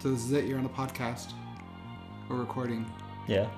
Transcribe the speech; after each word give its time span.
So 0.00 0.10
this 0.10 0.24
is 0.24 0.32
it. 0.32 0.46
You're 0.46 0.58
on 0.58 0.64
a 0.64 0.68
podcast. 0.70 1.34
We're 2.30 2.36
recording. 2.36 2.90
Yeah. 3.28 3.50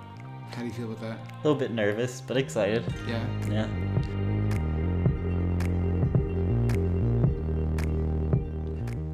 How 0.51 0.63
do 0.63 0.67
you 0.67 0.73
feel 0.73 0.87
about 0.87 1.01
that? 1.01 1.19
A 1.35 1.37
little 1.45 1.55
bit 1.55 1.71
nervous, 1.71 2.21
but 2.21 2.37
excited. 2.37 2.85
Yeah. 3.07 3.25
Yeah. 3.49 3.69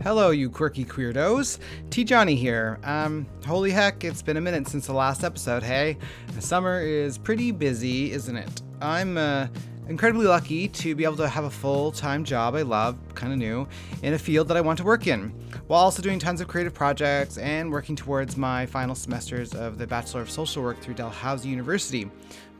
Hello, 0.03 0.30
you 0.30 0.49
quirky 0.49 0.87
queerdos. 0.87 1.58
T 1.90 2.03
Johnny 2.03 2.35
here. 2.35 2.78
Um, 2.83 3.26
holy 3.47 3.72
heck, 3.72 4.04
it's 4.04 4.22
been 4.22 4.38
a 4.38 4.40
minute 4.40 4.67
since 4.67 4.87
the 4.87 4.95
last 4.95 5.22
episode, 5.22 5.63
hey? 5.63 5.99
Summer 6.40 6.81
is 6.81 7.19
pretty 7.19 7.51
busy, 7.51 8.10
isn't 8.10 8.37
it? 8.37 8.63
I'm 8.81 9.19
uh, 9.19 9.49
incredibly 9.88 10.26
lucky 10.26 10.68
to 10.68 10.94
be 10.94 11.04
able 11.04 11.16
to 11.16 11.28
have 11.28 11.44
a 11.44 11.50
full 11.50 11.90
time 11.90 12.24
job 12.24 12.54
I 12.54 12.62
love, 12.62 12.96
kind 13.14 13.32
of 13.32 13.38
new, 13.38 13.66
in 14.02 14.14
a 14.14 14.18
field 14.18 14.48
that 14.48 14.56
I 14.56 14.60
want 14.60 14.78
to 14.78 14.84
work 14.84 15.06
in, 15.06 15.30
while 15.66 15.80
also 15.80 16.02
doing 16.02 16.18
tons 16.18 16.41
of 16.41 16.48
creative 16.48 16.74
projects 16.74 17.38
and 17.38 17.70
working 17.70 17.96
towards 17.96 18.37
my 18.37 18.66
final 18.66 18.95
semesters 18.95 19.55
of 19.55 19.79
the 19.79 19.87
Bachelor 19.87 20.23
of 20.23 20.30
Social 20.30 20.62
Work 20.62 20.80
through 20.80 20.95
Dalhousie 20.95 21.48
University. 21.48 22.10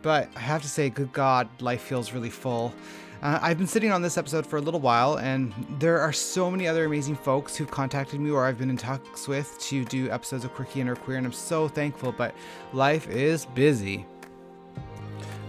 But 0.03 0.31
I 0.37 0.41
have 0.41 0.63
to 0.63 0.69
say, 0.69 0.91
good 0.91 1.13
God, 1.13 1.49
life 1.61 1.83
feels 1.83 2.13
really 2.13 2.31
full. 2.31 2.73
Uh, 3.21 3.39
I've 3.43 3.59
been 3.59 3.67
sitting 3.67 3.91
on 3.91 4.01
this 4.01 4.17
episode 4.17 4.47
for 4.47 4.59
a 4.59 4.61
little 4.61 4.79
while, 4.79 5.19
and 5.19 5.53
there 5.81 5.99
are 6.01 6.13
so 6.13 6.49
many 6.49 6.69
other 6.69 6.85
amazing 6.85 7.17
folks 7.17 7.57
who've 7.57 7.71
contacted 7.71 8.21
me 8.21 8.31
or 8.31 8.47
I've 8.47 8.59
been 8.59 8.71
in 8.71 8.77
talks 8.77 9.27
with 9.27 9.59
to 9.61 9.85
do 9.87 10.09
episodes 10.09 10.45
of 10.45 10.55
Quirky 10.55 10.81
and 10.81 10.89
or 10.89 10.95
Queer, 10.95 11.19
and 11.19 11.27
I'm 11.27 11.33
so 11.33 11.67
thankful, 11.67 12.13
but 12.13 12.33
life 12.73 13.09
is 13.09 13.45
busy. 13.45 14.07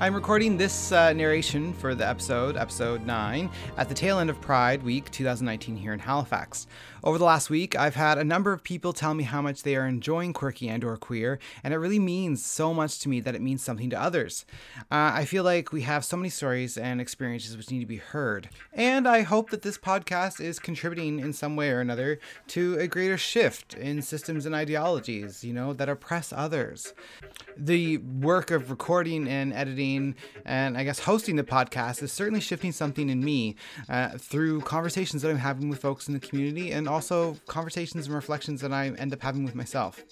I'm 0.01 0.15
recording 0.15 0.55
this 0.55 0.93
uh, 0.93 1.11
narration 1.11 1.73
for 1.73 1.93
the 1.93 2.07
episode, 2.07 2.55
episode 2.55 3.05
9, 3.05 3.49
at 3.75 3.89
the 3.89 3.93
tail 3.93 4.19
end 4.19 4.29
of 4.29 4.39
Pride 4.39 4.81
Week 4.81 5.11
2019 5.11 5.75
here 5.75 5.91
in 5.91 5.99
Halifax. 5.99 6.67
Over 7.01 7.17
the 7.17 7.23
last 7.23 7.49
week, 7.49 7.77
I've 7.77 7.95
had 7.95 8.17
a 8.17 8.25
number 8.25 8.51
of 8.51 8.61
people 8.61 8.91
tell 8.91 9.13
me 9.13 9.23
how 9.23 9.41
much 9.41 9.63
they 9.63 9.77
are 9.77 9.87
enjoying 9.87 10.33
quirky 10.33 10.67
and 10.67 10.83
or 10.83 10.97
queer, 10.97 11.39
and 11.63 11.73
it 11.73 11.77
really 11.77 11.99
means 11.99 12.43
so 12.43 12.73
much 12.73 12.99
to 12.99 13.09
me 13.09 13.21
that 13.21 13.35
it 13.35 13.41
means 13.41 13.63
something 13.63 13.89
to 13.91 14.01
others. 14.01 14.45
Uh, 14.91 15.11
I 15.13 15.23
feel 15.23 15.45
like 15.45 15.71
we 15.71 15.83
have 15.83 16.03
so 16.03 16.17
many 16.17 16.29
stories 16.29 16.77
and 16.77 16.99
experiences 16.99 17.55
which 17.55 17.71
need 17.71 17.79
to 17.79 17.85
be 17.85 17.97
heard, 17.97 18.49
and 18.73 19.07
I 19.07 19.21
hope 19.21 19.49
that 19.51 19.61
this 19.61 19.77
podcast 19.77 20.41
is 20.41 20.59
contributing 20.59 21.19
in 21.19 21.31
some 21.31 21.55
way 21.55 21.69
or 21.69 21.79
another 21.79 22.19
to 22.47 22.77
a 22.77 22.87
greater 22.87 23.17
shift 23.17 23.75
in 23.75 24.01
systems 24.01 24.45
and 24.45 24.53
ideologies, 24.53 25.41
you 25.41 25.53
know, 25.53 25.71
that 25.73 25.87
oppress 25.87 26.33
others. 26.35 26.93
The 27.55 27.97
work 27.97 28.51
of 28.51 28.69
recording 28.69 29.27
and 29.27 29.53
editing 29.53 30.15
and 30.45 30.77
I 30.77 30.83
guess 30.83 30.99
hosting 30.99 31.35
the 31.35 31.43
podcast 31.43 32.03
is 32.03 32.11
certainly 32.11 32.41
shifting 32.41 32.71
something 32.71 33.09
in 33.09 33.23
me 33.23 33.55
uh, 33.87 34.17
through 34.17 34.61
conversations 34.61 35.21
that 35.21 35.29
I'm 35.29 35.37
having 35.37 35.69
with 35.69 35.79
folks 35.79 36.07
in 36.07 36.13
the 36.13 36.19
community 36.19 36.71
and 36.71 36.88
also 36.89 37.37
conversations 37.47 38.07
and 38.07 38.15
reflections 38.15 38.61
that 38.61 38.73
I 38.73 38.87
end 38.87 39.13
up 39.13 39.21
having 39.21 39.43
with 39.43 39.55
myself. 39.55 40.03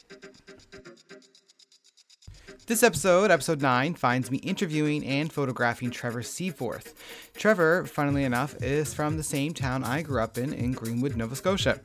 This 2.68 2.84
episode, 2.84 3.32
episode 3.32 3.62
9, 3.62 3.94
finds 3.94 4.30
me 4.30 4.40
interviewing 4.40 5.06
and 5.06 5.32
photographing 5.32 5.90
Trevor 5.90 6.22
Seaforth. 6.22 6.94
Trevor, 7.34 7.86
funnily 7.86 8.26
enough, 8.26 8.62
is 8.62 8.94
from 8.94 9.16
the 9.16 9.24
same 9.24 9.54
town 9.54 9.86
I 9.86 10.02
grew 10.02 10.22
up 10.22 10.38
in, 10.38 10.52
in 10.52 10.74
Greenwood, 10.74 11.16
Nova 11.16 11.34
Scotia. 11.34 11.80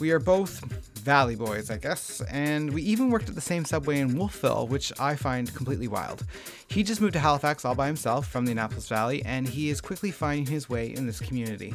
We 0.00 0.10
are 0.10 0.18
both 0.18 0.60
Valley 0.98 1.34
boys, 1.34 1.70
I 1.70 1.78
guess, 1.78 2.20
and 2.30 2.74
we 2.74 2.82
even 2.82 3.08
worked 3.08 3.30
at 3.30 3.36
the 3.36 3.40
same 3.40 3.64
subway 3.64 4.00
in 4.00 4.18
Wolfville, 4.18 4.68
which 4.68 4.92
I 5.00 5.16
find 5.16 5.54
completely 5.54 5.88
wild. 5.88 6.26
He 6.68 6.82
just 6.82 7.00
moved 7.00 7.14
to 7.14 7.20
Halifax 7.20 7.64
all 7.64 7.74
by 7.74 7.86
himself 7.86 8.28
from 8.28 8.44
the 8.44 8.52
Annapolis 8.52 8.86
Valley, 8.86 9.24
and 9.24 9.48
he 9.48 9.70
is 9.70 9.80
quickly 9.80 10.10
finding 10.10 10.44
his 10.44 10.68
way 10.68 10.92
in 10.92 11.06
this 11.06 11.20
community. 11.20 11.72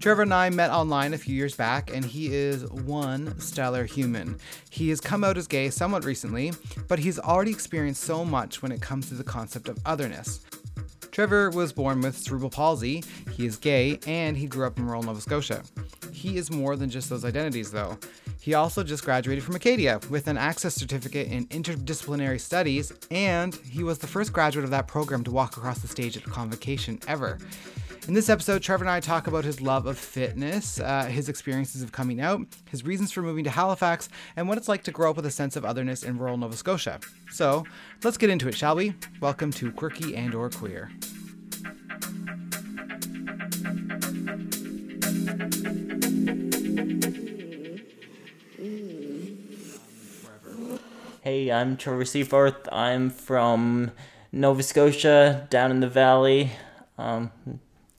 Trevor 0.00 0.22
and 0.22 0.34
I 0.34 0.50
met 0.50 0.70
online 0.70 1.14
a 1.14 1.18
few 1.18 1.34
years 1.34 1.56
back, 1.56 1.90
and 1.94 2.04
he 2.04 2.34
is 2.34 2.64
one 2.70 3.38
stellar 3.40 3.84
human. 3.84 4.38
He 4.68 4.90
has 4.90 5.00
come 5.00 5.24
out 5.24 5.38
as 5.38 5.46
gay 5.46 5.70
somewhat 5.70 6.04
recently, 6.04 6.52
but 6.88 6.98
he's 6.98 7.18
already 7.18 7.52
experienced 7.52 8.02
so 8.02 8.24
much 8.24 8.60
when 8.60 8.72
it 8.72 8.82
comes 8.82 9.08
to 9.08 9.14
the 9.14 9.24
concept 9.24 9.68
of 9.68 9.78
otherness. 9.86 10.40
Trevor 11.10 11.50
was 11.50 11.72
born 11.72 12.00
with 12.00 12.18
cerebral 12.18 12.50
palsy, 12.50 13.04
he 13.30 13.46
is 13.46 13.56
gay, 13.56 14.00
and 14.06 14.36
he 14.36 14.46
grew 14.46 14.66
up 14.66 14.78
in 14.78 14.84
rural 14.84 15.02
Nova 15.02 15.20
Scotia. 15.20 15.62
He 16.12 16.36
is 16.36 16.50
more 16.50 16.74
than 16.74 16.90
just 16.90 17.08
those 17.08 17.24
identities, 17.24 17.70
though. 17.70 17.98
He 18.40 18.54
also 18.54 18.82
just 18.82 19.04
graduated 19.04 19.44
from 19.44 19.54
Acadia 19.54 20.00
with 20.10 20.26
an 20.26 20.36
Access 20.36 20.74
Certificate 20.74 21.28
in 21.28 21.46
Interdisciplinary 21.46 22.40
Studies, 22.40 22.92
and 23.10 23.54
he 23.54 23.84
was 23.84 23.98
the 24.00 24.06
first 24.06 24.32
graduate 24.32 24.64
of 24.64 24.70
that 24.72 24.88
program 24.88 25.22
to 25.24 25.30
walk 25.30 25.56
across 25.56 25.78
the 25.78 25.88
stage 25.88 26.16
at 26.16 26.26
a 26.26 26.30
convocation 26.30 26.98
ever. 27.06 27.38
In 28.06 28.12
this 28.12 28.28
episode, 28.28 28.60
Trevor 28.60 28.84
and 28.84 28.90
I 28.90 29.00
talk 29.00 29.28
about 29.28 29.46
his 29.46 29.62
love 29.62 29.86
of 29.86 29.96
fitness, 29.96 30.78
uh, 30.78 31.06
his 31.06 31.30
experiences 31.30 31.80
of 31.80 31.90
coming 31.90 32.20
out, 32.20 32.42
his 32.68 32.84
reasons 32.84 33.10
for 33.10 33.22
moving 33.22 33.44
to 33.44 33.50
Halifax, 33.50 34.10
and 34.36 34.46
what 34.46 34.58
it's 34.58 34.68
like 34.68 34.82
to 34.82 34.90
grow 34.90 35.08
up 35.08 35.16
with 35.16 35.24
a 35.24 35.30
sense 35.30 35.56
of 35.56 35.64
otherness 35.64 36.02
in 36.02 36.18
rural 36.18 36.36
Nova 36.36 36.54
Scotia. 36.54 37.00
So, 37.30 37.64
let's 38.02 38.18
get 38.18 38.28
into 38.28 38.46
it, 38.46 38.54
shall 38.54 38.76
we? 38.76 38.92
Welcome 39.22 39.52
to 39.52 39.72
Quirky 39.72 40.14
and 40.14 40.34
or 40.34 40.50
Queer. 40.50 40.90
Hey, 51.22 51.50
I'm 51.50 51.78
Trevor 51.78 52.04
Seaforth. 52.04 52.68
I'm 52.70 53.08
from 53.08 53.92
Nova 54.30 54.62
Scotia, 54.62 55.46
down 55.48 55.70
in 55.70 55.80
the 55.80 55.88
valley. 55.88 56.50
Um, 56.98 57.32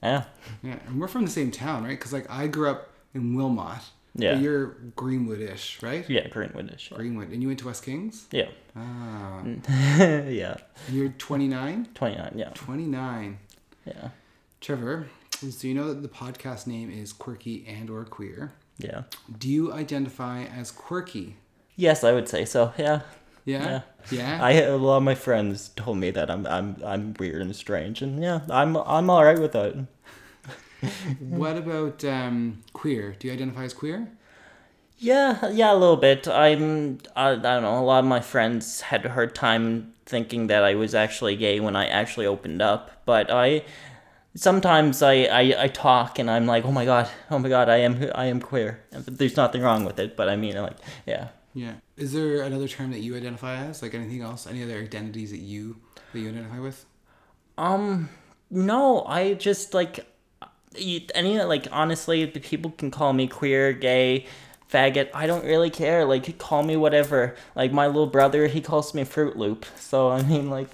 yeah. 0.06 0.24
Yeah, 0.62 0.78
and 0.86 1.00
we're 1.00 1.08
from 1.08 1.24
the 1.24 1.30
same 1.30 1.50
town, 1.50 1.84
right? 1.84 1.90
Because 1.90 2.12
like 2.12 2.30
I 2.30 2.46
grew 2.46 2.70
up 2.70 2.90
in 3.14 3.34
Wilmot. 3.34 3.82
Yeah. 4.18 4.38
You're 4.38 4.68
Greenwood-ish, 4.96 5.82
right? 5.82 6.08
Yeah, 6.08 6.28
Greenwoodish. 6.28 6.90
Yeah. 6.90 6.96
Greenwood, 6.96 7.30
and 7.32 7.42
you 7.42 7.48
went 7.48 7.60
to 7.60 7.66
West 7.66 7.84
Kings. 7.84 8.26
Yeah. 8.30 8.48
Ah, 8.74 9.42
yeah. 9.98 10.56
and 10.86 10.96
you're 10.96 11.10
29. 11.10 11.88
29, 11.94 12.32
yeah. 12.34 12.48
29. 12.54 13.38
Yeah. 13.84 14.08
Trevor, 14.62 15.08
so 15.38 15.68
you 15.68 15.74
know 15.74 15.88
that 15.88 16.00
the 16.00 16.08
podcast 16.08 16.66
name 16.66 16.90
is 16.90 17.12
Quirky 17.12 17.66
and 17.68 17.90
or 17.90 18.04
Queer. 18.06 18.54
Yeah. 18.78 19.02
Do 19.38 19.48
you 19.48 19.72
identify 19.72 20.44
as 20.44 20.70
quirky? 20.70 21.36
Yes, 21.76 22.02
I 22.02 22.12
would 22.12 22.28
say 22.28 22.44
so. 22.46 22.72
Yeah. 22.78 23.02
Yeah. 23.46 23.82
Yeah. 24.10 24.38
I 24.42 24.52
a 24.52 24.76
lot 24.76 24.98
of 24.98 25.02
my 25.04 25.14
friends 25.14 25.70
told 25.70 25.98
me 25.98 26.10
that 26.10 26.30
I'm 26.30 26.46
I'm 26.46 26.76
I'm 26.84 27.14
weird 27.14 27.40
and 27.40 27.56
strange, 27.56 28.02
and 28.02 28.22
yeah, 28.22 28.40
I'm 28.50 28.76
I'm 28.76 29.08
all 29.08 29.24
right 29.24 29.38
with 29.38 29.52
that. 29.52 29.86
what 31.20 31.56
about 31.56 32.04
um, 32.04 32.62
queer? 32.72 33.16
Do 33.18 33.28
you 33.28 33.32
identify 33.32 33.64
as 33.64 33.72
queer? 33.72 34.08
Yeah, 34.98 35.50
yeah, 35.50 35.72
a 35.72 35.74
little 35.74 35.96
bit. 35.96 36.26
I'm 36.28 36.98
I, 37.14 37.30
I 37.30 37.36
don't 37.36 37.62
know. 37.62 37.78
A 37.78 37.84
lot 37.84 38.00
of 38.00 38.04
my 38.04 38.20
friends 38.20 38.82
had 38.82 39.06
a 39.06 39.10
hard 39.10 39.34
time 39.34 39.94
thinking 40.04 40.48
that 40.48 40.62
I 40.64 40.74
was 40.74 40.94
actually 40.94 41.36
gay 41.36 41.60
when 41.60 41.76
I 41.76 41.86
actually 41.86 42.26
opened 42.26 42.62
up, 42.62 42.90
but 43.06 43.30
I 43.30 43.62
sometimes 44.34 45.02
I, 45.02 45.24
I, 45.24 45.64
I 45.64 45.68
talk 45.68 46.18
and 46.18 46.30
I'm 46.30 46.46
like, 46.46 46.64
oh 46.64 46.72
my 46.72 46.84
god, 46.84 47.08
oh 47.30 47.38
my 47.38 47.48
god, 47.48 47.68
I 47.68 47.78
am 47.78 48.10
I 48.14 48.26
am 48.26 48.40
queer. 48.40 48.80
There's 48.90 49.36
nothing 49.36 49.62
wrong 49.62 49.84
with 49.84 49.98
it, 49.98 50.16
but 50.16 50.28
I 50.28 50.36
mean, 50.36 50.56
like, 50.56 50.76
yeah. 51.06 51.28
Yeah. 51.56 51.76
Is 51.96 52.12
there 52.12 52.42
another 52.42 52.68
term 52.68 52.90
that 52.90 53.00
you 53.00 53.16
identify 53.16 53.56
as? 53.56 53.80
Like 53.80 53.94
anything 53.94 54.20
else? 54.20 54.46
Any 54.46 54.62
other 54.62 54.76
identities 54.78 55.30
that 55.30 55.38
you 55.38 55.76
that 56.12 56.18
you 56.20 56.28
identify 56.28 56.60
with? 56.60 56.84
Um, 57.56 58.10
no, 58.50 59.02
I 59.06 59.32
just 59.32 59.72
like 59.72 60.06
any 61.14 61.40
like 61.42 61.66
honestly, 61.72 62.26
the 62.26 62.40
people 62.40 62.72
can 62.72 62.90
call 62.90 63.14
me 63.14 63.26
queer, 63.26 63.72
gay, 63.72 64.26
faggot. 64.70 65.08
I 65.14 65.26
don't 65.26 65.46
really 65.46 65.70
care. 65.70 66.04
Like, 66.04 66.36
call 66.36 66.62
me 66.62 66.76
whatever. 66.76 67.34
Like 67.54 67.72
my 67.72 67.86
little 67.86 68.06
brother, 68.06 68.48
he 68.48 68.60
calls 68.60 68.92
me 68.92 69.04
Fruit 69.04 69.38
Loop. 69.38 69.64
So 69.76 70.10
I 70.10 70.22
mean, 70.24 70.50
like, 70.50 70.68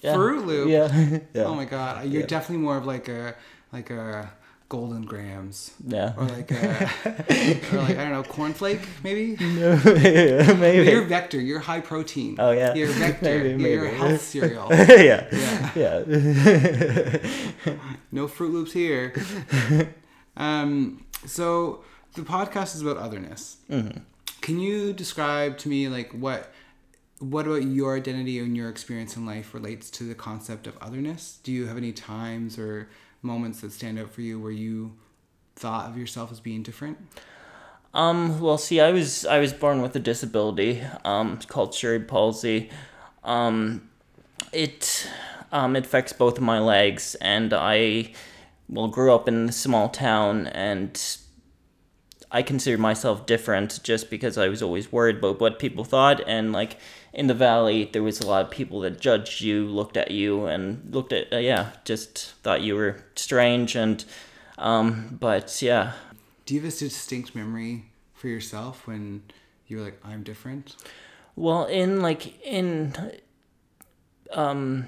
yeah. 0.00 0.14
Fruit 0.14 0.44
Loop? 0.44 0.68
Yeah. 0.68 1.18
yeah. 1.34 1.44
Oh 1.44 1.54
my 1.54 1.66
god, 1.66 2.06
you're 2.08 2.22
Yeah. 2.22 2.26
definitely 2.26 2.64
more 2.64 2.76
of 2.76 2.84
like 2.84 3.08
a 3.08 3.36
like 3.72 3.90
a 3.90 4.32
Golden 4.74 5.04
Grahams 5.04 5.70
Yeah. 5.86 6.14
or 6.16 6.24
like 6.24 6.50
a 6.50 6.90
or 7.72 7.78
like 7.86 7.96
I 7.96 8.02
don't 8.08 8.12
know 8.12 8.24
cornflake 8.24 8.82
maybe. 9.04 9.36
Maybe. 10.58 10.90
You're 10.90 11.04
vector. 11.04 11.40
You're 11.40 11.60
high 11.60 11.80
protein. 11.80 12.36
Oh, 12.40 12.50
yeah. 12.50 12.74
You're 12.74 12.88
vector. 12.88 13.38
Maybe, 13.44 13.62
You're 13.70 13.84
maybe. 13.84 13.96
health 13.96 14.20
cereal. 14.20 14.66
yeah. 14.70 15.28
Yeah. 15.76 16.04
Yeah. 16.06 17.18
No 18.10 18.26
Fruit 18.28 18.52
Loops 18.52 18.72
here. 18.72 19.12
um. 20.36 21.04
So 21.26 21.82
the 22.14 22.22
podcast 22.22 22.74
is 22.74 22.82
about 22.82 22.96
otherness. 22.96 23.58
Mm-hmm. 23.70 23.98
Can 24.40 24.58
you 24.60 24.92
describe 24.92 25.56
to 25.58 25.68
me 25.68 25.88
like 25.88 26.10
what 26.12 26.52
what 27.20 27.46
about 27.46 27.62
your 27.62 27.96
identity 27.96 28.38
and 28.40 28.56
your 28.56 28.68
experience 28.68 29.16
in 29.16 29.24
life 29.24 29.54
relates 29.54 29.88
to 29.98 30.04
the 30.04 30.14
concept 30.16 30.66
of 30.66 30.76
otherness? 30.80 31.38
Do 31.44 31.52
you 31.52 31.66
have 31.66 31.76
any 31.76 31.92
times 31.92 32.58
or 32.58 32.88
moments 33.24 33.60
that 33.62 33.72
stand 33.72 33.98
out 33.98 34.10
for 34.10 34.20
you 34.20 34.38
where 34.38 34.52
you 34.52 34.92
thought 35.56 35.88
of 35.88 35.96
yourself 35.96 36.30
as 36.30 36.40
being 36.40 36.62
different? 36.62 36.98
Um, 37.94 38.40
well, 38.40 38.58
see, 38.58 38.80
I 38.80 38.90
was 38.90 39.24
I 39.24 39.38
was 39.38 39.52
born 39.52 39.80
with 39.80 39.94
a 39.94 40.00
disability, 40.00 40.82
um, 41.04 41.38
called 41.46 41.74
cerebral 41.74 42.08
palsy. 42.08 42.70
Um, 43.22 43.88
it 44.52 45.08
um, 45.52 45.76
it 45.76 45.84
affects 45.86 46.12
both 46.12 46.36
of 46.36 46.42
my 46.42 46.58
legs, 46.58 47.14
and 47.16 47.54
I 47.54 48.12
well 48.68 48.88
grew 48.88 49.14
up 49.14 49.28
in 49.28 49.48
a 49.48 49.52
small 49.52 49.88
town, 49.88 50.48
and 50.48 51.00
I 52.34 52.42
considered 52.42 52.80
myself 52.80 53.26
different 53.26 53.80
just 53.84 54.10
because 54.10 54.36
I 54.36 54.48
was 54.48 54.60
always 54.60 54.90
worried 54.90 55.18
about 55.18 55.38
what 55.38 55.60
people 55.60 55.84
thought. 55.84 56.20
And 56.26 56.52
like 56.52 56.78
in 57.12 57.28
the 57.28 57.34
valley, 57.34 57.88
there 57.92 58.02
was 58.02 58.20
a 58.20 58.26
lot 58.26 58.44
of 58.44 58.50
people 58.50 58.80
that 58.80 59.00
judged 59.00 59.40
you, 59.40 59.66
looked 59.66 59.96
at 59.96 60.10
you, 60.10 60.46
and 60.46 60.92
looked 60.92 61.12
at 61.12 61.32
uh, 61.32 61.36
yeah, 61.36 61.70
just 61.84 62.32
thought 62.42 62.60
you 62.60 62.74
were 62.74 63.04
strange. 63.14 63.76
And 63.76 64.04
um, 64.58 65.16
but 65.20 65.62
yeah, 65.62 65.92
Do 66.44 66.54
you 66.54 66.60
have 66.62 66.74
a 66.74 66.76
distinct 66.76 67.36
memory 67.36 67.84
for 68.14 68.26
yourself 68.26 68.84
when 68.88 69.22
you 69.68 69.76
were 69.76 69.84
like, 69.84 70.00
I'm 70.04 70.24
different? 70.24 70.74
Well, 71.36 71.66
in 71.66 72.02
like 72.02 72.44
in 72.44 72.96
um 74.32 74.86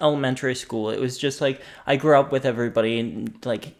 elementary 0.00 0.54
school, 0.54 0.90
it 0.90 1.00
was 1.00 1.18
just 1.18 1.40
like 1.40 1.60
I 1.84 1.96
grew 1.96 2.16
up 2.16 2.30
with 2.30 2.44
everybody 2.44 3.00
and 3.00 3.44
like 3.44 3.74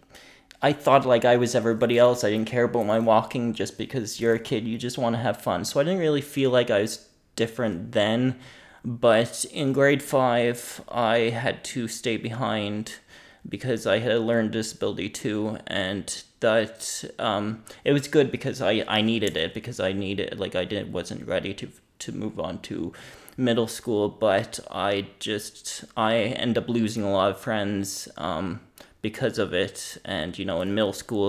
I 0.67 0.73
thought 0.73 1.07
like 1.07 1.25
I 1.25 1.37
was 1.37 1.55
everybody 1.55 1.97
else. 1.97 2.25
I 2.25 2.31
didn't 2.31 2.49
care 2.49 2.65
about 2.65 2.87
my 2.87 2.99
walking 2.99 3.55
just 3.55 3.79
because 3.79 4.21
you're 4.21 4.35
a 4.35 4.41
kid, 4.41 4.67
you 4.67 4.77
just 4.79 4.99
want 4.99 5.15
to 5.15 5.23
have 5.23 5.41
fun. 5.41 5.65
So 5.65 5.79
I 5.79 5.85
didn't 5.85 6.01
really 6.01 6.21
feel 6.21 6.51
like 6.51 6.73
I 6.73 6.81
was 6.81 7.07
different 7.37 7.93
then. 7.93 8.41
But 8.85 9.45
in 9.53 9.73
grade 9.73 10.03
5, 10.03 10.83
I 10.89 11.19
had 11.45 11.63
to 11.67 11.87
stay 11.87 12.17
behind 12.17 12.97
because 13.49 13.87
I 13.87 14.01
had 14.01 14.11
a 14.11 14.19
learning 14.19 14.51
disability 14.51 15.09
too, 15.09 15.59
and 15.69 16.07
that 16.41 17.05
um, 17.21 17.63
it 17.85 17.93
was 17.93 18.09
good 18.09 18.33
because 18.33 18.61
I, 18.61 18.85
I 18.89 19.03
needed 19.03 19.37
it 19.37 19.55
because 19.55 19.79
I 19.79 19.93
needed 19.93 20.41
like 20.41 20.57
I 20.57 20.65
didn't 20.65 20.91
wasn't 20.91 21.29
ready 21.29 21.55
to 21.55 21.69
to 22.01 22.11
move 22.11 22.41
on 22.41 22.59
to 22.63 22.93
middle 23.37 23.69
school, 23.69 24.09
but 24.09 24.59
I 24.69 25.07
just 25.21 25.85
I 25.97 26.17
end 26.17 26.59
up 26.59 26.69
losing 26.69 27.05
a 27.05 27.13
lot 27.13 27.31
of 27.31 27.39
friends 27.39 28.09
um, 28.17 28.61
because 29.09 29.37
of 29.45 29.51
it, 29.53 29.99
and 30.05 30.31
you 30.39 30.45
know 30.49 30.59
in 30.65 30.69
middle 30.79 30.97
school 31.05 31.29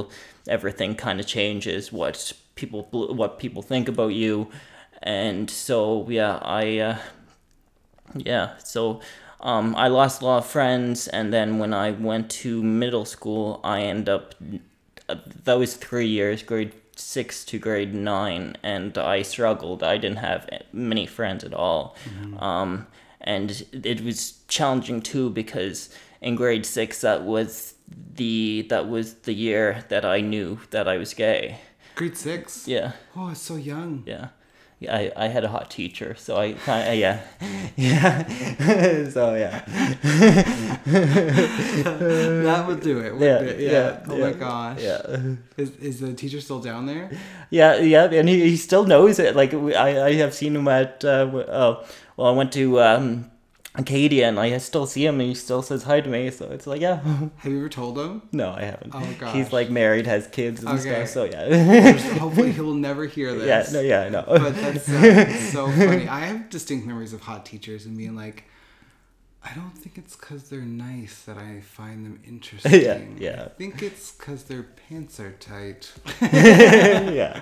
everything 0.57 0.91
kind 0.95 1.19
of 1.21 1.25
changes 1.37 1.81
what 1.99 2.15
people 2.55 2.81
what 3.21 3.31
people 3.43 3.61
think 3.61 3.87
about 3.93 4.13
you, 4.23 4.33
and 5.03 5.49
so 5.49 5.77
yeah 6.09 6.35
I 6.41 6.63
uh, 6.89 6.97
yeah 8.31 8.47
so 8.73 8.81
um, 9.41 9.75
I 9.75 9.87
lost 9.89 10.21
a 10.21 10.25
lot 10.25 10.39
of 10.39 10.45
friends, 10.47 11.07
and 11.07 11.31
then 11.31 11.59
when 11.61 11.73
I 11.73 11.91
went 11.91 12.25
to 12.43 12.63
middle 12.63 13.05
school, 13.05 13.59
I 13.63 13.81
end 13.81 14.09
up 14.09 14.33
uh, 15.09 15.15
that 15.45 15.57
was 15.59 15.75
three 15.75 16.07
years, 16.07 16.41
grade 16.43 16.73
six 16.95 17.45
to 17.45 17.59
grade 17.59 17.93
nine, 17.93 18.57
and 18.63 18.97
I 18.97 19.21
struggled. 19.21 19.83
I 19.83 19.97
didn't 19.97 20.17
have 20.31 20.41
many 20.73 21.05
friends 21.05 21.43
at 21.43 21.53
all, 21.53 21.95
um, 22.39 22.87
and 23.21 23.49
it 23.71 24.01
was 24.03 24.19
challenging 24.47 25.01
too 25.01 25.29
because 25.29 25.89
in 26.21 26.35
grade 26.35 26.65
six 26.65 27.01
that 27.01 27.23
was 27.23 27.75
the 28.15 28.65
that 28.69 28.87
was 28.89 29.13
the 29.23 29.33
year 29.33 29.83
that 29.89 30.03
I 30.05 30.21
knew 30.21 30.59
that 30.71 30.87
I 30.87 30.97
was 30.97 31.13
gay. 31.13 31.59
Grade 31.95 32.17
six? 32.17 32.67
Yeah, 32.67 32.91
Oh, 33.15 33.29
it's 33.29 33.41
so 33.41 33.55
young. 33.55 34.03
yeah. 34.05 34.29
Yeah, 34.79 34.95
I, 34.95 35.11
I 35.25 35.27
had 35.29 35.43
a 35.43 35.47
hot 35.47 35.71
teacher, 35.71 36.13
so 36.19 36.37
I 36.37 36.53
kind 36.53 36.87
of, 36.87 36.95
yeah, 36.99 37.21
yeah, 37.75 39.09
so 39.09 39.33
yeah. 39.33 39.65
that 40.85 42.63
would 42.67 42.81
do 42.81 42.99
it. 42.99 43.19
Yeah, 43.19 43.39
it? 43.39 43.59
yeah, 43.59 44.03
Oh 44.07 44.15
yeah, 44.17 44.25
my 44.25 44.33
gosh. 44.33 44.79
Yeah. 44.81 45.17
Is, 45.57 45.71
is 45.77 45.99
the 45.99 46.13
teacher 46.13 46.39
still 46.41 46.59
down 46.59 46.85
there? 46.85 47.09
Yeah, 47.49 47.77
yeah, 47.77 48.03
and 48.05 48.29
he, 48.29 48.49
he 48.49 48.57
still 48.57 48.85
knows 48.85 49.17
it. 49.19 49.35
Like 49.35 49.53
I, 49.53 50.05
I 50.09 50.13
have 50.13 50.33
seen 50.33 50.55
him 50.55 50.67
at 50.67 51.03
uh, 51.03 51.27
oh, 51.33 51.83
well, 52.15 52.27
I 52.27 52.31
went 52.37 52.51
to 52.53 52.79
um, 52.81 53.31
Acadia, 53.77 54.27
and 54.27 54.39
I 54.39 54.57
still 54.57 54.85
see 54.87 55.05
him, 55.05 55.19
and 55.19 55.29
he 55.29 55.35
still 55.35 55.61
says 55.61 55.83
hi 55.83 56.01
to 56.01 56.09
me. 56.09 56.31
So 56.31 56.45
it's 56.49 56.65
like, 56.67 56.81
yeah, 56.81 56.95
Have 57.37 57.51
you 57.51 57.59
ever 57.59 57.69
told 57.69 57.97
him? 57.97 58.23
no, 58.31 58.51
I 58.51 58.63
haven't. 58.63 58.93
Oh, 58.95 59.15
gosh. 59.19 59.35
He's 59.35 59.53
like 59.53 59.69
married, 59.69 60.07
has 60.07 60.27
kids 60.27 60.61
and 60.63 60.69
Okay. 60.79 61.05
stuff. 61.05 61.09
So 61.09 61.23
yeah, 61.25 61.91
Hopefully 62.17 62.51
he 62.51 62.61
will 62.61 62.73
never 62.73 63.05
hear 63.05 63.33
this. 63.35 63.47
yeah, 63.71 63.73
no, 63.73 63.81
yeah, 63.81 64.01
I 64.01 64.09
know. 64.09 64.23
But 64.27 64.55
that's 64.55 64.89
uh, 64.89 65.33
so 65.51 65.67
funny. 65.71 66.07
I 66.07 66.21
have 66.21 66.49
distinct 66.49 66.87
memories 66.87 67.13
of 67.13 67.21
hot 67.21 67.45
teachers 67.45 67.85
and 67.85 67.95
being 67.95 68.15
like, 68.15 68.45
I 69.43 69.53
don't 69.53 69.77
think 69.77 69.97
it's 69.97 70.15
because 70.15 70.49
they're 70.49 70.59
nice 70.61 71.21
that 71.23 71.37
I 71.37 71.61
find 71.61 72.05
them 72.05 72.19
interesting. 72.27 73.17
yeah. 73.19 73.31
yeah. 73.31 73.43
I 73.45 73.49
think 73.49 73.81
it's 73.81 74.11
because 74.11 74.43
their 74.45 74.63
pants 74.89 75.19
are 75.21 75.31
tight. 75.33 75.93
yeah. 76.21 77.41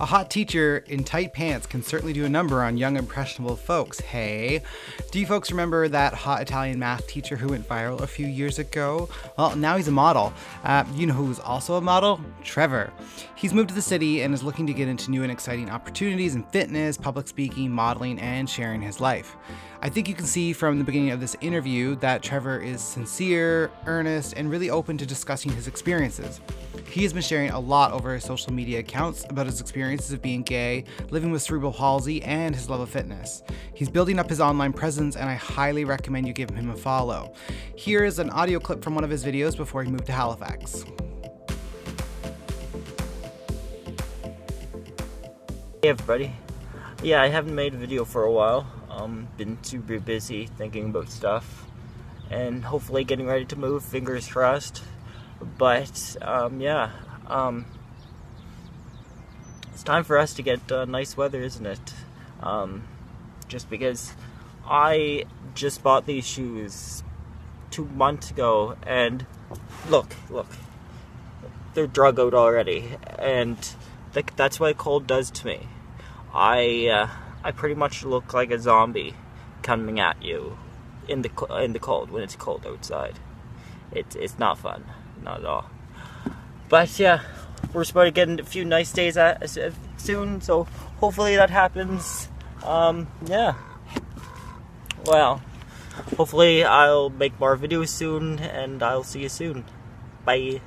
A 0.00 0.06
hot 0.06 0.30
teacher 0.30 0.82
in 0.86 1.04
tight 1.04 1.34
pants 1.34 1.66
can 1.66 1.82
certainly 1.82 2.14
do 2.14 2.24
a 2.24 2.28
number 2.28 2.62
on 2.62 2.78
young, 2.78 2.96
impressionable 2.96 3.54
folks. 3.54 4.00
Hey, 4.00 4.62
do 5.10 5.20
you 5.20 5.26
folks 5.26 5.50
remember 5.50 5.88
that 5.88 6.14
hot 6.14 6.40
Italian 6.40 6.78
math 6.78 7.06
teacher 7.06 7.36
who 7.36 7.48
went 7.48 7.68
viral 7.68 8.00
a 8.00 8.06
few 8.06 8.26
years 8.26 8.58
ago? 8.58 9.10
Well, 9.36 9.54
now 9.56 9.76
he's 9.76 9.88
a 9.88 9.92
model. 9.92 10.32
Uh, 10.64 10.84
you 10.94 11.06
know 11.06 11.12
who's 11.12 11.38
also 11.38 11.74
a 11.74 11.82
model? 11.82 12.18
Trevor. 12.42 12.90
He's 13.34 13.52
moved 13.52 13.68
to 13.68 13.74
the 13.74 13.82
city 13.82 14.22
and 14.22 14.32
is 14.32 14.42
looking 14.42 14.66
to 14.68 14.72
get 14.72 14.88
into 14.88 15.10
new 15.10 15.22
and 15.22 15.30
exciting 15.30 15.68
opportunities 15.68 16.34
in 16.34 16.44
fitness, 16.44 16.96
public 16.96 17.28
speaking, 17.28 17.70
modeling, 17.70 18.18
and 18.20 18.48
sharing 18.48 18.80
his 18.80 19.00
life. 19.02 19.36
I 19.82 19.88
think 19.88 20.08
you 20.08 20.14
can 20.14 20.26
see 20.26 20.52
from 20.52 20.78
the 20.78 20.84
beginning 20.84 21.10
of 21.10 21.20
this 21.20 21.34
interview 21.40 21.96
that 21.96 22.22
Trevor 22.22 22.58
is 22.60 22.82
sincere, 22.82 23.70
earnest, 23.86 24.34
and 24.36 24.50
really 24.50 24.68
open 24.68 24.98
to 24.98 25.06
discussing 25.06 25.50
his 25.52 25.66
experiences. 25.66 26.42
He 26.90 27.02
has 27.04 27.14
been 27.14 27.22
sharing 27.22 27.48
a 27.48 27.58
lot 27.58 27.92
over 27.92 28.12
his 28.12 28.22
social 28.22 28.52
media 28.52 28.80
accounts 28.80 29.24
about 29.30 29.46
his 29.46 29.58
experiences 29.58 30.12
of 30.12 30.20
being 30.20 30.42
gay, 30.42 30.84
living 31.08 31.30
with 31.30 31.40
cerebral 31.40 31.72
palsy, 31.72 32.22
and 32.24 32.54
his 32.54 32.68
love 32.68 32.80
of 32.80 32.90
fitness. 32.90 33.42
He's 33.72 33.88
building 33.88 34.18
up 34.18 34.28
his 34.28 34.38
online 34.38 34.74
presence, 34.74 35.16
and 35.16 35.30
I 35.30 35.34
highly 35.34 35.86
recommend 35.86 36.26
you 36.26 36.34
give 36.34 36.50
him 36.50 36.68
a 36.68 36.76
follow. 36.76 37.32
Here 37.74 38.04
is 38.04 38.18
an 38.18 38.28
audio 38.30 38.60
clip 38.60 38.84
from 38.84 38.94
one 38.94 39.04
of 39.04 39.08
his 39.08 39.24
videos 39.24 39.56
before 39.56 39.82
he 39.82 39.90
moved 39.90 40.04
to 40.06 40.12
Halifax. 40.12 40.84
Hey 45.82 45.88
everybody. 45.88 46.34
Yeah, 47.02 47.22
I 47.22 47.28
haven't 47.28 47.54
made 47.54 47.72
a 47.72 47.78
video 47.78 48.04
for 48.04 48.24
a 48.24 48.30
while. 48.30 48.66
Um, 48.90 49.28
been 49.38 49.56
super 49.64 49.98
busy 49.98 50.44
thinking 50.44 50.90
about 50.90 51.08
stuff, 51.08 51.64
and 52.28 52.62
hopefully 52.62 53.04
getting 53.04 53.26
ready 53.26 53.46
to 53.46 53.56
move. 53.56 53.82
Fingers 53.82 54.28
crossed. 54.28 54.82
But 55.56 56.14
um, 56.20 56.60
yeah, 56.60 56.90
um, 57.26 57.64
it's 59.72 59.82
time 59.82 60.04
for 60.04 60.18
us 60.18 60.34
to 60.34 60.42
get 60.42 60.70
uh, 60.70 60.84
nice 60.84 61.16
weather, 61.16 61.40
isn't 61.40 61.64
it? 61.64 61.94
Um, 62.42 62.82
just 63.48 63.70
because 63.70 64.12
I 64.66 65.24
just 65.54 65.82
bought 65.82 66.04
these 66.04 66.26
shoes 66.26 67.02
two 67.70 67.86
months 67.86 68.30
ago, 68.30 68.76
and 68.86 69.24
look, 69.88 70.14
look, 70.28 70.48
they're 71.72 71.86
drug 71.86 72.20
out 72.20 72.34
already, 72.34 72.90
and 73.18 73.56
th- 74.12 74.26
that's 74.36 74.60
what 74.60 74.76
cold 74.76 75.06
does 75.06 75.30
to 75.30 75.46
me. 75.46 75.66
I 76.34 76.86
uh, 76.86 77.08
I 77.42 77.50
pretty 77.52 77.74
much 77.74 78.04
look 78.04 78.34
like 78.34 78.50
a 78.50 78.58
zombie 78.58 79.14
coming 79.62 80.00
at 80.00 80.22
you 80.22 80.56
in 81.08 81.22
the 81.22 81.30
in 81.62 81.72
the 81.72 81.78
cold 81.78 82.10
when 82.10 82.22
it's 82.22 82.36
cold 82.36 82.66
outside. 82.66 83.18
It's 83.92 84.14
it's 84.14 84.38
not 84.38 84.58
fun, 84.58 84.84
not 85.22 85.40
at 85.40 85.46
all. 85.46 85.70
But 86.68 86.98
yeah, 86.98 87.22
we're 87.72 87.84
supposed 87.84 88.14
to 88.14 88.26
get 88.26 88.40
a 88.40 88.44
few 88.44 88.64
nice 88.64 88.92
days 88.92 89.16
uh, 89.16 89.38
soon, 89.96 90.40
so 90.40 90.64
hopefully 91.00 91.36
that 91.36 91.50
happens. 91.50 92.28
Um, 92.64 93.08
yeah. 93.26 93.54
Well, 95.04 95.42
hopefully 96.16 96.64
I'll 96.64 97.10
make 97.10 97.38
more 97.40 97.56
videos 97.56 97.88
soon, 97.88 98.38
and 98.38 98.82
I'll 98.82 99.02
see 99.02 99.22
you 99.22 99.28
soon. 99.28 99.64
Bye. 100.24 100.60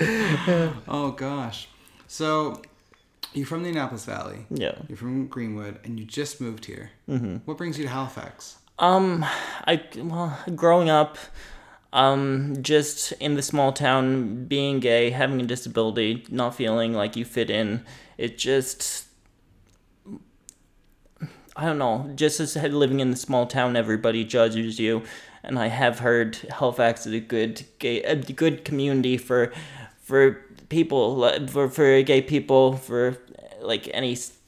Oh 0.00 1.14
gosh. 1.16 1.68
So 2.06 2.62
you're 3.32 3.46
from 3.46 3.62
the 3.62 3.70
Annapolis 3.70 4.04
Valley. 4.04 4.46
Yeah. 4.50 4.76
You're 4.88 4.96
from 4.96 5.26
Greenwood, 5.26 5.78
and 5.84 5.98
you 5.98 6.06
just 6.06 6.40
moved 6.40 6.64
here. 6.64 6.90
Mm-hmm. 7.08 7.36
What 7.44 7.58
brings 7.58 7.78
you 7.78 7.84
to 7.84 7.90
Halifax? 7.90 8.58
Um, 8.78 9.24
I 9.66 9.82
well, 9.96 10.38
growing 10.54 10.90
up, 10.90 11.18
um, 11.92 12.56
just 12.62 13.12
in 13.12 13.34
the 13.34 13.42
small 13.42 13.72
town, 13.72 14.44
being 14.44 14.80
gay, 14.80 15.10
having 15.10 15.40
a 15.40 15.44
disability, 15.44 16.26
not 16.30 16.54
feeling 16.54 16.92
like 16.92 17.16
you 17.16 17.24
fit 17.24 17.50
in, 17.50 17.84
it 18.18 18.38
just. 18.38 19.04
I 21.58 21.64
don't 21.64 21.78
know. 21.78 22.12
Just 22.14 22.38
as 22.38 22.54
living 22.54 23.00
in 23.00 23.10
the 23.10 23.16
small 23.16 23.46
town, 23.46 23.76
everybody 23.76 24.24
judges 24.24 24.78
you, 24.78 25.04
and 25.42 25.58
I 25.58 25.68
have 25.68 26.00
heard 26.00 26.36
Halifax 26.50 27.06
is 27.06 27.14
a 27.14 27.20
good 27.20 27.64
gay, 27.78 28.02
a 28.02 28.14
good 28.14 28.62
community 28.62 29.16
for, 29.16 29.54
for 30.06 30.38
people, 30.68 31.18
for 31.48 31.68
for 31.68 32.02
gay 32.02 32.22
people, 32.22 32.76
for 32.76 33.18
like 33.60 33.90
any 33.92 34.12
s- 34.12 34.38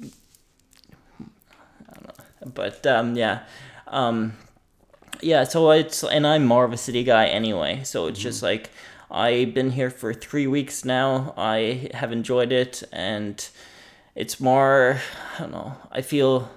but 2.54 2.86
um, 2.86 3.16
yeah, 3.16 3.40
um, 3.88 4.32
yeah. 5.20 5.44
So 5.44 5.70
it's 5.72 6.04
and 6.04 6.26
I'm 6.26 6.46
more 6.46 6.64
of 6.64 6.72
a 6.72 6.76
city 6.76 7.02
guy 7.04 7.26
anyway. 7.26 7.82
So 7.84 8.06
it's 8.06 8.20
just 8.20 8.42
like 8.42 8.70
I've 9.10 9.52
been 9.54 9.70
here 9.72 9.90
for 9.90 10.14
three 10.14 10.46
weeks 10.46 10.84
now. 10.84 11.34
I 11.36 11.90
have 11.94 12.12
enjoyed 12.12 12.52
it, 12.52 12.82
and 12.92 13.36
it's 14.14 14.40
more. 14.40 15.00
I 15.36 15.40
don't 15.40 15.50
know. 15.52 15.74
I 15.90 16.00
feel 16.02 16.48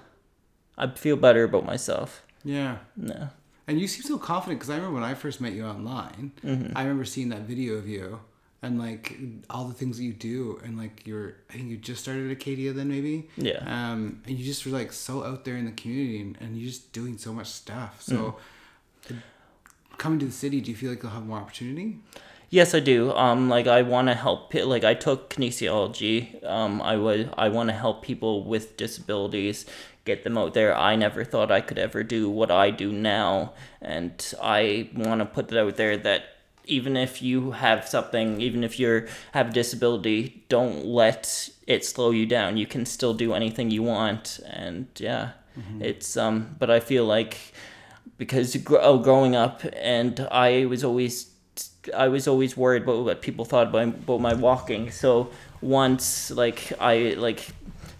I 0.78 0.86
feel 0.88 1.16
better 1.16 1.44
about 1.44 1.66
myself. 1.66 2.22
Yeah. 2.44 2.76
Yeah. 2.96 3.28
And 3.68 3.80
you 3.80 3.86
seem 3.86 4.02
so 4.02 4.18
confident 4.18 4.58
because 4.60 4.70
I 4.70 4.76
remember 4.76 4.94
when 5.00 5.04
I 5.04 5.14
first 5.14 5.40
met 5.40 5.52
you 5.52 5.64
online, 5.64 6.32
Mm-hmm. 6.44 6.76
I 6.76 6.82
remember 6.82 7.04
seeing 7.04 7.28
that 7.30 7.42
video 7.42 7.74
of 7.74 7.86
you 7.88 8.20
and 8.62 8.78
like 8.78 9.18
all 9.50 9.64
the 9.66 9.74
things 9.74 9.96
that 9.98 10.04
you 10.04 10.12
do 10.12 10.60
and 10.64 10.78
like 10.78 11.04
you're 11.06 11.34
I 11.50 11.54
think 11.54 11.68
you 11.70 11.76
just 11.76 12.02
started 12.02 12.30
Acadia 12.30 12.72
then 12.72 12.88
maybe. 12.88 13.28
Yeah. 13.36 13.58
Um 13.66 14.22
and 14.26 14.38
you 14.38 14.44
just 14.44 14.64
were 14.64 14.72
like 14.72 14.92
so 14.92 15.24
out 15.24 15.44
there 15.44 15.56
in 15.56 15.64
the 15.64 15.72
community 15.72 16.20
and, 16.20 16.36
and 16.40 16.56
you're 16.56 16.68
just 16.70 16.92
doing 16.92 17.18
so 17.18 17.32
much 17.32 17.48
stuff. 17.48 18.00
So 18.02 18.36
Mm. 19.08 19.18
coming 19.98 20.18
to 20.20 20.26
the 20.26 20.32
city, 20.32 20.60
do 20.60 20.70
you 20.70 20.76
feel 20.76 20.90
like 20.90 21.02
you'll 21.02 21.12
have 21.12 21.26
more 21.26 21.38
opportunity? 21.38 21.98
Yes, 22.50 22.74
I 22.74 22.80
do. 22.80 23.12
Um, 23.14 23.48
like 23.48 23.66
I 23.66 23.82
want 23.82 24.08
to 24.08 24.14
help. 24.14 24.52
Like 24.54 24.84
I 24.84 24.94
took 24.94 25.30
kinesiology. 25.30 26.44
Um, 26.44 26.82
I 26.82 26.96
would. 26.96 27.32
I 27.36 27.48
want 27.48 27.70
to 27.70 27.74
help 27.74 28.02
people 28.02 28.44
with 28.44 28.76
disabilities, 28.76 29.64
get 30.04 30.22
them 30.22 30.36
out 30.36 30.52
there. 30.54 30.76
I 30.76 30.94
never 30.96 31.24
thought 31.24 31.50
I 31.50 31.62
could 31.62 31.78
ever 31.78 32.02
do 32.04 32.28
what 32.28 32.50
I 32.50 32.70
do 32.70 32.92
now, 32.92 33.54
and 33.80 34.34
I 34.40 34.90
want 34.94 35.20
to 35.20 35.24
put 35.24 35.50
it 35.50 35.56
out 35.58 35.76
there 35.76 35.96
that 35.96 36.22
even 36.64 36.96
if 36.96 37.22
you 37.22 37.52
have 37.52 37.88
something, 37.88 38.40
even 38.40 38.64
if 38.64 38.78
you 38.78 39.06
have 39.32 39.50
a 39.50 39.52
disability, 39.52 40.44
don't 40.48 40.84
let 40.84 41.50
it 41.66 41.84
slow 41.84 42.10
you 42.10 42.26
down. 42.26 42.56
You 42.56 42.66
can 42.66 42.86
still 42.86 43.14
do 43.14 43.34
anything 43.34 43.70
you 43.70 43.82
want, 43.82 44.40
and 44.46 44.86
yeah, 44.96 45.30
it's 45.80 46.16
um. 46.16 46.56
But 46.58 46.70
I 46.70 46.80
feel 46.80 47.04
like 47.04 47.38
because 48.18 48.56
gr- 48.56 48.78
oh, 48.80 48.98
growing 48.98 49.34
up 49.34 49.62
and 49.74 50.28
I 50.30 50.66
was 50.66 50.84
always 50.84 51.30
I 51.96 52.08
was 52.08 52.28
always 52.28 52.56
worried 52.56 52.84
about 52.84 53.04
what 53.04 53.22
people 53.22 53.44
thought 53.44 53.68
about, 53.68 53.88
about 53.88 54.20
my 54.20 54.34
walking. 54.34 54.90
So 54.90 55.30
once 55.60 56.30
like 56.30 56.72
I 56.80 57.14
like 57.18 57.48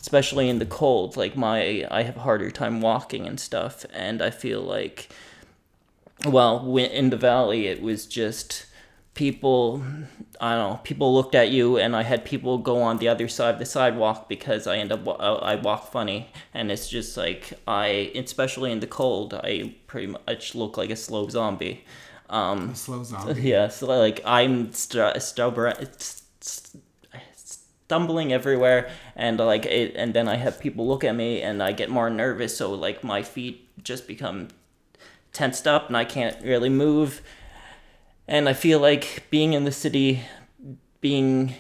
especially 0.00 0.48
in 0.48 0.58
the 0.58 0.66
cold 0.66 1.16
like 1.16 1.36
my 1.36 1.86
I 1.90 2.02
have 2.02 2.16
a 2.16 2.20
harder 2.20 2.50
time 2.50 2.80
walking 2.80 3.26
and 3.26 3.38
stuff 3.38 3.86
and 3.92 4.20
I 4.20 4.30
feel 4.30 4.60
like 4.60 5.08
well 6.24 6.76
in 6.76 7.10
the 7.10 7.16
valley 7.16 7.66
it 7.66 7.82
was 7.82 8.06
just 8.06 8.66
people 9.14 9.82
I 10.40 10.54
don't 10.56 10.70
know 10.70 10.80
people 10.82 11.12
looked 11.14 11.34
at 11.34 11.50
you 11.50 11.76
and 11.76 11.94
I 11.94 12.02
had 12.02 12.24
people 12.24 12.58
go 12.58 12.80
on 12.82 12.98
the 12.98 13.08
other 13.08 13.28
side 13.28 13.54
of 13.54 13.58
the 13.58 13.66
sidewalk 13.66 14.28
because 14.28 14.66
I 14.66 14.78
end 14.78 14.92
up 14.92 15.06
uh, 15.06 15.36
I 15.36 15.56
walk 15.56 15.90
funny 15.92 16.30
and 16.54 16.70
it's 16.70 16.88
just 16.88 17.16
like 17.16 17.52
I 17.66 18.10
especially 18.14 18.72
in 18.72 18.80
the 18.80 18.86
cold 18.86 19.34
I 19.34 19.74
pretty 19.86 20.06
much 20.06 20.54
look 20.54 20.76
like 20.76 20.90
a 20.90 20.96
slow 20.96 21.28
zombie 21.28 21.84
um 22.32 22.70
A 22.70 22.74
slow 22.74 23.04
zombie. 23.04 23.42
yeah, 23.52 23.68
so 23.68 23.86
like 23.86 24.20
I'm 24.24 24.72
st- 24.72 25.22
stubborn, 25.22 25.74
stumbling 27.34 28.32
everywhere, 28.32 28.90
and 29.14 29.38
like 29.38 29.66
it, 29.66 29.94
and 29.96 30.14
then 30.14 30.28
I 30.28 30.36
have 30.36 30.58
people 30.58 30.88
look 30.88 31.04
at 31.04 31.14
me, 31.14 31.42
and 31.42 31.62
I 31.62 31.72
get 31.72 31.90
more 31.90 32.08
nervous. 32.08 32.56
So 32.56 32.72
like 32.72 33.04
my 33.04 33.22
feet 33.22 33.68
just 33.84 34.08
become 34.08 34.48
tensed 35.32 35.66
up, 35.66 35.88
and 35.88 35.96
I 35.96 36.04
can't 36.04 36.42
really 36.42 36.68
move. 36.68 37.22
And 38.28 38.48
I 38.48 38.52
feel 38.52 38.78
like 38.78 39.24
being 39.30 39.52
in 39.52 39.64
the 39.64 39.72
city, 39.72 40.22
being 41.00 41.54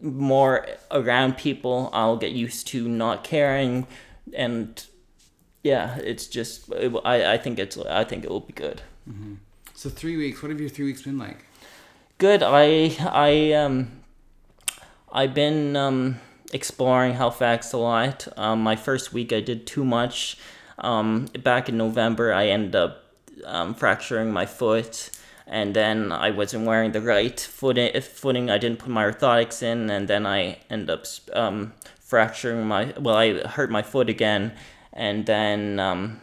more 0.00 0.66
around 0.90 1.36
people, 1.36 1.90
I'll 1.92 2.16
get 2.16 2.32
used 2.32 2.66
to 2.68 2.88
not 2.88 3.24
caring, 3.24 3.86
and 4.32 4.84
yeah, 5.62 5.96
it's 5.98 6.26
just 6.26 6.70
it, 6.72 6.92
I 7.04 7.34
I 7.34 7.38
think 7.38 7.58
it's 7.58 7.76
I 7.76 8.04
think 8.04 8.24
it 8.24 8.30
will 8.30 8.40
be 8.40 8.52
good. 8.52 8.82
So 9.74 9.88
three 9.88 10.16
weeks. 10.16 10.42
What 10.42 10.50
have 10.50 10.60
your 10.60 10.68
three 10.68 10.86
weeks 10.86 11.02
been 11.02 11.18
like? 11.18 11.44
Good. 12.18 12.42
I 12.42 12.96
I 13.00 13.52
um 13.52 14.02
I've 15.12 15.34
been 15.34 15.76
um 15.76 16.20
exploring 16.52 17.14
Halifax 17.14 17.72
a 17.72 17.78
lot. 17.78 18.26
Um, 18.36 18.62
my 18.62 18.76
first 18.76 19.12
week 19.12 19.32
I 19.32 19.40
did 19.40 19.66
too 19.66 19.84
much. 19.84 20.38
Um, 20.78 21.26
back 21.42 21.68
in 21.68 21.76
November 21.76 22.32
I 22.32 22.46
ended 22.48 22.76
up 22.76 23.07
um, 23.44 23.74
fracturing 23.74 24.32
my 24.32 24.46
foot, 24.46 25.10
and 25.46 25.74
then 25.74 26.12
I 26.12 26.30
wasn't 26.30 26.66
wearing 26.66 26.92
the 26.92 27.00
right 27.00 27.38
footing. 27.38 28.00
Footing 28.00 28.50
I 28.50 28.58
didn't 28.58 28.78
put 28.78 28.90
my 28.90 29.04
orthotics 29.04 29.62
in, 29.62 29.90
and 29.90 30.08
then 30.08 30.26
I 30.26 30.58
end 30.70 30.90
up 30.90 31.06
um, 31.32 31.72
fracturing 32.00 32.66
my. 32.66 32.94
Well, 32.98 33.16
I 33.16 33.46
hurt 33.46 33.70
my 33.70 33.82
foot 33.82 34.08
again, 34.08 34.52
and 34.92 35.26
then. 35.26 35.78
Um, 35.80 36.20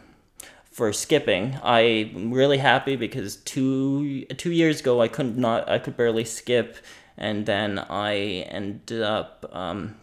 for 0.76 0.92
skipping. 0.92 1.58
I'm 1.62 2.34
really 2.34 2.58
happy 2.58 2.96
because 2.96 3.36
two 3.36 4.26
two 4.36 4.52
years 4.52 4.80
ago 4.80 5.00
I 5.00 5.08
couldn't 5.08 5.38
not 5.38 5.66
I 5.70 5.78
could 5.78 5.96
barely 5.96 6.26
skip, 6.26 6.76
and 7.16 7.46
then 7.46 7.78
I 7.78 8.44
ended 8.50 9.00
up. 9.00 9.48
Um, 9.52 9.96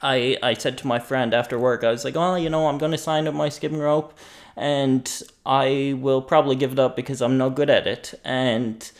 I 0.00 0.38
I 0.42 0.54
said 0.54 0.78
to 0.78 0.86
my 0.86 0.98
friend 0.98 1.34
after 1.34 1.58
work 1.58 1.84
I 1.84 1.90
was 1.90 2.02
like, 2.06 2.16
oh, 2.16 2.36
you 2.36 2.48
know, 2.48 2.68
I'm 2.68 2.78
gonna 2.78 2.96
sign 2.96 3.28
up 3.28 3.34
my 3.34 3.50
skipping 3.50 3.76
rope, 3.76 4.18
and 4.56 5.22
I 5.46 5.94
will 5.98 6.22
probably 6.22 6.56
give 6.56 6.72
it 6.72 6.78
up 6.78 6.96
because 6.96 7.22
I'm 7.22 7.38
not 7.38 7.54
good 7.54 7.70
at 7.70 7.86
it. 7.86 8.14
And 8.24 8.90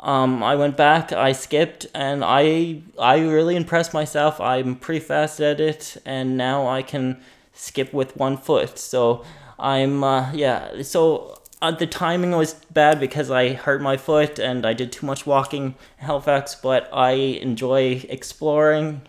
um, 0.00 0.42
I 0.42 0.54
went 0.56 0.76
back, 0.76 1.12
I 1.12 1.32
skipped, 1.32 1.86
and 1.94 2.22
I 2.24 2.82
I 2.98 3.20
really 3.20 3.56
impressed 3.56 3.94
myself. 3.94 4.40
I'm 4.40 4.76
pretty 4.76 5.00
fast 5.00 5.40
at 5.40 5.60
it, 5.60 5.96
and 6.04 6.36
now 6.36 6.66
I 6.68 6.82
can 6.82 7.22
skip 7.54 7.92
with 7.92 8.16
one 8.16 8.36
foot. 8.36 8.78
So 8.78 9.24
I'm 9.58 10.04
uh, 10.04 10.32
yeah. 10.32 10.82
So 10.82 11.40
uh, 11.62 11.70
the 11.70 11.86
timing 11.86 12.32
was 12.32 12.54
bad 12.54 13.00
because 13.00 13.30
I 13.30 13.54
hurt 13.54 13.80
my 13.80 13.96
foot 13.96 14.38
and 14.38 14.66
I 14.66 14.74
did 14.74 14.92
too 14.92 15.06
much 15.06 15.24
walking 15.26 15.64
in 15.98 16.06
Halifax. 16.06 16.54
But 16.54 16.88
I 16.92 17.12
enjoy 17.12 18.04
exploring. 18.08 19.02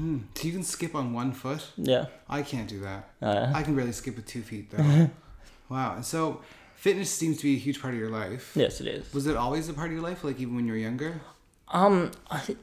Hmm. 0.00 0.18
So 0.34 0.46
you 0.46 0.52
can 0.54 0.62
skip 0.62 0.94
on 0.94 1.12
one 1.12 1.32
foot. 1.32 1.62
yeah. 1.76 2.06
I 2.26 2.40
can't 2.40 2.66
do 2.66 2.80
that. 2.80 3.10
Uh, 3.20 3.52
I 3.54 3.62
can 3.62 3.76
barely 3.76 3.92
skip 3.92 4.16
with 4.16 4.26
two 4.26 4.40
feet 4.40 4.70
though. 4.70 5.10
wow. 5.68 5.96
And 5.96 6.04
so 6.04 6.40
fitness 6.74 7.10
seems 7.10 7.36
to 7.38 7.42
be 7.42 7.56
a 7.56 7.58
huge 7.58 7.82
part 7.82 7.92
of 7.92 8.00
your 8.00 8.08
life. 8.08 8.52
yes, 8.54 8.80
it 8.80 8.86
is. 8.86 9.12
Was 9.12 9.26
it 9.26 9.36
always 9.36 9.68
a 9.68 9.74
part 9.74 9.88
of 9.88 9.92
your 9.92 10.02
life, 10.02 10.24
like 10.24 10.40
even 10.40 10.56
when 10.56 10.66
you 10.66 10.72
were 10.72 10.78
younger? 10.78 11.20
Um, 11.68 12.12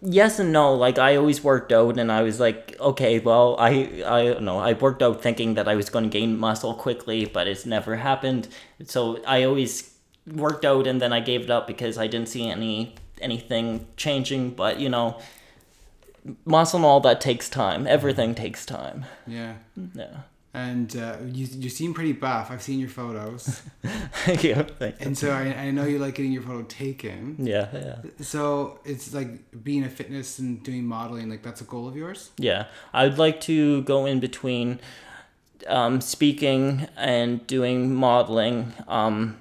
yes 0.01 0.39
and 0.39 0.51
no. 0.51 0.73
Like 0.73 0.97
I 0.97 1.15
always 1.15 1.43
worked 1.43 1.71
out, 1.71 1.99
and 1.99 2.11
I 2.11 2.23
was 2.23 2.39
like, 2.39 2.75
okay, 2.79 3.19
well, 3.19 3.55
I 3.59 4.01
I 4.03 4.25
don't 4.25 4.43
know. 4.43 4.57
I 4.57 4.73
worked 4.73 5.03
out 5.03 5.21
thinking 5.21 5.53
that 5.53 5.67
I 5.67 5.75
was 5.75 5.89
going 5.91 6.05
to 6.05 6.09
gain 6.09 6.39
muscle 6.39 6.73
quickly, 6.73 7.25
but 7.25 7.47
it's 7.47 7.65
never 7.67 7.97
happened. 7.97 8.47
So 8.85 9.23
I 9.25 9.43
always 9.43 9.93
worked 10.25 10.65
out, 10.65 10.87
and 10.87 10.99
then 10.99 11.13
I 11.13 11.19
gave 11.19 11.41
it 11.43 11.51
up 11.51 11.67
because 11.67 11.99
I 11.99 12.07
didn't 12.07 12.29
see 12.29 12.49
any 12.49 12.95
anything 13.21 13.87
changing. 13.95 14.55
But 14.55 14.79
you 14.79 14.89
know, 14.89 15.21
muscle 16.45 16.77
and 16.77 16.85
all 16.85 16.99
that 17.01 17.21
takes 17.21 17.49
time. 17.49 17.87
Everything 17.87 18.35
takes 18.35 18.65
time. 18.65 19.05
Yeah. 19.25 19.55
Yeah. 19.93 20.17
And 20.53 20.95
uh, 20.97 21.17
you 21.23 21.45
you 21.51 21.69
seem 21.69 21.93
pretty 21.93 22.13
buff. 22.13 22.49
I've 22.49 22.63
seen 22.63 22.79
your 22.79 22.89
photos, 22.89 23.61
Thank 24.25 24.43
you. 24.43 24.55
Thank 24.55 24.95
and 25.01 25.15
so 25.15 25.29
I, 25.31 25.53
I 25.53 25.71
know 25.71 25.85
you 25.85 25.99
like 25.99 26.15
getting 26.15 26.31
your 26.31 26.41
photo 26.41 26.63
taken. 26.63 27.35
Yeah, 27.37 27.67
yeah. 27.71 27.97
So 28.21 28.79
it's 28.83 29.13
like 29.13 29.63
being 29.63 29.83
a 29.83 29.89
fitness 29.89 30.39
and 30.39 30.63
doing 30.63 30.85
modeling. 30.85 31.29
Like 31.29 31.43
that's 31.43 31.61
a 31.61 31.63
goal 31.63 31.87
of 31.87 31.95
yours. 31.95 32.31
Yeah, 32.39 32.67
I'd 32.91 33.19
like 33.19 33.39
to 33.41 33.83
go 33.83 34.07
in 34.07 34.19
between 34.19 34.79
um, 35.67 36.01
speaking 36.01 36.87
and 36.97 37.45
doing 37.45 37.93
modeling. 37.93 38.73
Um, 38.87 39.37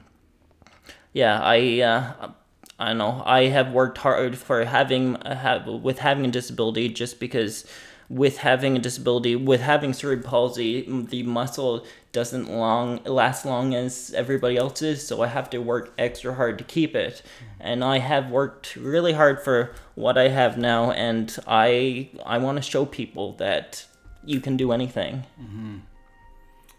yeah, 1.14 1.40
I 1.40 1.80
uh, 1.80 2.30
I 2.78 2.88
don't 2.88 2.98
know. 2.98 3.22
I 3.24 3.46
have 3.46 3.72
worked 3.72 3.98
hard 3.98 4.36
for 4.36 4.64
having 4.64 5.16
uh, 5.16 5.36
have 5.36 5.66
with 5.66 6.00
having 6.00 6.26
a 6.26 6.30
disability 6.30 6.88
just 6.88 7.18
because 7.18 7.64
with 8.08 8.38
having 8.38 8.76
a 8.76 8.78
disability 8.78 9.34
with 9.34 9.60
having 9.60 9.92
cerebral 9.92 10.30
palsy 10.30 10.82
the 11.10 11.24
muscle 11.24 11.84
doesn't 12.12 12.48
long 12.48 13.02
last 13.02 13.44
long 13.44 13.74
as 13.74 14.14
everybody 14.14 14.56
else's 14.56 15.04
so 15.04 15.22
i 15.22 15.26
have 15.26 15.50
to 15.50 15.58
work 15.58 15.92
extra 15.98 16.32
hard 16.34 16.56
to 16.56 16.62
keep 16.62 16.94
it 16.94 17.20
and 17.58 17.82
i 17.82 17.98
have 17.98 18.30
worked 18.30 18.76
really 18.76 19.12
hard 19.12 19.42
for 19.42 19.74
what 19.96 20.16
i 20.16 20.28
have 20.28 20.56
now 20.56 20.92
and 20.92 21.36
i 21.48 22.08
i 22.24 22.38
want 22.38 22.54
to 22.54 22.62
show 22.62 22.86
people 22.86 23.32
that 23.38 23.84
you 24.24 24.38
can 24.38 24.56
do 24.56 24.70
anything 24.70 25.24
mm-hmm. 25.42 25.78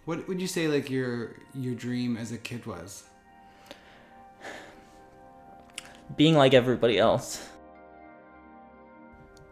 What 0.08 0.26
would 0.30 0.40
you 0.40 0.48
say 0.48 0.70
like 0.70 0.90
your 0.90 1.36
your 1.54 1.76
dream 1.76 2.16
as 2.16 2.32
a 2.32 2.38
kid 2.38 2.66
was? 2.66 3.04
Being 6.16 6.36
like 6.36 6.54
everybody 6.54 6.98
else 6.98 7.48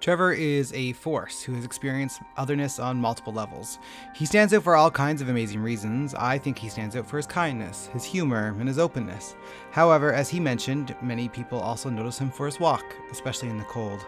Trevor 0.05 0.33
is 0.33 0.71
a 0.73 0.93
force 0.93 1.41
who 1.41 1.55
has 1.55 1.65
experienced 1.65 2.21
otherness 2.37 2.77
on 2.77 3.01
multiple 3.01 3.33
levels. 3.33 3.79
He 4.13 4.27
stands 4.27 4.53
out 4.53 4.61
for 4.61 4.75
all 4.75 4.91
kinds 4.91 5.19
of 5.19 5.29
amazing 5.29 5.61
reasons. 5.61 6.13
I 6.13 6.37
think 6.37 6.59
he 6.59 6.69
stands 6.69 6.95
out 6.95 7.07
for 7.07 7.17
his 7.17 7.25
kindness, 7.25 7.87
his 7.87 8.03
humor, 8.03 8.55
and 8.59 8.67
his 8.67 8.77
openness. 8.77 9.35
However, 9.71 10.13
as 10.13 10.29
he 10.29 10.39
mentioned, 10.39 10.95
many 11.01 11.27
people 11.27 11.59
also 11.59 11.89
notice 11.89 12.19
him 12.19 12.29
for 12.29 12.45
his 12.45 12.59
walk, 12.59 12.85
especially 13.11 13.49
in 13.49 13.57
the 13.57 13.63
cold. 13.63 14.05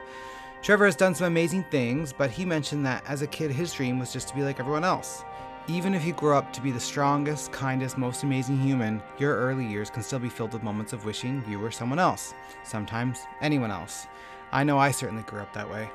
Trevor 0.62 0.86
has 0.86 0.96
done 0.96 1.16
some 1.16 1.26
amazing 1.26 1.66
things, 1.72 2.14
but 2.14 2.30
he 2.30 2.46
mentioned 2.46 2.86
that 2.86 3.04
as 3.08 3.24
a 3.24 3.28
kid, 3.28 3.50
his 3.50 3.74
dream 3.74 3.98
was 3.98 4.14
just 4.14 4.28
to 4.28 4.36
be 4.36 4.44
like 4.44 4.60
everyone 4.60 4.84
else. 4.84 5.24
Even 5.70 5.94
if 5.94 6.06
you 6.06 6.14
grow 6.14 6.38
up 6.38 6.54
to 6.54 6.62
be 6.62 6.72
the 6.72 6.80
strongest, 6.80 7.52
kindest, 7.52 7.98
most 7.98 8.24
amazing 8.24 8.58
human, 8.58 9.02
your 9.20 9.36
early 9.36 9.66
years 9.66 9.90
can 9.90 10.02
still 10.02 10.20
be 10.20 10.30
filled 10.30 10.54
with 10.54 10.64
moments 10.64 10.94
of 10.94 11.04
wishing 11.04 11.44
you 11.50 11.60
were 11.60 11.72
someone 11.72 12.00
else. 12.00 12.34
Sometimes 12.64 13.20
anyone 13.42 13.70
else. 13.70 14.08
I 14.54 14.64
know 14.64 14.78
I 14.78 14.92
certainly 14.92 15.24
grew 15.24 15.42
up 15.42 15.54
that 15.54 15.70
way. 15.70 15.90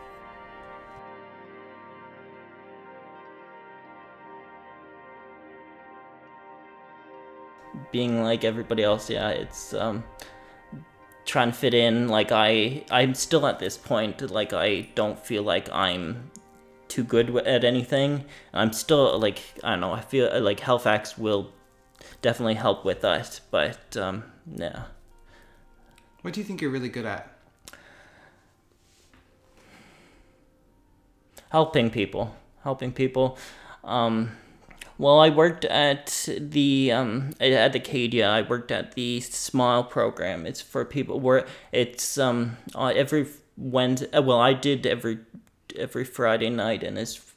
being 7.91 8.23
like 8.23 8.43
everybody 8.43 8.83
else. 8.83 9.09
Yeah, 9.09 9.29
it's 9.29 9.75
um, 9.75 10.03
trying 11.25 11.53
to 11.53 11.57
fit 11.57 11.75
in. 11.75 12.09
Like 12.09 12.33
I, 12.33 12.85
I'm 12.91 13.15
still 13.15 13.47
at 13.47 13.59
this 13.59 13.77
point. 13.77 14.31
Like 14.31 14.53
I 14.53 14.89
don't 14.95 15.19
feel 15.19 15.43
like 15.43 15.71
I'm 15.73 16.31
too 16.93 17.03
good 17.03 17.35
at 17.47 17.65
anything. 17.65 18.27
I'm 18.53 18.73
still 18.75 19.19
like 19.19 19.41
I 19.65 19.71
don't 19.71 19.81
know. 19.81 19.93
I 19.93 20.03
feel 20.03 20.29
like 20.41 20.61
Halifax 20.61 21.17
will 21.17 21.51
definitely 22.21 22.55
help 22.55 22.85
with 22.85 23.01
that. 23.01 23.41
But 23.51 23.97
um, 23.97 24.25
yeah. 24.55 24.85
What 26.21 26.35
do 26.35 26.41
you 26.41 26.45
think 26.45 26.61
you're 26.61 26.71
really 26.71 26.91
good 26.91 27.07
at? 27.07 27.35
Helping 31.51 31.91
people. 31.91 32.37
Helping 32.63 32.93
people. 32.93 33.39
Um, 33.83 34.33
well, 34.99 35.19
I 35.19 35.31
worked 35.31 35.65
at 35.65 36.29
the 36.39 36.93
um, 36.93 37.31
at 37.41 37.73
the 37.73 37.79
Acadia. 37.79 38.29
I 38.29 38.43
worked 38.43 38.71
at 38.71 38.95
the 38.95 39.21
Smile 39.21 39.83
program. 39.83 40.47
It's 40.47 40.61
for 40.61 40.85
people 40.85 41.21
where 41.21 41.47
it's 41.73 42.19
um 42.19 42.59
uh, 42.75 42.93
every 42.95 43.27
Wednesday. 43.57 44.11
Uh, 44.13 44.23
well, 44.23 44.41
I 44.41 44.53
did 44.53 44.87
every 44.87 45.21
every 45.77 46.05
Friday 46.05 46.51
night, 46.51 46.83
and 46.83 46.99
it's 46.99 47.33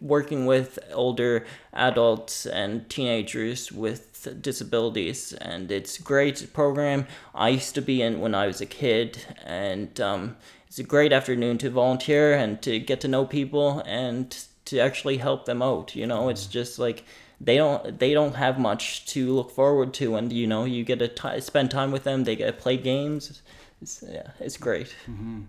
working 0.00 0.46
with 0.46 0.78
older 0.92 1.46
adults 1.72 2.46
and 2.46 2.88
teenagers 2.88 3.70
with 3.70 4.10
disabilities. 4.42 5.32
And 5.32 5.70
it's 5.70 5.98
a 5.98 6.02
great 6.02 6.52
program. 6.52 7.06
I 7.34 7.50
used 7.50 7.74
to 7.76 7.82
be 7.82 8.02
in 8.02 8.20
when 8.20 8.34
i 8.34 8.46
was 8.46 8.60
a 8.60 8.66
kid. 8.66 9.24
And 9.44 10.00
um, 10.00 10.36
it's 10.66 10.78
a 10.78 10.82
great 10.82 11.12
afternoon 11.12 11.58
to 11.58 11.70
volunteer 11.70 12.34
and 12.34 12.60
to 12.62 12.78
get 12.78 13.00
to 13.02 13.08
know 13.08 13.24
people 13.24 13.82
and 13.86 14.36
to 14.66 14.78
actually 14.78 15.16
help 15.16 15.46
them 15.46 15.62
out 15.62 15.96
you 15.96 16.06
know? 16.06 16.28
It's 16.28 16.46
just 16.46 16.78
like 16.78 17.04
they 17.40 17.56
don't 17.56 17.98
they 17.98 18.12
don't 18.12 18.34
have 18.34 18.58
much 18.58 19.06
to 19.06 19.32
look 19.32 19.50
forward 19.50 19.94
to. 19.94 20.16
And 20.16 20.32
you 20.32 20.46
know 20.46 20.64
you 20.64 20.84
get 20.84 20.98
to 20.98 21.08
t- 21.08 21.40
spend 21.40 21.70
time 21.70 21.90
with 21.90 22.04
them. 22.04 22.24
They 22.24 22.36
get 22.36 22.46
to 22.46 22.52
play 22.52 22.76
games. 22.76 23.42
It's, 23.80 24.04
yeah 24.06 24.28
it's 24.38 24.58
great. 24.58 24.94
Mm-hmm. 25.08 25.42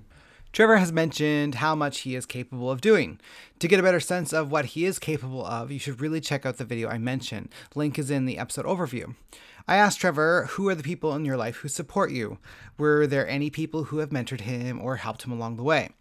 Trevor 0.53 0.77
has 0.77 0.91
mentioned 0.91 1.55
how 1.55 1.75
much 1.75 1.99
he 1.99 2.13
is 2.13 2.25
capable 2.25 2.69
of 2.69 2.81
doing. 2.81 3.21
To 3.59 3.69
get 3.69 3.79
a 3.79 3.83
better 3.83 4.01
sense 4.01 4.33
of 4.33 4.51
what 4.51 4.65
he 4.65 4.83
is 4.83 4.99
capable 4.99 5.45
of, 5.45 5.71
you 5.71 5.79
should 5.79 6.01
really 6.01 6.19
check 6.19 6.45
out 6.45 6.57
the 6.57 6.65
video 6.65 6.89
I 6.89 6.97
mentioned. 6.97 7.47
Link 7.73 7.97
is 7.97 8.11
in 8.11 8.25
the 8.25 8.37
episode 8.37 8.65
overview. 8.65 9.15
I 9.65 9.77
asked 9.77 10.01
Trevor, 10.01 10.47
who 10.51 10.67
are 10.67 10.75
the 10.75 10.83
people 10.83 11.15
in 11.15 11.23
your 11.23 11.37
life 11.37 11.57
who 11.57 11.69
support 11.69 12.11
you? 12.11 12.37
Were 12.77 13.07
there 13.07 13.25
any 13.29 13.49
people 13.49 13.85
who 13.85 13.99
have 13.99 14.09
mentored 14.09 14.41
him 14.41 14.81
or 14.81 14.97
helped 14.97 15.23
him 15.23 15.31
along 15.31 15.55
the 15.55 15.63
way? 15.63 15.91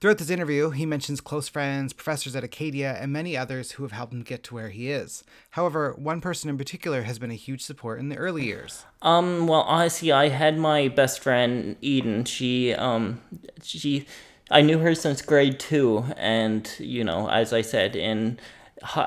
Throughout 0.00 0.18
this 0.18 0.30
interview, 0.30 0.70
he 0.70 0.86
mentions 0.86 1.20
close 1.20 1.48
friends, 1.48 1.92
professors 1.92 2.36
at 2.36 2.44
Acadia, 2.44 2.96
and 3.00 3.12
many 3.12 3.36
others 3.36 3.72
who 3.72 3.82
have 3.82 3.90
helped 3.90 4.12
him 4.12 4.22
get 4.22 4.44
to 4.44 4.54
where 4.54 4.68
he 4.68 4.92
is. 4.92 5.24
However, 5.50 5.92
one 5.98 6.20
person 6.20 6.48
in 6.48 6.56
particular 6.56 7.02
has 7.02 7.18
been 7.18 7.32
a 7.32 7.34
huge 7.34 7.62
support 7.62 7.98
in 7.98 8.08
the 8.08 8.16
early 8.16 8.44
years. 8.44 8.84
Um, 9.02 9.48
well, 9.48 9.62
honestly, 9.62 10.12
I 10.12 10.28
had 10.28 10.56
my 10.56 10.86
best 10.86 11.18
friend 11.18 11.74
Eden. 11.80 12.24
She, 12.26 12.72
um, 12.74 13.20
she, 13.64 14.06
I 14.52 14.60
knew 14.60 14.78
her 14.78 14.94
since 14.94 15.20
grade 15.20 15.58
two, 15.58 16.04
and 16.16 16.72
you 16.78 17.02
know, 17.02 17.28
as 17.28 17.52
I 17.52 17.62
said 17.62 17.96
in 17.96 18.38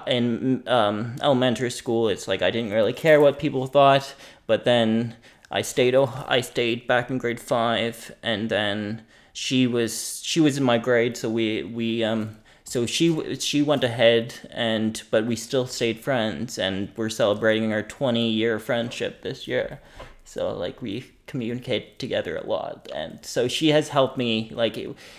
in 0.08 0.68
um, 0.68 1.16
elementary 1.22 1.72
school, 1.72 2.10
it's 2.10 2.28
like 2.28 2.42
I 2.42 2.52
didn't 2.52 2.74
really 2.74 2.92
care 2.92 3.22
what 3.22 3.40
people 3.40 3.66
thought. 3.66 4.14
But 4.46 4.66
then 4.66 5.16
I 5.50 5.62
stayed. 5.62 5.96
Oh, 5.96 6.26
I 6.28 6.42
stayed 6.42 6.86
back 6.86 7.10
in 7.10 7.18
grade 7.18 7.40
five, 7.40 8.14
and 8.22 8.50
then 8.50 9.04
she 9.34 9.68
was 9.68 10.22
she 10.24 10.40
was 10.40 10.58
in 10.58 10.64
my 10.64 10.78
grade, 10.78 11.18
so 11.18 11.30
we 11.30 11.64
we 11.64 12.04
um 12.04 12.38
so 12.72 12.86
she 12.86 13.36
she 13.36 13.62
went 13.62 13.84
ahead 13.84 14.34
and 14.50 15.04
but 15.12 15.26
we 15.26 15.36
still 15.36 15.68
stayed 15.68 16.00
friends 16.00 16.58
and 16.58 16.90
we're 16.96 17.10
celebrating 17.10 17.74
our 17.74 17.84
20 17.84 18.30
year 18.30 18.60
friendship 18.60 19.24
this 19.24 19.48
year. 19.48 19.82
So 20.24 20.54
like 20.54 20.82
we 20.82 21.12
communicate 21.28 22.00
together 22.00 22.38
a 22.38 22.46
lot 22.46 22.90
and 22.96 23.20
so 23.26 23.48
she 23.50 23.70
has 23.70 23.90
helped 23.90 24.18
me 24.18 24.52
like 24.54 24.78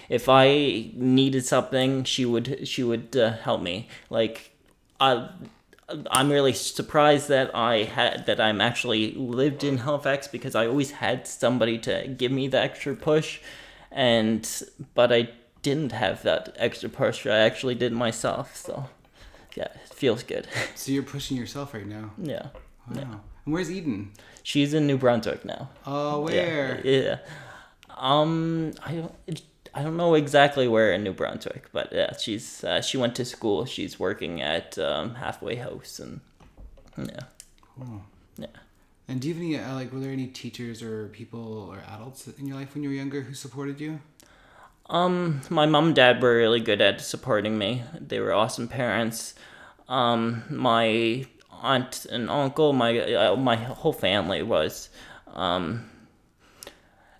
if 0.08 0.28
i 0.28 0.90
needed 0.94 1.44
something 1.44 2.04
she 2.04 2.24
would 2.24 2.66
she 2.68 2.82
would 2.82 3.14
uh, 3.16 3.32
help 3.32 3.60
me. 3.60 3.88
Like 4.08 4.52
i 5.00 5.28
i'm 6.10 6.30
really 6.30 6.52
surprised 6.54 7.28
that 7.28 7.54
i 7.54 7.82
had 7.82 8.24
that 8.24 8.40
i'm 8.40 8.60
actually 8.60 9.12
lived 9.12 9.62
in 9.62 9.76
halifax 9.78 10.26
because 10.26 10.54
i 10.54 10.66
always 10.66 10.92
had 10.92 11.26
somebody 11.26 11.76
to 11.76 12.08
give 12.16 12.32
me 12.32 12.48
the 12.48 12.58
extra 12.58 12.94
push 12.94 13.40
and 13.94 14.62
but 14.94 15.12
i 15.12 15.28
didn't 15.62 15.92
have 15.92 16.22
that 16.24 16.54
extra 16.58 16.88
push. 16.88 17.26
I 17.26 17.38
actually 17.38 17.74
did 17.76 17.92
myself. 17.92 18.56
So, 18.56 18.88
yeah, 19.54 19.68
it 19.74 19.94
feels 19.94 20.22
good. 20.22 20.48
So 20.74 20.90
you're 20.92 21.02
pushing 21.04 21.36
yourself 21.36 21.72
right 21.74 21.86
now. 21.86 22.10
yeah. 22.18 22.48
Wow. 22.90 23.20
And 23.44 23.54
where's 23.54 23.70
Eden? 23.70 24.12
She's 24.42 24.74
in 24.74 24.86
New 24.86 24.98
Brunswick 24.98 25.44
now. 25.44 25.70
Oh, 25.86 26.28
Yeah, 26.28 26.34
where? 26.34 26.80
Yeah. 26.86 27.18
Um, 27.96 28.72
I 28.84 28.94
don't. 28.94 29.14
It, 29.26 29.42
I 29.74 29.82
don't 29.82 29.96
know 29.96 30.14
exactly 30.14 30.68
where 30.68 30.92
in 30.92 31.02
New 31.02 31.12
Brunswick, 31.14 31.70
but 31.72 31.92
yeah, 31.92 32.14
she's 32.16 32.62
uh, 32.64 32.82
she 32.82 32.98
went 32.98 33.14
to 33.16 33.24
school. 33.24 33.64
She's 33.64 33.98
working 33.98 34.42
at 34.42 34.76
um, 34.78 35.14
Halfway 35.14 35.56
House, 35.56 35.98
and 35.98 36.20
yeah, 36.98 37.20
Cool. 37.76 38.02
And 39.12 39.20
do 39.20 39.28
you 39.28 39.34
have 39.34 39.42
any 39.42 39.58
uh, 39.58 39.74
like? 39.74 39.92
Were 39.92 40.00
there 40.00 40.10
any 40.10 40.26
teachers 40.26 40.82
or 40.82 41.08
people 41.08 41.68
or 41.70 41.82
adults 41.94 42.28
in 42.28 42.46
your 42.46 42.56
life 42.56 42.72
when 42.72 42.82
you 42.82 42.88
were 42.88 42.94
younger 42.94 43.20
who 43.20 43.34
supported 43.34 43.78
you? 43.78 44.00
Um, 44.88 45.42
my 45.50 45.66
mom 45.66 45.88
and 45.88 45.94
dad 45.94 46.22
were 46.22 46.34
really 46.34 46.60
good 46.60 46.80
at 46.80 47.02
supporting 47.02 47.58
me. 47.58 47.82
They 48.00 48.20
were 48.20 48.32
awesome 48.32 48.68
parents. 48.68 49.34
Um, 49.86 50.44
my 50.48 51.26
aunt 51.50 52.06
and 52.06 52.30
uncle, 52.30 52.72
my 52.72 53.00
uh, 53.00 53.36
my 53.36 53.56
whole 53.56 53.92
family 53.92 54.42
was. 54.42 54.88
Um, 55.34 55.90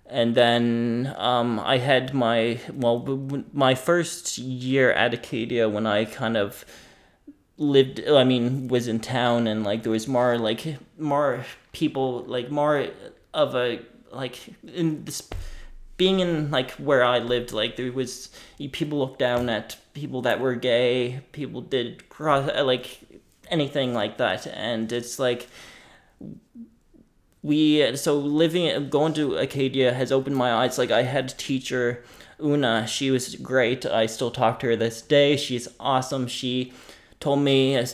and 0.07 0.33
then 0.33 1.13
um, 1.15 1.59
I 1.59 1.77
had 1.77 2.11
my 2.15 2.59
well, 2.73 3.43
my 3.53 3.75
first 3.75 4.39
year 4.39 4.91
at 4.93 5.13
Acadia 5.13 5.69
when 5.69 5.85
I 5.85 6.05
kind 6.05 6.37
of 6.37 6.65
lived. 7.57 8.01
I 8.07 8.23
mean, 8.23 8.67
was 8.67 8.87
in 8.87 8.99
town 8.99 9.47
and 9.47 9.63
like 9.63 9.83
there 9.83 9.91
was 9.91 10.07
more 10.07 10.37
like 10.37 10.77
more 10.97 11.45
people 11.71 12.23
like 12.27 12.49
more 12.51 12.87
of 13.33 13.55
a 13.55 13.79
like 14.11 14.39
in 14.63 15.05
this 15.05 15.27
being 15.97 16.19
in 16.19 16.51
like 16.51 16.71
where 16.71 17.03
I 17.03 17.19
lived, 17.19 17.51
like 17.51 17.75
there 17.75 17.91
was 17.91 18.29
people 18.71 18.99
looked 18.99 19.19
down 19.19 19.49
at 19.49 19.77
people 19.93 20.21
that 20.23 20.39
were 20.39 20.55
gay, 20.55 21.21
people 21.31 21.61
did 21.61 22.09
cross 22.09 22.49
uh, 22.49 22.63
like 22.63 22.99
anything 23.49 23.93
like 23.93 24.17
that, 24.17 24.47
and 24.47 24.91
it's 24.91 25.19
like 25.19 25.47
we 27.41 27.95
so 27.95 28.17
living 28.17 28.89
going 28.89 29.13
to 29.13 29.35
Acadia 29.35 29.93
has 29.93 30.11
opened 30.11 30.35
my 30.35 30.53
eyes. 30.53 30.77
Like 30.77 30.91
I 30.91 31.03
had 31.03 31.31
a 31.31 31.35
teacher, 31.35 32.03
Una, 32.43 32.87
she 32.87 33.11
was 33.11 33.35
great. 33.35 33.85
I 33.85 34.07
still 34.07 34.31
talk 34.31 34.59
to 34.59 34.67
her 34.67 34.75
this 34.75 35.01
day. 35.01 35.37
She's 35.37 35.67
awesome. 35.79 36.27
She 36.27 36.73
told 37.23 37.39
me 37.39 37.77
uh, 37.77 37.85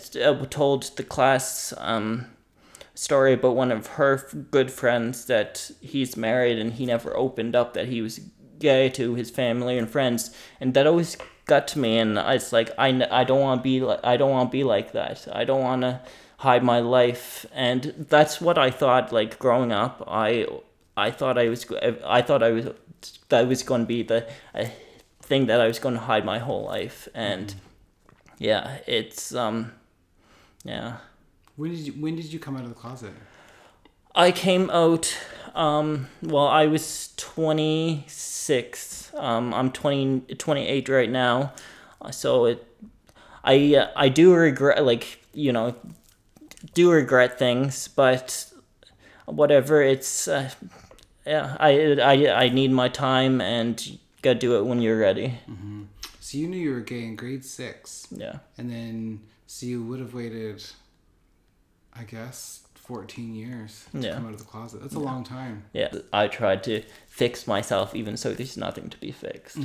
told 0.49 0.81
the 0.97 1.03
class 1.03 1.71
um 1.77 2.25
story 2.95 3.33
about 3.33 3.55
one 3.55 3.71
of 3.71 3.85
her 3.97 4.27
good 4.49 4.71
friends 4.71 5.25
that 5.25 5.69
he's 5.81 6.17
married 6.17 6.57
and 6.57 6.73
he 6.73 6.85
never 6.85 7.15
opened 7.15 7.55
up 7.55 7.75
that 7.75 7.87
he 7.87 8.01
was 8.01 8.19
gay 8.57 8.89
to 8.89 9.13
his 9.13 9.29
family 9.29 9.77
and 9.77 9.87
friends. 9.87 10.35
And 10.59 10.73
that 10.73 10.87
always 10.87 11.15
got 11.45 11.67
to 11.69 11.79
me 11.79 11.99
and 11.99 12.17
it's 12.17 12.51
like 12.51 12.71
I, 12.77 12.87
I 13.11 13.23
don't 13.23 13.39
want 13.39 13.59
to 13.59 13.63
be 13.63 13.81
like 13.81 13.99
I 14.03 14.17
don't 14.17 14.31
want 14.31 14.49
to 14.49 14.51
be 14.51 14.63
like 14.63 14.93
that. 14.93 15.27
I 15.31 15.45
don't 15.45 15.61
want 15.61 15.83
to 15.83 16.01
hide 16.37 16.63
my 16.63 16.79
life. 16.79 17.45
And 17.53 17.93
that's 18.09 18.41
what 18.41 18.57
I 18.57 18.71
thought 18.71 19.13
like 19.13 19.37
growing 19.37 19.71
up. 19.71 20.03
I 20.07 20.47
I 20.97 21.11
thought 21.11 21.37
I 21.37 21.49
was 21.49 21.67
I 22.03 22.23
thought 22.23 22.41
I 22.41 22.49
was 22.49 22.65
that 23.29 23.47
was 23.47 23.61
going 23.61 23.81
to 23.81 23.87
be 23.87 24.01
the 24.01 24.27
uh, 24.55 24.65
thing 25.21 25.45
that 25.45 25.61
I 25.61 25.67
was 25.67 25.77
going 25.77 25.95
to 25.95 26.01
hide 26.01 26.25
my 26.25 26.39
whole 26.39 26.65
life. 26.65 27.07
And 27.13 27.53
yeah 28.39 28.79
it's 28.87 29.35
um 29.35 29.71
yeah 30.63 30.97
When 31.55 31.71
did 31.71 31.79
you 31.79 31.93
When 31.93 32.15
did 32.15 32.33
you 32.33 32.39
come 32.39 32.55
out 32.55 32.63
of 32.63 32.69
the 32.69 32.75
closet? 32.75 33.13
I 34.15 34.31
came 34.31 34.69
out. 34.71 35.15
Um, 35.53 36.07
well, 36.23 36.47
I 36.47 36.65
was 36.67 37.13
26. 37.17 39.11
Um, 39.15 39.53
I'm 39.53 39.71
20, 39.71 40.21
28 40.35 40.89
right 40.89 41.09
now. 41.09 41.53
So 42.11 42.45
it, 42.45 42.65
I, 43.43 43.75
uh, 43.75 43.91
I 43.95 44.09
do 44.09 44.33
regret, 44.33 44.83
like, 44.83 45.19
you 45.33 45.53
know, 45.53 45.75
do 46.73 46.91
regret 46.91 47.37
things, 47.37 47.87
but 47.87 48.51
whatever. 49.25 49.81
It's, 49.83 50.27
uh, 50.27 50.49
yeah, 51.25 51.55
I, 51.59 51.93
I, 52.01 52.45
I 52.45 52.49
need 52.49 52.71
my 52.71 52.89
time 52.89 53.41
and 53.41 53.99
gotta 54.21 54.39
do 54.39 54.57
it 54.57 54.65
when 54.65 54.81
you're 54.81 54.97
ready. 54.99 55.39
So 56.29 56.37
you 56.37 56.47
knew 56.47 56.57
you 56.59 56.71
were 56.75 56.81
gay 56.81 57.05
in 57.05 57.15
grade 57.15 57.43
six, 57.43 58.05
Yeah. 58.11 58.37
and 58.55 58.69
then 58.71 59.21
so 59.47 59.65
you 59.65 59.81
would 59.81 59.99
have 59.99 60.13
waited, 60.13 60.63
I 61.91 62.03
guess, 62.03 62.61
fourteen 62.75 63.33
years 63.33 63.85
to 63.93 63.99
Yeah. 64.01 64.13
come 64.13 64.27
out 64.27 64.33
of 64.33 64.37
the 64.37 64.45
closet. 64.45 64.79
That's 64.83 64.93
a 64.93 64.99
long 64.99 65.23
time. 65.23 65.63
Yeah. 65.73 65.91
I 66.13 66.27
tried 66.27 66.63
to 66.65 66.83
fix 67.07 67.47
myself 67.47 67.95
even 67.95 68.15
so 68.15 68.35
there's 68.35 68.57
nothing 68.57 68.91
to 68.91 68.97
be 68.99 69.11
fixed. 69.11 69.57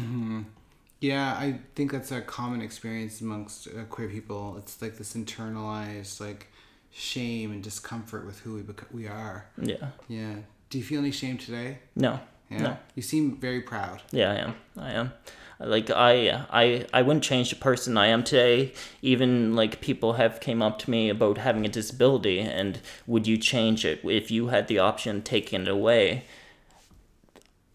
Yeah, 1.00 1.34
I 1.34 1.58
think 1.74 1.92
that's 1.92 2.10
a 2.10 2.22
common 2.22 2.62
experience 2.62 3.20
amongst 3.20 3.68
uh, 3.68 3.84
queer 3.90 4.08
people. 4.08 4.56
It's 4.56 4.80
like 4.80 4.96
this 4.96 5.12
internalized 5.14 6.18
like 6.18 6.46
shame 6.90 7.52
and 7.52 7.62
discomfort 7.62 8.24
with 8.24 8.40
who 8.40 8.54
we 8.54 8.62
bec- 8.62 8.90
we 8.90 9.06
are. 9.06 9.50
Yeah. 9.60 9.90
Yeah. 10.08 10.36
Do 10.70 10.78
you 10.78 10.84
feel 10.84 11.00
any 11.00 11.10
shame 11.10 11.36
today? 11.36 11.80
No. 11.94 12.20
Yeah. 12.50 12.62
No. 12.62 12.76
You 12.94 13.02
seem 13.02 13.36
very 13.36 13.60
proud. 13.60 14.00
Yeah, 14.12 14.30
I 14.32 14.36
am. 14.36 14.54
I 14.78 14.92
am. 14.92 15.12
Like 15.60 15.90
I, 15.90 16.44
I, 16.50 16.86
I 16.92 17.02
wouldn't 17.02 17.24
change 17.24 17.50
the 17.50 17.56
person 17.56 17.96
I 17.96 18.06
am 18.08 18.24
today. 18.24 18.72
Even 19.02 19.54
like 19.54 19.80
people 19.80 20.14
have 20.14 20.40
came 20.40 20.62
up 20.62 20.78
to 20.80 20.90
me 20.90 21.08
about 21.08 21.38
having 21.38 21.64
a 21.64 21.68
disability, 21.68 22.40
and 22.40 22.80
would 23.06 23.26
you 23.26 23.36
change 23.36 23.84
it 23.84 24.00
if 24.04 24.30
you 24.30 24.48
had 24.48 24.68
the 24.68 24.78
option 24.78 25.22
taken 25.22 25.62
it 25.62 25.68
away? 25.68 26.24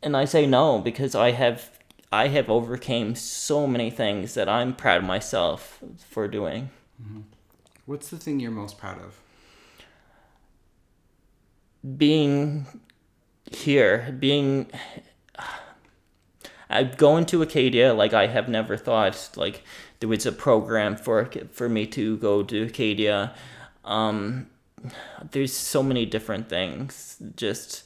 And 0.02 0.16
I 0.16 0.26
say 0.26 0.46
no 0.46 0.80
because 0.80 1.16
I 1.16 1.32
have, 1.32 1.72
I 2.12 2.28
have 2.28 2.50
overcame 2.50 3.16
so 3.16 3.68
many 3.68 3.90
things 3.90 4.34
that 4.34 4.48
I'm 4.48 4.76
proud 4.76 5.00
of 5.00 5.08
myself 5.08 5.80
for 5.98 6.28
doing. 6.28 6.70
Mm-hmm. 7.02 7.22
What's 7.86 8.10
the 8.10 8.18
thing 8.18 8.40
you're 8.40 8.52
most 8.52 8.78
proud 8.78 9.00
of? 9.00 9.20
being 11.98 12.66
here, 13.52 14.16
being 14.20 14.70
I 16.70 16.84
going 16.84 17.26
to 17.28 17.42
Acadia 17.42 17.94
like 17.94 18.14
I 18.14 18.28
have 18.28 18.48
never 18.48 18.78
thought 18.78 19.32
like 19.36 19.64
there 20.00 20.10
was 20.10 20.26
a 20.26 20.32
program 20.32 20.96
for 20.96 21.30
for 21.52 21.68
me 21.68 21.88
to 21.88 22.18
go 22.18 22.44
to 22.44 22.64
Acadia. 22.64 23.34
Um, 23.84 24.48
there's 25.32 25.54
so 25.54 25.82
many 25.82 26.06
different 26.06 26.48
things. 26.50 27.18
Just 27.36 27.84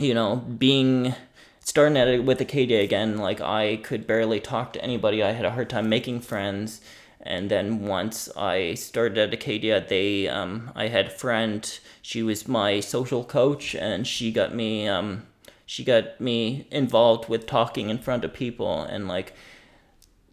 you 0.00 0.14
know, 0.14 0.36
being 0.36 1.14
starting 1.60 1.96
at 1.96 2.08
it 2.08 2.24
with 2.24 2.40
Acadia 2.40 2.82
again, 2.82 3.18
like 3.18 3.40
I 3.40 3.76
could 3.76 4.06
barely 4.06 4.40
talk 4.40 4.72
to 4.72 4.82
anybody. 4.82 5.22
I 5.22 5.32
had 5.32 5.44
a 5.44 5.52
hard 5.52 5.70
time 5.70 5.88
making 5.88 6.20
friends. 6.20 6.80
And 7.20 7.50
then 7.50 7.86
once 7.86 8.28
I 8.36 8.74
started 8.74 9.16
at 9.16 9.32
Acadia, 9.32 9.84
they 9.86 10.28
um, 10.28 10.70
I 10.74 10.88
had 10.88 11.06
a 11.06 11.10
friend. 11.10 11.78
She 12.02 12.22
was 12.22 12.46
my 12.46 12.80
social 12.80 13.24
coach, 13.24 13.74
and 13.74 14.06
she 14.06 14.30
got 14.30 14.54
me 14.54 14.86
um, 14.86 15.26
she 15.66 15.84
got 15.84 16.20
me 16.20 16.66
involved 16.70 17.28
with 17.28 17.46
talking 17.46 17.90
in 17.90 17.98
front 17.98 18.24
of 18.24 18.32
people. 18.32 18.82
And 18.82 19.08
like 19.08 19.34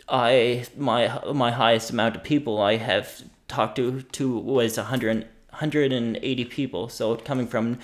I 0.09 0.65
my 0.77 1.21
my 1.33 1.51
highest 1.51 1.91
amount 1.91 2.15
of 2.15 2.23
people 2.23 2.61
I 2.61 2.77
have 2.77 3.23
talked 3.47 3.75
to 3.77 4.01
to 4.01 4.37
was 4.37 4.77
100, 4.77 5.27
180 5.49 6.45
people. 6.45 6.89
So 6.89 7.15
coming 7.15 7.47
from 7.47 7.79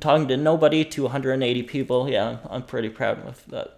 talking 0.00 0.28
to 0.28 0.36
nobody 0.36 0.84
to 0.84 1.02
180 1.04 1.62
people, 1.64 2.08
yeah, 2.08 2.38
I'm 2.48 2.62
pretty 2.62 2.88
proud 2.88 3.26
of 3.26 3.44
that. 3.48 3.77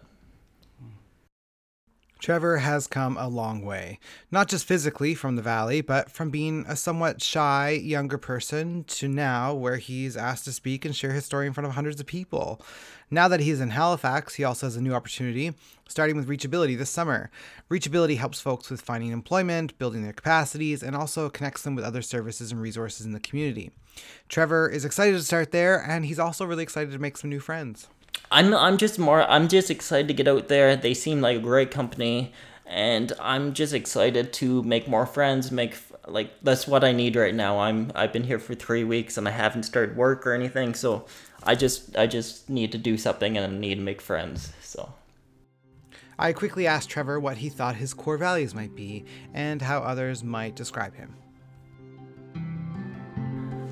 Trevor 2.21 2.59
has 2.59 2.87
come 2.87 3.17
a 3.17 3.29
long 3.29 3.63
way, 3.63 3.99
not 4.31 4.47
just 4.47 4.67
physically 4.67 5.15
from 5.15 5.37
the 5.37 5.43
valley, 5.43 5.81
but 5.81 6.11
from 6.11 6.29
being 6.29 6.67
a 6.69 6.77
somewhat 6.77 7.23
shy 7.23 7.71
younger 7.71 8.19
person 8.19 8.85
to 8.85 9.09
now 9.09 9.55
where 9.55 9.79
he's 9.79 10.19
asked 10.19 10.45
to 10.45 10.53
speak 10.53 10.85
and 10.85 10.95
share 10.95 11.15
his 11.15 11.25
story 11.25 11.47
in 11.47 11.55
front 11.55 11.67
of 11.67 11.73
hundreds 11.73 11.99
of 11.99 12.07
people. 12.07 12.61
Now 13.11 13.27
that 13.29 13.41
he's 13.41 13.61
in 13.61 13.71
Halifax, 13.71 14.35
he 14.35 14.45
also 14.45 14.67
has 14.67 14.77
a 14.77 14.83
new 14.83 14.93
opportunity, 14.93 15.55
starting 15.89 16.15
with 16.15 16.29
Reachability 16.29 16.77
this 16.77 16.91
summer. 16.91 17.31
Reachability 17.71 18.19
helps 18.19 18.39
folks 18.41 18.71
with 18.71 18.83
finding 18.83 19.13
employment, 19.13 19.79
building 19.79 20.03
their 20.03 20.13
capacities, 20.13 20.83
and 20.83 20.95
also 20.95 21.31
connects 21.31 21.63
them 21.63 21.75
with 21.75 21.87
other 21.87 22.03
services 22.03 22.53
and 22.53 22.61
resources 22.61 23.07
in 23.07 23.13
the 23.13 23.21
community. 23.21 23.71
Trevor 24.29 24.69
is 24.69 24.85
excited 24.85 25.17
to 25.17 25.25
start 25.25 25.53
there, 25.53 25.83
and 25.83 26.05
he's 26.05 26.19
also 26.19 26.45
really 26.45 26.63
excited 26.63 26.93
to 26.93 26.99
make 26.99 27.17
some 27.17 27.31
new 27.31 27.41
friends. 27.41 27.89
I'm 28.31 28.55
I'm 28.55 28.77
just 28.77 28.99
more 28.99 29.23
I'm 29.23 29.49
just 29.49 29.71
excited 29.71 30.09
to 30.09 30.15
get 30.15 30.29
out 30.29 30.49
there. 30.49 30.77
They 30.77 30.95
seem 30.95 31.21
like 31.21 31.39
a 31.39 31.41
great 31.41 31.71
company 31.71 32.33
and 32.67 33.13
I'm 33.21 33.53
just 33.53 33.75
excited 33.75 34.33
to 34.35 34.63
make 34.63 34.87
more 34.87 35.07
friends, 35.07 35.51
make 35.51 35.77
like 36.07 36.33
that's 36.43 36.67
what 36.69 36.85
I 36.85 36.93
need 36.93 37.17
right 37.17 37.35
now. 37.35 37.59
I'm 37.59 37.91
I've 37.95 38.13
been 38.13 38.25
here 38.25 38.39
for 38.39 38.55
3 38.55 38.85
weeks 38.85 39.19
and 39.19 39.27
I 39.27 39.33
haven't 39.33 39.65
started 39.65 39.97
work 39.97 40.27
or 40.27 40.33
anything, 40.33 40.75
so 40.75 41.07
I 41.43 41.55
just 41.55 41.97
I 41.97 42.07
just 42.07 42.49
need 42.49 42.73
to 42.73 42.79
do 42.79 42.97
something 42.97 43.37
and 43.37 43.53
I 43.53 43.59
need 43.59 43.77
to 43.77 43.81
make 43.83 44.01
friends. 44.01 44.53
So 44.63 44.93
I 46.19 46.33
quickly 46.33 46.67
asked 46.67 46.91
Trevor 46.91 47.19
what 47.19 47.39
he 47.39 47.49
thought 47.49 47.77
his 47.77 47.95
core 47.95 48.19
values 48.19 48.55
might 48.55 48.77
be 48.77 49.07
and 49.35 49.61
how 49.63 49.81
others 49.81 50.23
might 50.23 50.55
describe 50.55 50.95
him. 50.95 51.17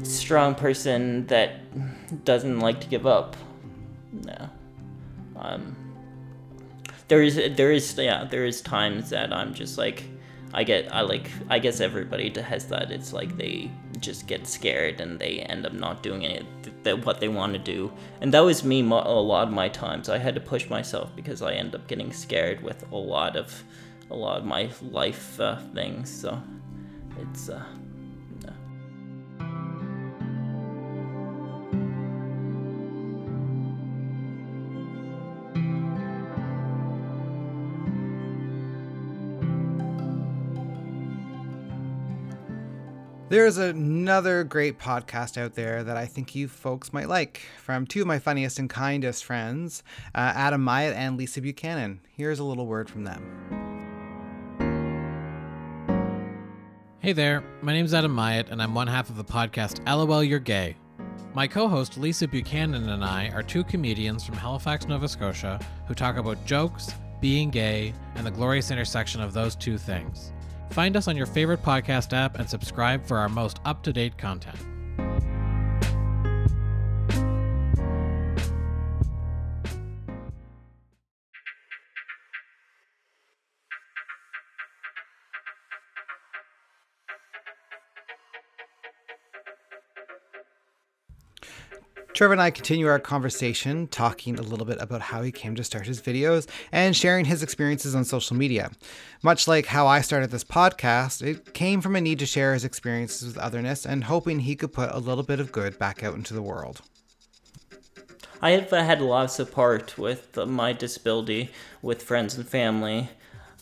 strong 0.09 0.55
person 0.55 1.27
that 1.27 2.25
doesn't 2.25 2.61
like 2.61 2.81
to 2.81 2.88
give 2.88 3.07
up. 3.07 3.37
No. 4.24 4.50
Um 5.37 5.76
there 7.09 7.22
is 7.22 7.37
there 7.57 7.72
is 7.72 7.96
yeah, 7.96 8.24
there 8.24 8.44
is 8.44 8.61
times 8.61 9.11
that 9.11 9.33
I'm 9.33 9.54
just 9.54 9.78
like 9.78 10.04
I 10.52 10.64
get 10.64 10.94
I 10.94 11.02
like 11.02 11.31
I 11.48 11.59
guess 11.59 11.81
everybody 11.81 12.31
has 12.40 12.66
that. 12.66 12.90
It's 12.90 13.12
like 13.12 13.37
they 13.37 13.70
just 14.00 14.26
get 14.26 14.46
scared 14.46 15.00
and 15.00 15.18
they 15.18 15.40
end 15.40 15.66
up 15.66 15.72
not 15.72 16.02
doing 16.02 16.22
it 16.22 16.44
that 16.85 17.04
what 17.04 17.20
they 17.20 17.28
want 17.28 17.52
to 17.52 17.59
do. 17.59 17.92
And 18.20 18.33
that 18.33 18.40
was 18.40 18.64
me 18.64 18.83
mo- 18.83 19.02
a 19.04 19.20
lot 19.20 19.48
of 19.48 19.54
my 19.54 19.68
times. 19.68 20.09
I 20.09 20.18
had 20.18 20.35
to 20.35 20.40
push 20.40 20.68
myself 20.68 21.14
because 21.16 21.42
I 21.42 21.52
end 21.52 21.74
up 21.74 21.87
getting 21.87 22.12
scared 22.12 22.62
with 22.62 22.90
a 22.92 22.96
lot 22.96 23.37
of 23.37 23.62
a 24.11 24.16
lot 24.16 24.38
of 24.38 24.46
my 24.46 24.70
life 24.90 25.38
uh, 25.40 25.59
things. 25.74 26.11
So 26.11 26.40
it's 27.20 27.48
uh 27.48 27.64
There's 43.38 43.57
another 43.57 44.42
great 44.42 44.81
podcast 44.81 45.40
out 45.40 45.55
there 45.55 45.85
that 45.85 45.96
I 45.96 46.07
think 46.07 46.35
you 46.35 46.48
folks 46.48 46.92
might 46.92 47.09
like 47.09 47.42
from 47.62 47.87
two 47.87 48.01
of 48.01 48.09
my 48.09 48.18
funniest 48.18 48.59
and 48.59 48.68
kindest 48.68 49.24
friends, 49.24 49.85
uh, 50.12 50.33
Adam 50.35 50.61
Myatt 50.64 50.96
and 50.96 51.16
Lisa 51.16 51.40
Buchanan. 51.40 52.01
Here's 52.16 52.40
a 52.40 52.44
little 52.44 52.66
word 52.66 52.90
from 52.90 53.05
them. 53.05 53.22
Hey 56.98 57.12
there, 57.12 57.44
my 57.62 57.72
name's 57.72 57.94
Adam 57.94 58.12
Myatt, 58.12 58.48
and 58.51 58.61
I'm 58.61 58.74
one 58.74 58.88
half 58.88 59.09
of 59.09 59.16
the 59.16 59.22
podcast 59.22 59.87
LOL 59.87 60.24
You're 60.24 60.40
Gay. 60.40 60.74
My 61.33 61.46
co 61.46 61.68
host 61.68 61.96
Lisa 61.96 62.27
Buchanan 62.27 62.88
and 62.88 63.05
I 63.05 63.29
are 63.29 63.44
two 63.44 63.62
comedians 63.62 64.24
from 64.24 64.35
Halifax, 64.35 64.88
Nova 64.88 65.07
Scotia, 65.07 65.61
who 65.87 65.94
talk 65.94 66.16
about 66.16 66.44
jokes, 66.44 66.92
being 67.20 67.51
gay, 67.51 67.94
and 68.16 68.27
the 68.27 68.33
glorious 68.33 68.72
intersection 68.72 69.20
of 69.20 69.33
those 69.33 69.55
two 69.55 69.79
things. 69.79 70.33
Find 70.70 70.96
us 70.96 71.09
on 71.09 71.16
your 71.16 71.26
favorite 71.26 71.62
podcast 71.62 72.12
app 72.12 72.38
and 72.38 72.48
subscribe 72.48 73.04
for 73.07 73.18
our 73.18 73.28
most 73.28 73.61
up 73.64 73.83
to 73.85 73.92
date 73.92 74.16
content. 74.16 74.59
Trevor 92.18 92.33
and 92.33 92.42
I 92.42 92.50
continue 92.50 92.88
our 92.88 92.98
conversation 92.98 93.87
talking 93.87 94.40
a 94.40 94.42
little 94.42 94.66
bit 94.66 94.78
about 94.81 95.02
how 95.02 95.22
he 95.22 95.31
came 95.31 95.54
to 95.54 95.62
start 95.62 95.87
his 95.87 96.00
videos 96.00 96.48
and 96.72 96.96
sharing 96.96 97.26
his 97.26 97.44
experiences 97.44 97.94
on 97.94 98.04
social 98.04 98.35
media. 98.35 98.72
Much 99.22 99.46
like 99.46 99.66
how 99.66 99.87
I 99.87 100.00
started 100.00 100.33
this 100.33 100.42
podcast, 100.42 101.24
it 101.24 101.54
came 101.54 101.81
from 101.81 101.94
a 101.94 102.00
need 102.00 102.18
to 102.18 102.26
share 102.26 102.54
his 102.54 102.64
experiences 102.64 103.28
with 103.28 103.38
otherness 103.38 103.87
and 103.87 104.02
hoping 104.02 104.40
he 104.40 104.57
could 104.57 104.72
put 104.72 104.90
a 104.90 104.98
little 104.98 105.22
bit 105.22 105.38
of 105.38 105.52
good 105.52 105.78
back 105.78 106.02
out 106.02 106.16
into 106.16 106.35
the 106.35 106.42
world. 106.42 106.81
I 108.42 108.50
have 108.50 108.68
had 108.70 109.00
a 109.00 109.04
lot 109.04 109.26
of 109.26 109.31
support 109.31 109.96
with 109.96 110.37
my 110.38 110.72
disability, 110.72 111.52
with 111.83 112.02
friends 112.02 112.37
and 112.37 112.48
family, 112.48 113.11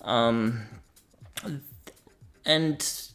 um, 0.01 0.63
and 2.47 3.06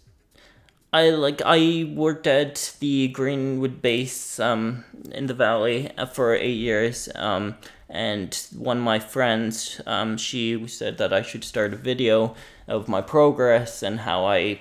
I 0.94 1.12
like 1.12 1.42
I 1.46 1.90
worked 1.96 2.28
at 2.28 2.76
the 2.82 3.08
Greenwood 3.08 3.82
base 3.82 4.40
um, 4.40 4.84
in 5.12 5.28
the 5.28 5.34
valley 5.34 5.90
for 6.14 6.36
eight 6.36 6.58
years, 6.58 7.08
um, 7.16 7.56
and 7.88 8.36
one 8.58 8.78
of 8.80 8.84
my 8.84 9.00
friends 9.00 9.80
um, 9.86 10.18
she 10.18 10.68
said 10.68 10.98
that 10.98 11.14
I 11.14 11.22
should 11.22 11.46
start 11.46 11.74
a 11.74 11.78
video 11.78 12.36
of 12.68 12.90
my 12.90 13.02
progress 13.02 13.82
and 13.84 14.02
how 14.02 14.26
I 14.26 14.60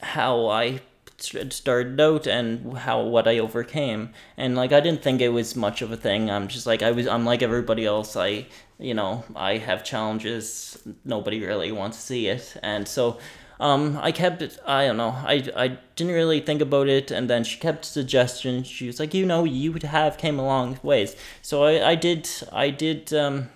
how 0.00 0.46
I 0.46 0.80
started 1.18 2.00
out 2.00 2.28
and 2.28 2.78
how 2.78 3.02
what 3.02 3.26
I 3.26 3.38
overcame. 3.38 4.10
And 4.36 4.54
like 4.54 4.72
I 4.72 4.78
didn't 4.78 5.02
think 5.02 5.20
it 5.20 5.30
was 5.30 5.56
much 5.56 5.82
of 5.82 5.90
a 5.90 5.96
thing. 5.96 6.30
I'm 6.30 6.46
just 6.46 6.66
like 6.66 6.82
I 6.82 6.92
was 6.92 7.08
I'm 7.08 7.24
like 7.24 7.42
everybody 7.42 7.84
else. 7.84 8.14
I 8.16 8.46
you 8.78 8.94
know, 8.94 9.24
I 9.34 9.56
have 9.56 9.82
challenges. 9.82 10.78
Nobody 11.04 11.44
really 11.44 11.72
wants 11.72 11.96
to 11.96 12.02
see 12.02 12.28
it. 12.28 12.56
And 12.62 12.86
so 12.86 13.18
um, 13.58 13.98
I 14.02 14.12
kept 14.12 14.42
it. 14.42 14.58
I 14.66 14.86
don't 14.86 14.96
know. 14.96 15.14
I, 15.24 15.48
I 15.56 15.78
didn't 15.96 16.14
really 16.14 16.40
think 16.40 16.60
about 16.60 16.88
it, 16.88 17.10
and 17.10 17.28
then 17.30 17.44
she 17.44 17.58
kept 17.58 17.84
suggestions. 17.84 18.66
She 18.66 18.86
was 18.86 19.00
like, 19.00 19.14
you 19.14 19.24
know, 19.24 19.44
you 19.44 19.72
would 19.72 19.82
have 19.82 20.18
came 20.18 20.38
a 20.38 20.44
long 20.44 20.78
ways. 20.82 21.16
So 21.42 21.64
I, 21.64 21.90
I 21.90 21.94
did. 21.94 22.28
I 22.52 22.70
did. 22.70 23.12
Um, 23.14 23.48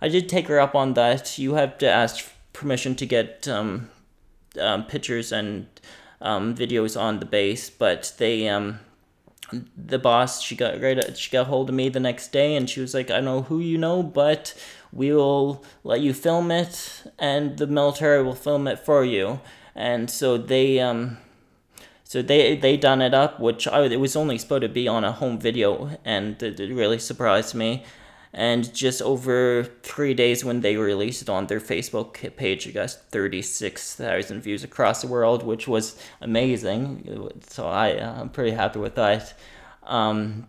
I 0.00 0.08
did 0.08 0.28
take 0.28 0.48
her 0.48 0.60
up 0.60 0.74
on 0.74 0.94
that. 0.94 1.38
You 1.38 1.54
have 1.54 1.78
to 1.78 1.88
ask 1.88 2.30
permission 2.52 2.94
to 2.96 3.06
get 3.06 3.46
um, 3.48 3.90
um, 4.58 4.84
pictures 4.84 5.32
and 5.32 5.66
um, 6.20 6.54
videos 6.54 6.98
on 7.00 7.20
the 7.20 7.26
base, 7.26 7.68
but 7.68 8.14
they 8.18 8.48
um, 8.48 8.80
the 9.76 9.98
boss 9.98 10.42
she 10.42 10.56
got 10.56 10.80
right 10.80 11.16
she 11.16 11.30
got 11.30 11.46
hold 11.46 11.68
of 11.68 11.74
me 11.74 11.88
the 11.88 12.00
next 12.00 12.32
day 12.32 12.56
and 12.56 12.68
she 12.68 12.80
was 12.80 12.94
like, 12.94 13.10
I 13.10 13.20
know 13.20 13.42
who 13.42 13.60
you 13.60 13.78
know, 13.78 14.02
but 14.02 14.54
we 14.92 15.12
will 15.12 15.64
let 15.84 16.00
you 16.00 16.12
film 16.14 16.50
it 16.50 17.04
and 17.18 17.58
the 17.58 17.66
military 17.66 18.22
will 18.22 18.34
film 18.34 18.66
it 18.66 18.78
for 18.78 19.04
you. 19.04 19.40
And 19.74 20.10
so 20.10 20.38
they 20.38 20.80
um 20.80 21.18
so 22.04 22.22
they 22.22 22.56
they 22.56 22.76
done 22.76 23.02
it 23.02 23.14
up, 23.14 23.40
which 23.40 23.66
I 23.66 23.82
it 23.84 24.00
was 24.00 24.14
only 24.14 24.38
supposed 24.38 24.62
to 24.62 24.68
be 24.68 24.86
on 24.86 25.02
a 25.04 25.12
home 25.12 25.38
video, 25.40 25.98
and 26.04 26.40
it, 26.40 26.60
it 26.60 26.72
really 26.72 27.00
surprised 27.00 27.54
me. 27.54 27.84
And 28.32 28.72
just 28.74 29.02
over 29.02 29.64
three 29.82 30.14
days 30.14 30.44
when 30.44 30.60
they 30.60 30.76
released 30.76 31.22
it 31.22 31.28
on 31.28 31.46
their 31.46 31.58
Facebook 31.58 32.36
page, 32.36 32.66
it 32.66 32.72
got 32.72 32.90
36,000 32.90 34.42
views 34.42 34.62
across 34.62 35.00
the 35.00 35.08
world, 35.08 35.42
which 35.42 35.66
was 35.66 35.96
amazing. 36.20 37.40
So 37.48 37.66
I, 37.66 37.98
I'm 37.98 38.28
pretty 38.28 38.50
happy 38.50 38.78
with 38.78 38.94
that. 38.96 39.32
Um, 39.84 40.48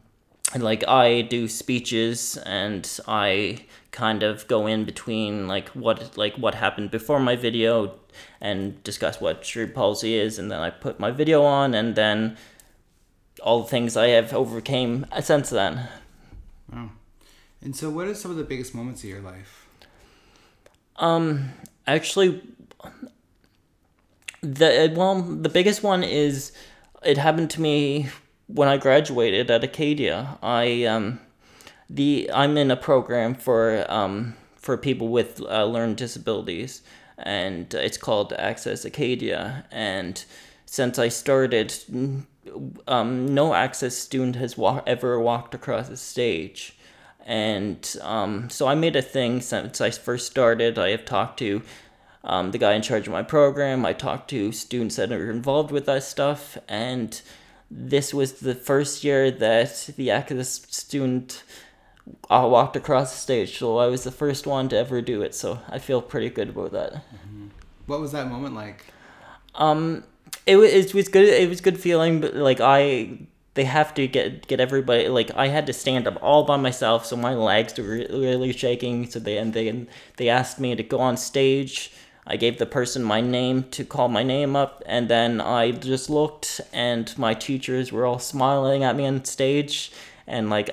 like 0.55 0.87
I 0.87 1.21
do 1.21 1.47
speeches 1.47 2.37
and 2.37 2.99
I 3.07 3.65
kind 3.91 4.23
of 4.23 4.47
go 4.47 4.67
in 4.67 4.85
between 4.85 5.47
like 5.47 5.69
what 5.69 6.17
like 6.17 6.35
what 6.37 6.55
happened 6.55 6.91
before 6.91 7.19
my 7.19 7.35
video 7.35 7.95
and 8.39 8.81
discuss 8.83 9.19
what 9.19 9.45
cerebral 9.45 9.75
palsy 9.75 10.15
is 10.15 10.39
and 10.39 10.49
then 10.51 10.59
I 10.59 10.69
put 10.69 10.99
my 10.99 11.11
video 11.11 11.43
on 11.43 11.73
and 11.73 11.95
then 11.95 12.37
all 13.43 13.61
the 13.61 13.67
things 13.67 13.97
I 13.97 14.07
have 14.09 14.33
overcame 14.33 15.05
since 15.21 15.49
then. 15.49 15.87
Wow. 16.71 16.91
And 17.61 17.75
so, 17.75 17.89
what 17.89 18.07
are 18.07 18.15
some 18.15 18.31
of 18.31 18.37
the 18.37 18.43
biggest 18.43 18.73
moments 18.73 19.03
of 19.03 19.09
your 19.09 19.21
life? 19.21 19.67
Um, 20.97 21.51
actually, 21.85 22.41
the 24.41 24.93
well, 24.95 25.21
the 25.21 25.49
biggest 25.49 25.83
one 25.83 26.03
is 26.03 26.51
it 27.03 27.17
happened 27.17 27.49
to 27.51 27.61
me 27.61 28.09
when 28.47 28.67
I 28.67 28.77
graduated 28.77 29.51
at 29.51 29.63
Acadia. 29.63 30.37
I 30.41 30.83
um, 30.85 31.19
the 31.89 32.29
I'm 32.33 32.57
in 32.57 32.71
a 32.71 32.75
program 32.75 33.35
for 33.35 33.85
um 33.89 34.35
for 34.55 34.77
people 34.77 35.09
with 35.09 35.41
uh, 35.41 35.65
learning 35.65 35.95
disabilities, 35.95 36.81
and 37.17 37.73
it's 37.73 37.97
called 37.97 38.33
Access 38.33 38.83
Acadia. 38.85 39.65
And 39.71 40.23
since 40.65 40.99
I 40.99 41.07
started, 41.07 41.73
um, 42.87 43.33
no 43.33 43.53
Access 43.53 43.95
student 43.95 44.35
has 44.35 44.57
wa- 44.57 44.83
ever 44.85 45.19
walked 45.19 45.55
across 45.55 45.87
the 45.87 45.97
stage 45.97 46.77
and 47.27 47.97
um, 48.01 48.49
so 48.49 48.67
I 48.67 48.75
made 48.75 48.95
a 48.95 49.01
thing 49.01 49.41
since 49.41 49.81
I 49.81 49.91
first 49.91 50.27
started. 50.27 50.79
I 50.79 50.91
have 50.91 51.03
talked 51.03 51.37
to 51.39 51.61
um, 52.23 52.51
the 52.51 52.57
guy 52.57 52.73
in 52.73 52.81
charge 52.81 53.05
of 53.05 53.11
my 53.11 53.21
program. 53.21 53.85
I 53.85 53.91
talked 53.91 54.29
to 54.29 54.53
students 54.53 54.95
that 54.95 55.11
are 55.11 55.29
involved 55.29 55.69
with 55.69 55.85
that 55.87 56.03
stuff, 56.03 56.57
and 56.69 57.21
this 57.69 58.13
was 58.13 58.33
the 58.33 58.55
first 58.55 59.03
year 59.03 59.29
that 59.29 59.89
the 59.97 60.11
Access 60.11 60.61
student 60.69 61.43
uh, 62.29 62.47
walked 62.49 62.75
across 62.75 63.11
the 63.11 63.17
stage. 63.17 63.57
So 63.57 63.77
I 63.77 63.87
was 63.87 64.03
the 64.03 64.11
first 64.11 64.47
one 64.47 64.69
to 64.69 64.77
ever 64.77 65.01
do 65.01 65.21
it. 65.21 65.35
So 65.35 65.59
I 65.69 65.79
feel 65.79 66.01
pretty 66.01 66.29
good 66.29 66.49
about 66.49 66.71
that. 66.71 66.93
Mm-hmm. 66.93 67.47
What 67.85 67.99
was 67.99 68.11
that 68.11 68.29
moment 68.29 68.55
like? 68.55 68.85
Um, 69.55 70.03
it 70.45 70.55
was 70.55 70.71
it 70.71 70.93
was 70.93 71.07
good. 71.07 71.27
It 71.27 71.49
was 71.49 71.61
good 71.61 71.79
feeling, 71.79 72.21
but 72.21 72.35
like 72.35 72.59
I 72.61 73.19
they 73.53 73.63
have 73.63 73.93
to 73.95 74.07
get 74.07 74.47
get 74.47 74.59
everybody 74.59 75.09
like 75.09 75.31
I 75.35 75.47
had 75.47 75.65
to 75.67 75.73
stand 75.73 76.07
up 76.07 76.17
all 76.21 76.43
by 76.43 76.57
myself, 76.57 77.05
so 77.05 77.15
my 77.15 77.33
legs 77.33 77.77
were 77.77 78.05
really 78.09 78.53
shaking. 78.53 79.09
So 79.09 79.19
they 79.19 79.37
and 79.37 79.53
they 79.53 79.67
and 79.67 79.87
they 80.17 80.29
asked 80.29 80.59
me 80.59 80.75
to 80.75 80.83
go 80.83 80.99
on 80.99 81.17
stage. 81.17 81.91
I 82.27 82.35
gave 82.35 82.59
the 82.59 82.65
person 82.65 83.03
my 83.03 83.21
name 83.21 83.63
to 83.71 83.85
call 83.85 84.09
my 84.09 84.21
name 84.21 84.55
up, 84.55 84.83
and 84.85 85.09
then 85.09 85.39
I 85.39 85.71
just 85.71 86.09
looked, 86.09 86.61
and 86.73 87.17
my 87.17 87.33
teachers 87.33 87.91
were 87.91 88.05
all 88.05 88.19
smiling 88.19 88.83
at 88.83 88.95
me 88.95 89.07
on 89.07 89.23
stage, 89.23 89.91
and 90.27 90.49
like 90.49 90.69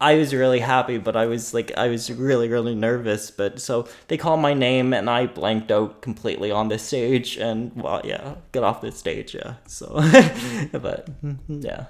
I 0.00 0.16
was 0.16 0.34
really 0.34 0.58
happy, 0.58 0.98
but 0.98 1.16
I 1.16 1.26
was 1.26 1.54
like, 1.54 1.72
I 1.78 1.88
was 1.88 2.10
really, 2.10 2.48
really 2.48 2.74
nervous. 2.74 3.30
But 3.30 3.60
so 3.60 3.88
they 4.08 4.16
called 4.16 4.40
my 4.40 4.52
name, 4.52 4.92
and 4.92 5.08
I 5.08 5.26
blanked 5.26 5.70
out 5.70 6.02
completely 6.02 6.50
on 6.50 6.68
the 6.68 6.78
stage, 6.78 7.36
and 7.36 7.72
well, 7.74 8.00
yeah, 8.04 8.34
get 8.52 8.64
off 8.64 8.80
the 8.80 8.92
stage, 8.92 9.34
yeah. 9.34 9.54
So, 9.66 9.94
but 10.72 11.08
yeah. 11.48 11.86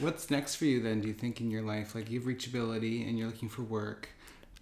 What's 0.00 0.30
next 0.30 0.56
for 0.56 0.64
you 0.64 0.82
then? 0.82 1.00
Do 1.02 1.08
you 1.08 1.14
think 1.14 1.40
in 1.40 1.50
your 1.50 1.62
life, 1.62 1.94
like 1.94 2.10
you 2.10 2.18
have 2.18 2.28
reachability 2.28 3.06
and 3.06 3.18
you're 3.18 3.28
looking 3.28 3.50
for 3.50 3.62
work? 3.62 4.08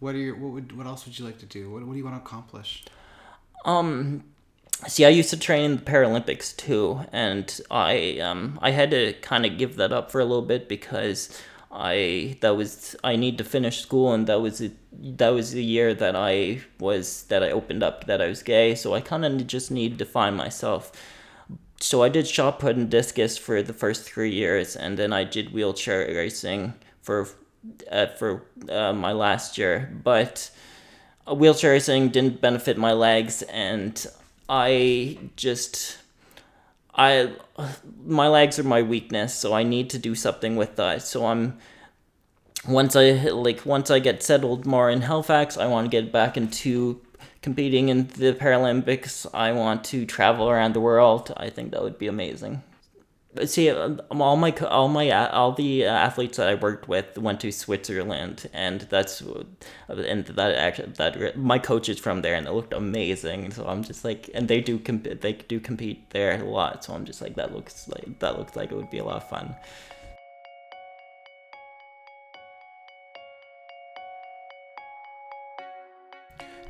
What 0.01 0.15
are 0.15 0.19
your 0.19 0.35
what 0.35 0.53
would 0.53 0.77
what 0.77 0.87
else 0.87 1.07
would 1.07 1.19
you 1.19 1.25
like 1.25 1.39
to 1.39 1.47
do? 1.47 1.71
What 1.71 1.85
what 1.85 1.93
do 1.93 1.99
you 1.99 2.05
want 2.05 2.17
to 2.17 2.23
accomplish? 2.23 2.85
Um, 3.65 4.25
see, 4.89 5.05
I 5.05 5.11
used 5.11 5.31
to 5.31 5.37
train 5.37 5.65
in 5.65 5.77
the 5.77 5.83
Paralympics 5.83 6.57
too, 6.57 7.01
and 7.13 7.61
I 7.71 8.19
um 8.19 8.59
I 8.61 8.71
had 8.73 8.91
to 8.91 9.13
kind 9.15 9.47
of 9.47 9.59
give 9.59 9.77
that 9.77 9.93
up 9.93 10.11
for 10.11 10.21
a 10.21 10.25
little 10.25 10.43
bit 10.43 10.69
because 10.69 11.29
I 11.71 12.37
that 12.41 12.57
was 12.57 12.97
I 13.05 13.17
need 13.17 13.39
to 13.39 13.45
finish 13.45 13.81
school 13.81 14.13
and 14.13 14.27
that 14.27 14.41
was 14.41 14.61
it 14.61 14.73
that 15.19 15.29
was 15.29 15.53
the 15.53 15.63
year 15.63 15.95
that 15.95 16.17
I 16.17 16.63
was 16.81 17.25
that 17.25 17.45
I 17.45 17.51
opened 17.51 17.83
up 17.83 18.07
that 18.07 18.21
I 18.21 18.27
was 18.27 18.43
gay 18.43 18.75
so 18.75 18.93
I 18.95 19.01
kind 19.01 19.25
of 19.25 19.47
just 19.47 19.71
need 19.71 19.99
to 19.99 20.05
find 20.05 20.37
myself 20.37 20.91
so 21.79 22.03
I 22.03 22.09
did 22.09 22.27
shot 22.27 22.59
put 22.59 22.77
and 22.77 22.91
discus 22.91 23.39
for 23.39 23.63
the 23.63 23.73
first 23.73 24.03
three 24.03 24.33
years 24.33 24.75
and 24.75 24.99
then 24.99 25.13
I 25.13 25.23
did 25.23 25.53
wheelchair 25.53 26.07
racing 26.09 26.75
for 27.01 27.29
uh, 27.91 28.07
for 28.07 28.43
uh, 28.69 28.93
my 28.93 29.13
last 29.13 29.59
year 29.59 29.93
but 30.03 30.51
wheelchair 31.27 31.73
racing 31.73 32.09
didn't 32.09 32.41
benefit 32.41 32.77
my 32.79 32.93
legs 32.93 33.43
and 33.43 34.07
I 34.49 35.19
just 35.37 35.99
I 36.95 37.33
my 38.05 38.29
legs 38.29 38.59
are 38.59 38.65
my 38.65 38.83
weakness, 38.83 39.35
so 39.35 39.53
I 39.53 39.63
need 39.63 39.91
to 39.91 39.99
do 39.99 40.15
something 40.15 40.57
with 40.57 40.77
that. 40.77 41.03
So 41.03 41.27
I'm 41.27 41.59
once 42.69 42.97
I 42.97 43.13
like 43.31 43.65
once 43.65 43.91
I 43.91 44.01
get 44.01 44.23
settled 44.23 44.67
more 44.67 44.91
in 44.91 45.03
Halifax, 45.03 45.57
I 45.57 45.67
want 45.67 45.87
to 45.87 45.91
get 45.91 46.13
back 46.13 46.37
into 46.37 47.01
competing 47.43 47.89
in 47.89 48.09
the 48.09 48.35
Paralympics. 48.35 49.25
I 49.33 49.53
want 49.53 49.85
to 49.85 50.05
travel 50.05 50.51
around 50.51 50.75
the 50.75 50.81
world. 50.81 51.33
I 51.37 51.49
think 51.49 51.71
that 51.71 51.83
would 51.83 51.99
be 51.99 52.09
amazing 52.09 52.63
see 53.45 53.71
um, 53.71 54.01
all 54.11 54.37
my 54.37 54.51
all 54.51 54.89
my 54.89 55.11
all 55.11 55.53
the 55.53 55.87
uh, 55.87 55.91
athletes 55.91 56.37
that 56.37 56.49
I 56.49 56.55
worked 56.55 56.89
with 56.89 57.17
went 57.17 57.41
to 57.41 57.53
Switzerland 57.53 58.49
and 58.53 58.83
that's 58.83 59.23
and 59.89 60.27
that 60.27 60.55
actually 60.57 60.93
that 60.93 61.39
my 61.39 61.59
coach 61.59 61.89
is 61.89 62.01
from 62.01 62.23
there 62.23 62.35
and 62.35 62.47
it 62.47 62.53
looked 62.53 62.73
amazing 62.73 63.53
so 63.53 63.67
I'm 63.67 63.85
just 63.85 64.05
like 64.05 64.31
and 64.35 64.49
they 64.49 64.61
do 64.61 64.79
comp- 64.79 65.21
they 65.21 65.33
do 65.35 65.61
compete 65.61 66.11
there 66.11 66.41
a 66.43 66.45
lot 66.45 66.85
so 66.85 66.93
I'm 66.93 67.05
just 67.05 67.23
like 67.23 67.37
that 67.37 67.55
looks 67.55 67.89
like 67.89 68.19
that 68.19 68.37
looks 68.37 68.57
like 68.57 68.73
it 68.73 68.77
would 68.77 68.91
be 68.91 68.99
a 68.99 69.05
lot 69.05 69.23
of 69.23 69.29
fun 69.29 69.55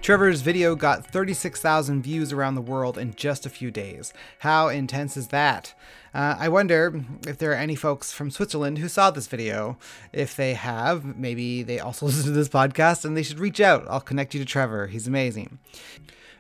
Trevor's 0.02 0.40
video 0.40 0.74
got 0.74 1.06
36,000 1.06 2.02
views 2.02 2.32
around 2.32 2.54
the 2.54 2.62
world 2.62 2.96
in 2.96 3.14
just 3.14 3.44
a 3.44 3.50
few 3.50 3.70
days. 3.70 4.14
How 4.38 4.68
intense 4.68 5.14
is 5.14 5.28
that? 5.28 5.74
Uh, 6.14 6.36
I 6.38 6.48
wonder 6.48 7.04
if 7.26 7.36
there 7.36 7.50
are 7.50 7.56
any 7.56 7.74
folks 7.74 8.10
from 8.10 8.30
Switzerland 8.30 8.78
who 8.78 8.88
saw 8.88 9.10
this 9.10 9.26
video. 9.26 9.76
If 10.10 10.34
they 10.34 10.54
have, 10.54 11.18
maybe 11.18 11.62
they 11.62 11.80
also 11.80 12.06
listen 12.06 12.24
to 12.24 12.30
this 12.30 12.48
podcast 12.48 13.04
and 13.04 13.14
they 13.14 13.22
should 13.22 13.38
reach 13.38 13.60
out. 13.60 13.84
I'll 13.90 14.00
connect 14.00 14.32
you 14.32 14.40
to 14.40 14.46
Trevor. 14.46 14.86
He's 14.86 15.06
amazing. 15.06 15.58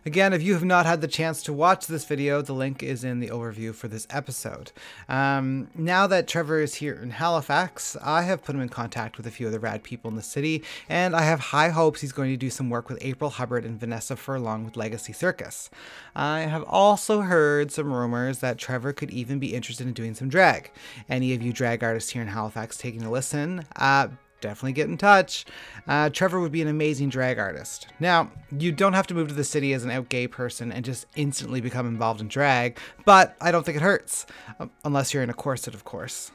Again, 0.06 0.32
if 0.32 0.42
you 0.42 0.54
have 0.54 0.64
not 0.64 0.86
had 0.86 1.02
the 1.02 1.08
chance 1.08 1.42
to 1.42 1.52
watch 1.52 1.86
this 1.86 2.06
video, 2.06 2.40
the 2.40 2.54
link 2.54 2.82
is 2.82 3.04
in 3.04 3.20
the 3.20 3.28
overview 3.28 3.74
for 3.74 3.86
this 3.86 4.06
episode. 4.08 4.72
Um, 5.08 5.68
now 5.74 6.06
that 6.06 6.26
Trevor 6.26 6.60
is 6.60 6.76
here 6.76 6.94
in 6.94 7.10
Halifax, 7.10 7.98
I 8.02 8.22
have 8.22 8.42
put 8.42 8.54
him 8.54 8.62
in 8.62 8.70
contact 8.70 9.18
with 9.18 9.26
a 9.26 9.30
few 9.30 9.46
of 9.46 9.52
the 9.52 9.60
rad 9.60 9.82
people 9.82 10.10
in 10.10 10.16
the 10.16 10.22
city, 10.22 10.64
and 10.88 11.14
I 11.14 11.22
have 11.22 11.40
high 11.40 11.68
hopes 11.68 12.00
he's 12.00 12.12
going 12.12 12.30
to 12.30 12.38
do 12.38 12.48
some 12.48 12.70
work 12.70 12.88
with 12.88 12.98
April 13.02 13.28
Hubbard 13.28 13.66
and 13.66 13.78
Vanessa 13.78 14.16
Furlong 14.16 14.64
with 14.64 14.76
Legacy 14.76 15.12
Circus. 15.12 15.68
I 16.16 16.40
have 16.40 16.64
also 16.64 17.20
heard 17.20 17.70
some 17.70 17.92
rumors 17.92 18.38
that 18.38 18.56
Trevor 18.56 18.94
could 18.94 19.10
even 19.10 19.38
be 19.38 19.54
interested 19.54 19.86
in 19.86 19.92
doing 19.92 20.14
some 20.14 20.30
drag. 20.30 20.70
Any 21.10 21.34
of 21.34 21.42
you 21.42 21.52
drag 21.52 21.84
artists 21.84 22.10
here 22.10 22.22
in 22.22 22.28
Halifax 22.28 22.78
taking 22.78 23.02
a 23.02 23.10
listen, 23.10 23.66
uh, 23.76 24.08
definitely 24.40 24.72
get 24.72 24.88
in 24.88 24.96
touch. 24.96 25.44
Uh, 25.86 26.10
Trevor 26.10 26.40
would 26.40 26.52
be 26.52 26.62
an 26.62 26.68
amazing 26.68 27.08
drag 27.08 27.38
artist. 27.38 27.88
Now, 27.98 28.30
you 28.56 28.72
don't 28.72 28.92
have 28.92 29.06
to 29.08 29.14
move 29.14 29.28
to 29.28 29.34
the 29.34 29.44
city 29.44 29.72
as 29.72 29.84
an 29.84 29.90
out 29.90 30.08
gay 30.08 30.26
person 30.26 30.72
and 30.72 30.84
just 30.84 31.06
instantly 31.16 31.60
become 31.60 31.86
involved 31.86 32.20
in 32.20 32.28
drag, 32.28 32.78
but 33.04 33.36
I 33.40 33.50
don't 33.50 33.64
think 33.64 33.76
it 33.76 33.82
hurts, 33.82 34.26
um, 34.58 34.70
unless 34.84 35.12
you're 35.12 35.22
in 35.22 35.30
a 35.30 35.34
corset, 35.34 35.74
of 35.74 35.84
course. 35.84 36.32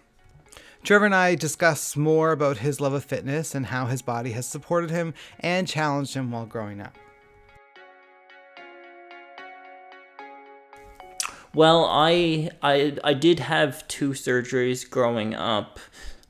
Trevor 0.83 1.05
and 1.05 1.15
I 1.15 1.33
discuss 1.33 1.97
more 1.97 2.31
about 2.31 2.57
his 2.57 2.79
love 2.79 2.93
of 2.93 3.03
fitness 3.03 3.55
and 3.55 3.65
how 3.65 3.87
his 3.87 4.03
body 4.03 4.33
has 4.33 4.45
supported 4.45 4.91
him 4.91 5.15
and 5.39 5.67
challenged 5.67 6.13
him 6.13 6.31
while 6.31 6.45
growing 6.45 6.79
up. 6.79 6.95
Well, 11.55 11.85
I 11.89 12.51
I 12.61 12.97
I 13.03 13.13
did 13.13 13.39
have 13.39 13.87
two 13.87 14.09
surgeries 14.09 14.87
growing 14.87 15.33
up 15.33 15.79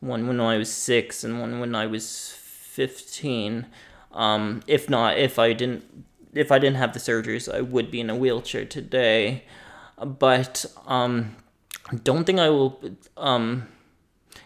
one 0.06 0.28
when 0.28 0.40
I 0.40 0.58
was 0.58 0.72
six 0.72 1.24
and 1.24 1.40
one 1.40 1.60
when 1.60 1.76
I 1.76 1.88
was 1.88 2.32
fifteen. 2.40 3.66
Um, 4.12 4.62
if 4.68 4.90
not, 4.90 5.18
if 5.18 5.38
I 5.40 5.54
didn't, 5.54 6.06
if 6.34 6.52
I 6.52 6.60
didn't 6.60 6.78
have 6.78 6.94
the 6.94 7.00
surgeries, 7.00 7.54
I 7.54 7.62
would 7.62 7.92
be 7.92 8.00
in 8.00 8.10
a 8.10 8.16
wheelchair 8.16 8.66
today. 8.66 9.44
but 10.04 10.66
um, 10.88 11.36
don't 12.04 12.26
think 12.26 12.40
I 12.40 12.50
will. 12.50 12.80
Um, 13.18 13.68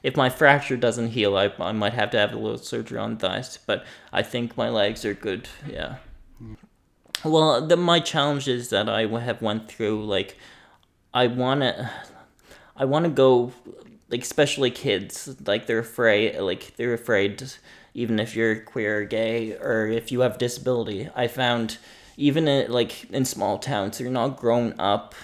if 0.03 0.15
my 0.15 0.29
fracture 0.29 0.77
doesn't 0.77 1.09
heal, 1.09 1.35
I, 1.37 1.51
I 1.59 1.71
might 1.71 1.93
have 1.93 2.11
to 2.11 2.17
have 2.17 2.33
a 2.33 2.37
little 2.37 2.57
surgery 2.57 2.97
on 2.97 3.17
thighs. 3.17 3.59
But 3.65 3.85
I 4.13 4.21
think 4.21 4.55
my 4.55 4.69
legs 4.69 5.03
are 5.05 5.13
good. 5.13 5.49
Yeah. 5.67 5.97
Well, 7.25 7.65
the 7.65 7.75
my 7.75 7.99
challenges 7.99 8.69
that 8.69 8.87
I 8.87 9.05
have 9.05 9.41
went 9.41 9.67
through, 9.69 10.05
like, 10.05 10.37
I 11.13 11.27
wanna, 11.27 11.91
I 12.77 12.85
wanna 12.85 13.09
go, 13.09 13.51
like, 14.09 14.21
especially 14.21 14.71
kids, 14.71 15.35
like 15.45 15.67
they're 15.67 15.79
afraid, 15.79 16.39
like 16.39 16.75
they're 16.77 16.93
afraid, 16.93 17.51
even 17.93 18.19
if 18.19 18.35
you're 18.35 18.59
queer 18.59 19.01
or 19.01 19.05
gay 19.05 19.55
or 19.57 19.87
if 19.87 20.11
you 20.11 20.21
have 20.21 20.37
disability. 20.37 21.09
I 21.15 21.27
found, 21.27 21.77
even 22.17 22.47
in, 22.47 22.71
like 22.71 23.09
in 23.11 23.25
small 23.25 23.59
towns, 23.59 23.99
you're 23.99 24.11
not 24.11 24.37
grown 24.37 24.73
up 24.79 25.15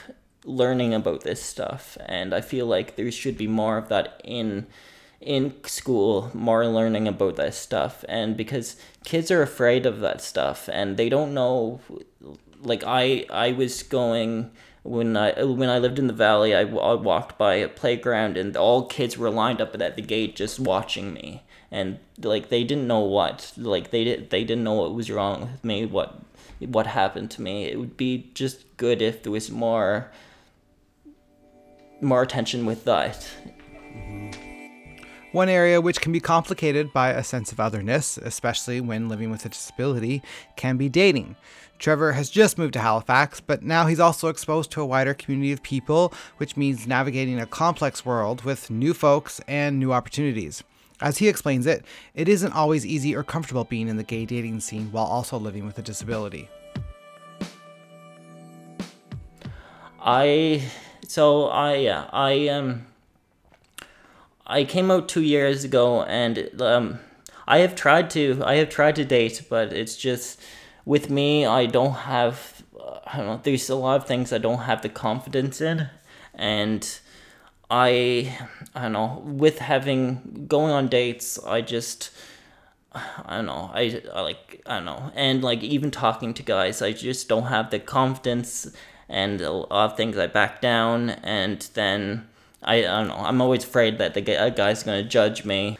learning 0.45 0.93
about 0.93 1.21
this 1.21 1.41
stuff 1.41 1.97
and 2.05 2.33
i 2.33 2.39
feel 2.39 2.67
like 2.67 2.95
there 2.95 3.11
should 3.11 3.37
be 3.37 3.47
more 3.47 3.77
of 3.77 3.89
that 3.89 4.21
in 4.23 4.65
in 5.21 5.53
school 5.65 6.29
more 6.33 6.67
learning 6.67 7.07
about 7.07 7.35
that 7.35 7.53
stuff 7.53 8.03
and 8.07 8.37
because 8.37 8.75
kids 9.03 9.31
are 9.31 9.41
afraid 9.41 9.85
of 9.85 9.99
that 9.99 10.21
stuff 10.21 10.69
and 10.71 10.97
they 10.97 11.09
don't 11.09 11.33
know 11.33 11.79
like 12.61 12.83
i 12.85 13.25
i 13.31 13.51
was 13.51 13.81
going 13.83 14.51
when 14.85 15.17
I 15.17 15.43
when 15.43 15.67
I 15.67 15.79
lived 15.79 15.97
in 15.97 16.05
the 16.05 16.13
valley, 16.13 16.53
I, 16.53 16.61
I 16.61 16.93
walked 16.93 17.39
by 17.39 17.55
a 17.55 17.67
playground 17.67 18.37
and 18.37 18.55
all 18.55 18.85
kids 18.85 19.17
were 19.17 19.31
lined 19.31 19.59
up 19.59 19.73
at 19.73 19.95
the 19.95 20.01
gate 20.01 20.35
just 20.35 20.59
watching 20.59 21.11
me, 21.11 21.41
and 21.71 21.97
like 22.21 22.49
they 22.49 22.63
didn't 22.63 22.87
know 22.87 22.99
what 22.99 23.51
like 23.57 23.89
they 23.89 24.03
did 24.03 24.29
they 24.29 24.43
didn't 24.43 24.63
know 24.63 24.73
what 24.73 24.93
was 24.93 25.09
wrong 25.09 25.41
with 25.41 25.63
me, 25.63 25.87
what 25.87 26.21
what 26.59 26.85
happened 26.85 27.31
to 27.31 27.41
me. 27.41 27.65
It 27.65 27.79
would 27.79 27.97
be 27.97 28.29
just 28.35 28.77
good 28.77 29.01
if 29.01 29.23
there 29.23 29.31
was 29.31 29.49
more 29.49 30.11
more 31.99 32.21
attention 32.21 32.67
with 32.67 32.85
that. 32.85 33.27
Mm-hmm. 33.47 34.54
One 35.35 35.49
area 35.49 35.81
which 35.81 35.99
can 35.99 36.13
be 36.13 36.21
complicated 36.21 36.93
by 36.93 37.09
a 37.09 37.21
sense 37.21 37.51
of 37.51 37.59
otherness, 37.59 38.17
especially 38.17 38.79
when 38.79 39.09
living 39.09 39.31
with 39.31 39.45
a 39.45 39.49
disability, 39.49 40.23
can 40.55 40.77
be 40.77 40.87
dating. 40.87 41.35
Trevor 41.77 42.13
has 42.13 42.29
just 42.29 42.57
moved 42.57 42.71
to 42.75 42.79
Halifax, 42.79 43.41
but 43.41 43.61
now 43.61 43.85
he's 43.85 43.99
also 43.99 44.29
exposed 44.29 44.71
to 44.71 44.81
a 44.81 44.85
wider 44.85 45.13
community 45.13 45.51
of 45.51 45.61
people, 45.61 46.13
which 46.37 46.55
means 46.55 46.87
navigating 46.87 47.37
a 47.37 47.45
complex 47.45 48.05
world 48.05 48.45
with 48.45 48.69
new 48.69 48.93
folks 48.93 49.41
and 49.45 49.77
new 49.77 49.91
opportunities. 49.91 50.63
As 51.01 51.17
he 51.17 51.27
explains 51.27 51.65
it, 51.65 51.83
it 52.13 52.29
isn't 52.29 52.53
always 52.53 52.85
easy 52.85 53.13
or 53.13 53.21
comfortable 53.21 53.65
being 53.65 53.89
in 53.89 53.97
the 53.97 54.03
gay 54.03 54.25
dating 54.25 54.61
scene 54.61 54.89
while 54.93 55.03
also 55.03 55.37
living 55.37 55.65
with 55.65 55.77
a 55.77 55.81
disability. 55.81 56.47
I 59.99 60.63
so 61.09 61.47
I 61.47 61.75
yeah 61.75 62.09
I 62.13 62.47
um 62.47 62.85
I 64.47 64.63
came 64.63 64.91
out 64.91 65.09
two 65.09 65.21
years 65.21 65.63
ago 65.63 66.03
and 66.03 66.49
um 66.61 66.99
I 67.47 67.59
have 67.59 67.75
tried 67.75 68.09
to 68.11 68.41
I 68.43 68.55
have 68.55 68.69
tried 68.69 68.95
to 68.97 69.05
date 69.05 69.43
but 69.49 69.73
it's 69.73 69.95
just 69.95 70.39
with 70.85 71.09
me 71.09 71.45
I 71.45 71.65
don't 71.65 71.93
have 71.93 72.63
I 73.07 73.17
don't 73.17 73.25
know 73.27 73.39
there's 73.43 73.69
a 73.69 73.75
lot 73.75 73.97
of 74.01 74.07
things 74.07 74.31
I 74.31 74.37
don't 74.37 74.59
have 74.59 74.81
the 74.81 74.89
confidence 74.89 75.61
in. 75.61 75.89
And 76.33 76.99
I 77.69 78.37
I 78.75 78.83
don't 78.83 78.93
know 78.93 79.23
with 79.25 79.59
having 79.59 80.45
going 80.47 80.71
on 80.71 80.87
dates 80.87 81.39
I 81.39 81.61
just 81.61 82.11
I 82.93 83.37
don't 83.37 83.45
know 83.45 83.71
I, 83.73 84.01
I 84.13 84.21
like 84.21 84.61
I 84.65 84.75
don't 84.75 84.85
know. 84.85 85.11
And 85.15 85.43
like 85.43 85.63
even 85.63 85.91
talking 85.91 86.33
to 86.35 86.43
guys 86.43 86.81
I 86.81 86.91
just 86.91 87.27
don't 87.27 87.47
have 87.47 87.71
the 87.71 87.79
confidence 87.79 88.71
and 89.07 89.41
a 89.41 89.51
lot 89.51 89.67
of 89.71 89.97
things 89.97 90.17
I 90.17 90.27
back 90.27 90.61
down, 90.61 91.11
and 91.11 91.61
then 91.75 92.27
I, 92.65 92.79
I 92.79 92.81
don't 92.81 93.07
know. 93.07 93.15
I'm 93.15 93.41
always 93.41 93.63
afraid 93.63 93.99
that 93.99 94.13
the 94.13 94.21
gay, 94.21 94.51
guy's 94.55 94.83
gonna 94.83 95.03
judge 95.03 95.45
me. 95.45 95.77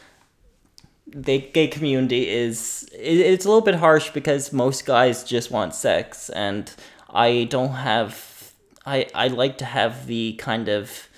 The 1.06 1.38
gay 1.38 1.68
community 1.68 2.28
is 2.28 2.88
it, 2.92 3.18
it's 3.18 3.44
a 3.44 3.48
little 3.48 3.62
bit 3.62 3.74
harsh 3.76 4.10
because 4.10 4.52
most 4.52 4.86
guys 4.86 5.24
just 5.24 5.50
want 5.50 5.74
sex, 5.74 6.30
and 6.30 6.72
I 7.10 7.44
don't 7.50 7.72
have. 7.72 8.54
I 8.84 9.06
I 9.14 9.28
like 9.28 9.58
to 9.58 9.64
have 9.64 10.06
the 10.06 10.34
kind 10.34 10.68
of. 10.68 11.08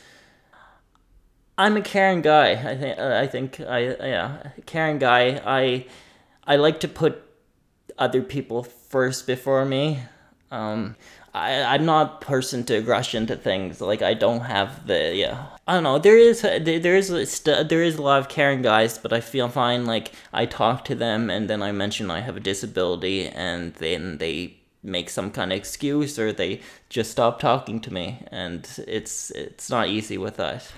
I'm 1.59 1.77
a 1.77 1.83
caring 1.83 2.23
guy. 2.23 2.53
I 2.53 2.77
think 2.77 2.99
uh, 2.99 3.19
I 3.23 3.27
think 3.27 3.61
I 3.61 3.81
yeah 3.81 4.51
caring 4.67 4.99
guy. 4.99 5.41
I 5.45 5.87
I 6.47 6.57
like 6.57 6.81
to 6.81 6.89
put 6.89 7.23
other 7.99 8.23
people 8.23 8.63
first 8.63 9.27
before 9.27 9.65
me. 9.65 10.01
Um, 10.51 10.97
I, 11.35 11.63
I'm 11.63 11.85
not 11.85 12.21
person 12.21 12.65
to 12.65 12.81
rush 12.81 13.15
into 13.15 13.37
things. 13.37 13.81
Like 13.81 14.03
I 14.03 14.15
don't 14.15 14.41
have 14.41 14.87
the 14.87 15.15
yeah. 15.15 15.47
I 15.67 15.75
don't 15.75 15.83
know. 15.83 15.99
There 15.99 16.17
is 16.17 16.43
there 16.43 16.97
is 16.97 17.41
there 17.41 17.83
is 17.83 17.97
a 17.97 18.03
lot 18.03 18.21
of 18.21 18.29
caring 18.29 18.63
guys, 18.63 18.99
but 18.99 19.13
I 19.13 19.21
feel 19.21 19.49
fine. 19.49 19.85
Like 19.85 20.13
I 20.33 20.47
talk 20.47 20.85
to 20.87 20.95
them, 20.95 21.31
and 21.31 21.49
then 21.49 21.63
I 21.63 21.73
mention 21.73 22.11
I 22.11 22.21
have 22.21 22.37
a 22.37 22.41
disability, 22.41 23.29
and 23.29 23.75
then 23.75 24.19
they 24.19 24.57
make 24.83 25.11
some 25.11 25.31
kind 25.31 25.53
of 25.53 25.59
excuse, 25.59 26.19
or 26.19 26.33
they 26.33 26.61
just 26.89 27.11
stop 27.11 27.41
talking 27.41 27.81
to 27.81 27.93
me, 27.93 28.25
and 28.33 28.69
it's 28.87 29.31
it's 29.31 29.69
not 29.69 29.89
easy 29.89 30.17
with 30.19 30.37
that. 30.37 30.73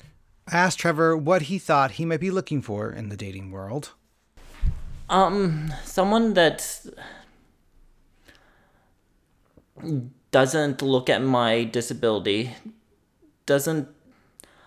I 0.49 0.57
asked 0.57 0.81
Trevor 0.81 1.17
what 1.17 1.43
he 1.43 1.59
thought 1.59 1.93
he 1.93 2.05
might 2.05 2.21
be 2.21 2.31
looking 2.31 2.61
for 2.61 2.91
in 2.91 3.09
the 3.09 3.17
dating 3.17 3.53
world. 3.53 3.93
Um, 5.09 5.73
someone 5.85 6.35
that 6.35 6.87
doesn't 10.31 10.83
look 10.83 11.11
at 11.11 11.23
my 11.23 11.65
disability, 11.65 12.55
doesn't, 13.47 13.89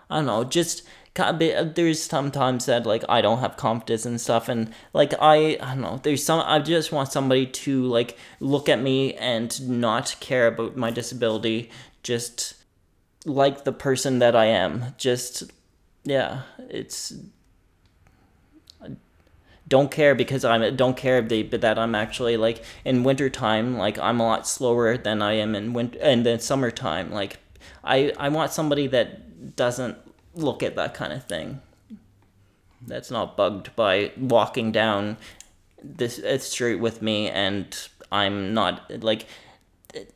I 0.09 0.17
don't 0.17 0.25
know, 0.25 0.43
just 0.43 0.83
uh, 1.15 1.63
there's 1.75 2.01
sometimes 2.01 2.65
that 2.65 2.85
like 2.85 3.03
I 3.07 3.21
don't 3.21 3.39
have 3.39 3.55
confidence 3.55 4.05
and 4.05 4.19
stuff 4.19 4.49
and 4.49 4.73
like 4.93 5.13
I 5.21 5.57
I 5.61 5.75
don't 5.75 5.81
know 5.81 5.99
there's 6.01 6.23
some 6.23 6.41
I 6.43 6.57
just 6.57 6.91
want 6.91 7.11
somebody 7.11 7.45
to 7.45 7.83
like 7.83 8.17
look 8.39 8.67
at 8.67 8.81
me 8.81 9.13
and 9.15 9.79
not 9.79 10.15
care 10.19 10.47
about 10.47 10.75
my 10.75 10.89
disability 10.89 11.69
just 12.01 12.55
like 13.25 13.63
the 13.63 13.71
person 13.71 14.19
that 14.19 14.35
I 14.35 14.45
am 14.45 14.95
just 14.97 15.43
yeah 16.03 16.41
it's 16.69 17.13
don't 19.73 19.89
care 19.89 20.13
because 20.13 20.45
I'm 20.45 20.75
don't 20.75 20.95
care 20.95 21.17
if 21.17 21.29
they, 21.29 21.41
that 21.41 21.79
I'm 21.79 21.95
actually 21.95 22.37
like 22.37 22.63
in 22.85 23.03
wintertime 23.03 23.75
like 23.75 23.97
I'm 23.97 24.19
a 24.19 24.23
lot 24.23 24.47
slower 24.47 24.97
than 24.97 25.23
I 25.23 25.33
am 25.33 25.55
in 25.55 25.73
winter 25.73 25.97
and 25.99 26.23
then 26.23 26.39
summertime. 26.39 27.11
Like 27.11 27.39
I 27.83 28.13
I 28.19 28.29
want 28.29 28.51
somebody 28.51 28.85
that 28.95 29.55
doesn't 29.55 29.97
look 30.35 30.61
at 30.61 30.75
that 30.75 30.93
kind 30.93 31.11
of 31.11 31.23
thing. 31.23 31.59
That's 32.85 33.09
not 33.09 33.35
bugged 33.35 33.75
by 33.75 34.11
walking 34.15 34.71
down 34.71 35.17
this 35.83 36.21
street 36.43 36.75
with 36.75 37.01
me 37.01 37.31
and 37.31 37.65
I'm 38.11 38.53
not 38.53 39.01
like 39.01 39.25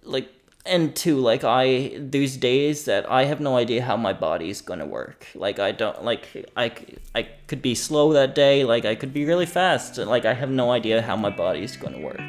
like 0.04 0.30
and 0.68 0.96
two 0.96 1.18
like 1.18 1.44
i 1.44 1.92
these 1.98 2.38
days 2.38 2.86
that 2.86 3.10
i 3.10 3.24
have 3.26 3.40
no 3.40 3.56
idea 3.58 3.82
how 3.82 3.98
my 3.98 4.14
body's 4.14 4.62
gonna 4.62 4.86
work. 4.86 5.26
Like 5.36 5.60
i 5.60 5.72
don't 5.72 6.04
like 6.04 6.28
i 6.56 6.72
i 7.16 7.24
could 7.48 7.62
be 7.62 7.76
slow 7.76 8.14
that 8.14 8.36
day 8.36 8.64
like 8.64 8.86
i 8.86 8.96
could 8.96 9.14
be 9.14 9.26
really 9.26 9.46
fast 9.46 9.98
like 9.98 10.26
i 10.26 10.34
have 10.34 10.50
no 10.50 10.72
idea 10.72 11.02
how 11.02 11.16
my 11.16 11.30
body's 11.30 11.78
gonna 11.78 12.00
work. 12.00 12.20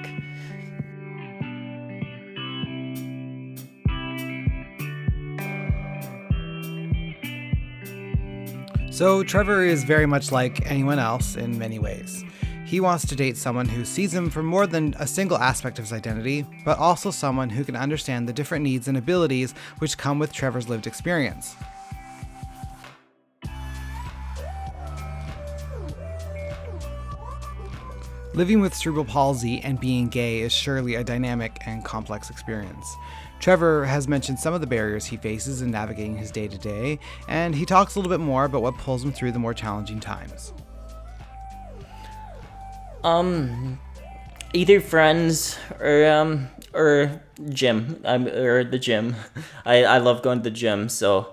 So 8.90 9.22
trevor 9.22 9.64
is 9.64 9.84
very 9.84 10.06
much 10.06 10.32
like 10.32 10.68
anyone 10.68 10.98
else 10.98 11.36
in 11.36 11.56
many 11.58 11.78
ways 11.78 12.24
he 12.68 12.80
wants 12.80 13.06
to 13.06 13.16
date 13.16 13.38
someone 13.38 13.66
who 13.66 13.82
sees 13.82 14.12
him 14.12 14.28
for 14.28 14.42
more 14.42 14.66
than 14.66 14.94
a 14.98 15.06
single 15.06 15.38
aspect 15.38 15.78
of 15.78 15.86
his 15.86 15.92
identity, 15.92 16.44
but 16.66 16.76
also 16.76 17.10
someone 17.10 17.48
who 17.48 17.64
can 17.64 17.74
understand 17.74 18.28
the 18.28 18.32
different 18.32 18.62
needs 18.62 18.86
and 18.86 18.98
abilities 18.98 19.54
which 19.78 19.96
come 19.96 20.18
with 20.18 20.34
Trevor's 20.34 20.68
lived 20.68 20.86
experience. 20.86 21.56
Living 28.34 28.60
with 28.60 28.74
cerebral 28.74 29.06
palsy 29.06 29.60
and 29.62 29.80
being 29.80 30.08
gay 30.08 30.40
is 30.40 30.52
surely 30.52 30.94
a 30.94 31.02
dynamic 31.02 31.62
and 31.64 31.82
complex 31.86 32.28
experience. 32.28 32.96
Trevor 33.40 33.86
has 33.86 34.06
mentioned 34.06 34.38
some 34.38 34.52
of 34.52 34.60
the 34.60 34.66
barriers 34.66 35.06
he 35.06 35.16
faces 35.16 35.62
in 35.62 35.70
navigating 35.70 36.18
his 36.18 36.30
day 36.30 36.46
to 36.46 36.58
day, 36.58 36.98
and 37.28 37.54
he 37.54 37.64
talks 37.64 37.94
a 37.94 37.98
little 37.98 38.10
bit 38.10 38.22
more 38.22 38.44
about 38.44 38.60
what 38.60 38.76
pulls 38.76 39.02
him 39.02 39.10
through 39.10 39.32
the 39.32 39.38
more 39.38 39.54
challenging 39.54 40.00
times. 40.00 40.52
Um, 43.04 43.78
either 44.52 44.80
friends 44.80 45.58
or 45.80 46.06
um 46.06 46.48
or 46.74 47.22
gym. 47.50 48.00
I'm 48.04 48.26
or 48.26 48.64
the 48.64 48.78
gym. 48.78 49.16
I 49.64 49.84
I 49.84 49.98
love 49.98 50.22
going 50.22 50.38
to 50.38 50.50
the 50.50 50.54
gym. 50.54 50.88
So, 50.88 51.32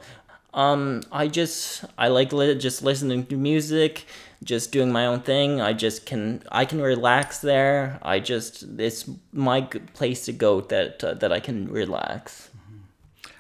um, 0.53 1.01
I 1.11 1.27
just 1.27 1.85
I 1.97 2.07
like 2.09 2.31
li- 2.33 2.55
just 2.55 2.81
listening 2.81 3.25
to 3.27 3.37
music, 3.37 4.05
just 4.43 4.71
doing 4.71 4.91
my 4.91 5.05
own 5.05 5.21
thing. 5.21 5.61
I 5.61 5.73
just 5.73 6.05
can 6.05 6.43
I 6.51 6.65
can 6.65 6.81
relax 6.81 7.39
there. 7.39 7.99
I 8.01 8.19
just 8.19 8.63
it's 8.77 9.09
my 9.31 9.61
place 9.93 10.25
to 10.25 10.33
go 10.33 10.61
that 10.61 11.03
uh, 11.03 11.13
that 11.15 11.31
I 11.31 11.39
can 11.39 11.67
relax. 11.67 12.49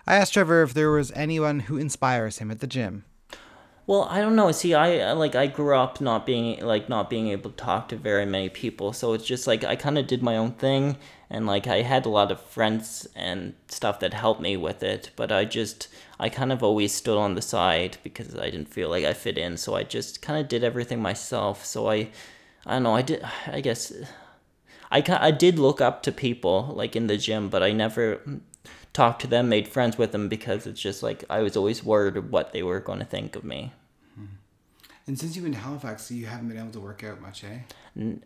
I 0.07 0.15
asked 0.15 0.33
Trevor 0.33 0.61
if 0.61 0.73
there 0.73 0.91
was 0.91 1.11
anyone 1.13 1.61
who 1.61 1.77
inspires 1.77 2.37
him 2.37 2.51
at 2.51 2.59
the 2.59 2.67
gym. 2.67 3.05
Well, 3.87 4.07
I 4.09 4.19
don't 4.19 4.35
know. 4.35 4.51
See, 4.51 4.73
I 4.73 4.99
uh, 4.99 5.15
like 5.15 5.35
I 5.35 5.45
grew 5.47 5.75
up 5.75 6.01
not 6.01 6.25
being 6.25 6.59
like 6.65 6.89
not 6.89 7.09
being 7.09 7.27
able 7.27 7.51
to 7.51 7.55
talk 7.55 7.87
to 7.89 7.95
very 7.95 8.25
many 8.25 8.49
people, 8.49 8.93
so 8.93 9.13
it's 9.13 9.25
just 9.25 9.45
like 9.45 9.63
I 9.63 9.75
kind 9.75 9.97
of 9.97 10.07
did 10.07 10.23
my 10.23 10.37
own 10.37 10.53
thing, 10.53 10.97
and 11.29 11.45
like 11.45 11.67
I 11.67 11.81
had 11.83 12.05
a 12.05 12.09
lot 12.09 12.31
of 12.31 12.41
friends 12.41 13.07
and 13.15 13.53
stuff 13.67 13.99
that 13.99 14.13
helped 14.13 14.41
me 14.41 14.57
with 14.57 14.81
it, 14.81 15.11
but 15.15 15.31
I 15.31 15.45
just 15.45 15.87
I 16.19 16.29
kind 16.29 16.51
of 16.51 16.63
always 16.63 16.93
stood 16.93 17.17
on 17.17 17.35
the 17.35 17.41
side 17.43 17.97
because 18.03 18.35
I 18.35 18.49
didn't 18.49 18.73
feel 18.73 18.89
like 18.89 19.05
I 19.05 19.13
fit 19.13 19.37
in, 19.37 19.55
so 19.57 19.75
I 19.75 19.83
just 19.83 20.21
kind 20.21 20.39
of 20.41 20.47
did 20.47 20.63
everything 20.63 20.99
myself. 21.01 21.63
So 21.63 21.87
I 21.89 22.09
I 22.65 22.73
don't 22.73 22.83
know. 22.83 22.95
I 22.95 23.03
did. 23.03 23.23
I 23.47 23.61
guess 23.61 23.93
I 24.91 25.03
I 25.07 25.31
did 25.31 25.59
look 25.59 25.79
up 25.81 26.01
to 26.03 26.11
people 26.11 26.73
like 26.75 26.95
in 26.95 27.05
the 27.07 27.17
gym, 27.17 27.49
but 27.49 27.61
I 27.61 27.71
never 27.71 28.21
talked 28.95 29.21
to 29.21 29.27
them, 29.27 29.49
made 29.49 29.67
friends 29.67 29.97
with 29.97 30.11
them 30.11 30.29
because 30.29 30.65
it's 30.65 30.81
just 30.81 31.03
like 31.03 31.23
I 31.29 31.41
was 31.41 31.55
always 31.57 31.83
worried 31.83 32.31
what 32.31 32.53
they 32.53 32.63
were 32.63 32.79
going 32.79 32.99
to 32.99 33.05
think 33.05 33.35
of 33.35 33.43
me. 33.43 33.73
And 35.07 35.19
since 35.19 35.35
you've 35.35 35.45
been 35.45 35.53
to 35.53 35.59
Halifax, 35.59 36.09
you 36.09 36.25
haven't 36.25 36.47
been 36.47 36.57
able 36.57 36.71
to 36.71 36.79
work 36.79 37.03
out 37.03 37.21
much, 37.21 37.43
eh? 37.43 37.59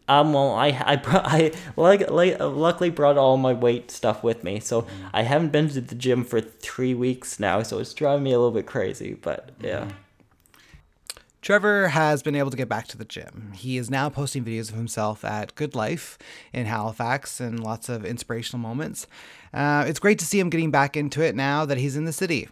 Um, 0.08 0.32
well, 0.32 0.54
I 0.54 0.82
I 0.86 0.96
brought, 0.96 1.26
I 1.28 1.52
like, 1.76 2.10
like 2.10 2.40
luckily 2.40 2.90
brought 2.90 3.18
all 3.18 3.36
my 3.36 3.52
weight 3.52 3.92
stuff 3.92 4.24
with 4.24 4.46
me, 4.46 4.62
so 4.62 4.84
mm-hmm. 4.84 5.08
I 5.12 5.24
haven't 5.24 5.52
been 5.52 5.68
to 5.70 5.82
the 5.82 5.96
gym 5.96 6.24
for 6.24 6.40
three 6.40 6.94
weeks 6.94 7.38
now, 7.38 7.64
so 7.64 7.80
it's 7.80 7.94
driving 7.94 8.24
me 8.24 8.32
a 8.32 8.38
little 8.38 8.54
bit 8.54 8.66
crazy. 8.66 9.14
But 9.14 9.50
yeah. 9.62 9.82
Mm-hmm. 9.82 9.92
Trevor 11.42 11.90
has 11.90 12.22
been 12.22 12.36
able 12.36 12.52
to 12.52 12.58
get 12.58 12.68
back 12.68 12.88
to 12.88 12.98
the 12.98 13.06
gym. 13.06 13.54
He 13.56 13.78
is 13.78 13.90
now 13.90 14.10
posting 14.10 14.44
videos 14.44 14.70
of 14.70 14.76
himself 14.76 15.24
at 15.24 15.56
Good 15.56 15.74
Life 15.74 16.18
in 16.52 16.66
Halifax 16.66 17.40
and 17.40 17.64
lots 17.64 17.88
of 17.88 18.06
inspirational 18.06 18.62
moments. 18.62 19.08
Uh, 19.54 19.86
it's 19.88 20.00
great 20.00 20.20
to 20.20 20.26
see 20.26 20.40
him 20.40 20.50
getting 20.50 20.70
back 20.70 20.98
into 20.98 21.22
it 21.22 21.36
now 21.36 21.66
that 21.66 21.78
he's 21.78 21.96
in 21.96 22.04
the 22.04 22.12
city. 22.12 22.50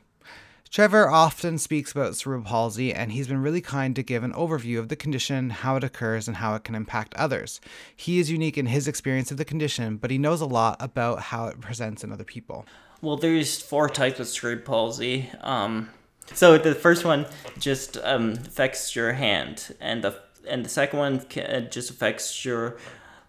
Trevor 0.70 1.10
often 1.10 1.58
speaks 1.58 1.92
about 1.92 2.16
cerebral 2.16 2.46
palsy, 2.46 2.94
and 2.94 3.12
he's 3.12 3.28
been 3.28 3.42
really 3.42 3.62
kind 3.62 3.96
to 3.96 4.04
give 4.04 4.24
an 4.24 4.34
overview 4.34 4.80
of 4.80 4.90
the 4.90 4.96
condition, 4.96 5.50
how 5.50 5.78
it 5.78 5.84
occurs, 5.84 6.28
and 6.28 6.38
how 6.38 6.56
it 6.56 6.64
can 6.64 6.76
impact 6.76 7.14
others. 7.16 7.62
He 7.96 8.20
is 8.20 8.32
unique 8.32 8.58
in 8.58 8.66
his 8.68 8.88
experience 8.88 9.32
of 9.32 9.38
the 9.38 9.46
condition, 9.46 9.98
but 9.98 10.12
he 10.12 10.18
knows 10.18 10.42
a 10.42 10.46
lot 10.46 10.78
about 10.80 11.22
how 11.22 11.48
it 11.48 11.62
presents 11.62 12.04
in 12.04 12.12
other 12.12 12.26
people. 12.26 12.66
Well, 13.02 13.16
there's 13.16 13.62
four 13.62 13.90
types 13.90 14.20
of 14.20 14.28
cerebral 14.28 14.66
palsy. 14.66 15.30
Um, 15.42 15.90
so 16.34 16.58
the 16.58 16.76
first 16.76 17.06
one 17.06 17.26
just 17.60 17.98
um, 18.04 18.34
affects 18.34 18.96
your 18.96 19.14
hand, 19.14 19.76
and 19.80 20.04
the 20.04 20.20
and 20.48 20.64
the 20.64 20.70
second 20.70 21.00
one 21.00 21.26
uh, 21.38 21.62
just 21.62 21.90
affects 21.90 22.46
your 22.46 22.78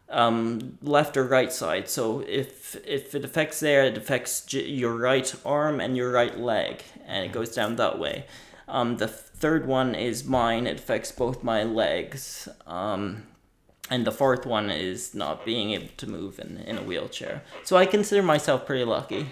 um, 0.09 0.79
left 0.83 1.17
or 1.17 1.25
right 1.25 1.53
side. 1.53 1.89
So 1.89 2.21
if 2.21 2.77
if 2.87 3.15
it 3.15 3.25
affects 3.25 3.61
there, 3.61 3.85
it 3.85 3.97
affects 3.97 4.53
your 4.53 4.97
right 4.97 5.35
arm 5.45 5.81
and 5.81 5.97
your 5.97 6.11
right 6.11 6.39
leg, 6.39 6.83
and 7.07 7.25
it 7.25 7.33
goes 7.33 7.55
down 7.55 7.77
that 7.77 7.99
way. 7.99 8.27
Um, 8.69 8.99
the 8.99 9.09
third 9.09 9.67
one 9.67 9.95
is 9.95 10.25
mine. 10.25 10.67
It 10.67 10.79
affects 10.79 11.11
both 11.11 11.43
my 11.43 11.63
legs. 11.63 12.49
Um, 12.67 13.23
and 13.91 14.07
the 14.07 14.13
fourth 14.13 14.45
one 14.45 14.71
is 14.71 15.15
not 15.15 15.47
being 15.47 15.71
able 15.71 15.89
to 15.97 16.07
move 16.07 16.39
in, 16.39 16.59
in 16.59 16.77
a 16.77 16.83
wheelchair. 16.83 17.43
So 17.65 17.77
I 17.77 17.87
consider 17.87 18.23
myself 18.23 18.67
pretty 18.67 18.85
lucky. 18.85 19.31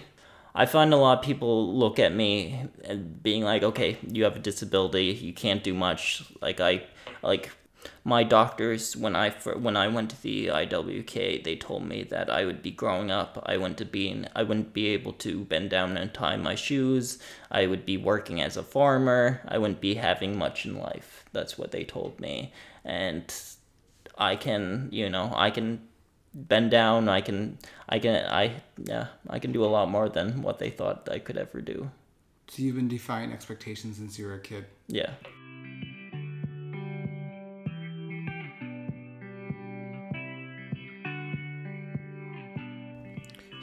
I 0.59 0.65
find 0.65 0.91
a 0.91 0.97
lot 0.97 1.19
of 1.19 1.23
people 1.23 1.71
look 1.77 1.99
at 1.99 2.15
me 2.15 2.65
and 2.83 3.21
being 3.21 3.43
like, 3.43 3.61
okay, 3.61 3.99
you 4.11 4.23
have 4.23 4.35
a 4.35 4.39
disability, 4.39 5.13
you 5.13 5.31
can't 5.31 5.63
do 5.63 5.75
much. 5.75 6.23
Like 6.41 6.59
I, 6.59 6.81
like 7.21 7.51
my 8.03 8.23
doctors 8.23 8.97
when 8.97 9.15
I 9.15 9.29
when 9.29 9.77
I 9.77 9.87
went 9.87 10.09
to 10.09 10.21
the 10.23 10.47
IWK, 10.47 11.43
they 11.43 11.55
told 11.55 11.85
me 11.85 12.01
that 12.05 12.31
I 12.31 12.43
would 12.43 12.63
be 12.63 12.71
growing 12.71 13.11
up. 13.11 13.43
I 13.45 13.57
went 13.57 13.77
to 13.77 13.85
be 13.85 14.09
in, 14.09 14.29
I 14.35 14.41
wouldn't 14.41 14.73
be 14.73 14.87
able 14.87 15.13
to 15.13 15.45
bend 15.45 15.69
down 15.69 15.95
and 15.95 16.11
tie 16.11 16.37
my 16.37 16.55
shoes. 16.55 17.19
I 17.51 17.67
would 17.67 17.85
be 17.85 17.97
working 17.97 18.41
as 18.41 18.57
a 18.57 18.63
farmer. 18.63 19.41
I 19.47 19.59
wouldn't 19.59 19.79
be 19.79 19.93
having 19.93 20.39
much 20.39 20.65
in 20.65 20.79
life. 20.79 21.23
That's 21.33 21.59
what 21.59 21.69
they 21.69 21.83
told 21.83 22.19
me, 22.19 22.51
and 22.83 23.31
I 24.17 24.35
can, 24.35 24.89
you 24.91 25.07
know, 25.07 25.31
I 25.35 25.51
can 25.51 25.86
bend 26.37 26.71
down. 26.71 27.09
I 27.09 27.21
can, 27.21 27.57
I 27.89 27.99
can, 27.99 28.29
I, 28.29 28.61
yeah, 28.83 29.07
I 29.29 29.39
can 29.39 29.51
do 29.51 29.65
a 29.65 29.67
lot 29.67 29.89
more 29.89 30.07
than 30.07 30.43
what 30.43 30.59
they 30.59 30.69
thought 30.69 31.09
I 31.11 31.19
could 31.19 31.37
ever 31.37 31.61
do. 31.61 31.89
So 32.47 32.61
you've 32.61 32.75
been 32.75 32.87
defying 32.87 33.33
expectations 33.33 33.97
since 33.97 34.17
you 34.17 34.27
were 34.27 34.35
a 34.35 34.39
kid. 34.39 34.65
Yeah. 34.87 35.11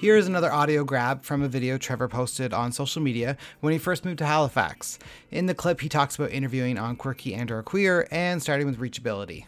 Here 0.00 0.18
is 0.18 0.26
another 0.26 0.52
audio 0.52 0.84
grab 0.84 1.24
from 1.24 1.40
a 1.40 1.48
video 1.48 1.78
Trevor 1.78 2.08
posted 2.08 2.52
on 2.52 2.72
social 2.72 3.00
media 3.00 3.38
when 3.60 3.72
he 3.72 3.78
first 3.78 4.04
moved 4.04 4.18
to 4.18 4.26
Halifax. 4.26 4.98
In 5.30 5.46
the 5.46 5.54
clip, 5.54 5.80
he 5.80 5.88
talks 5.88 6.16
about 6.16 6.30
interviewing 6.30 6.76
on 6.76 6.96
Quirky 6.96 7.32
and 7.32 7.50
or 7.50 7.62
Queer 7.62 8.06
and 8.10 8.42
starting 8.42 8.66
with 8.66 8.78
reachability. 8.78 9.46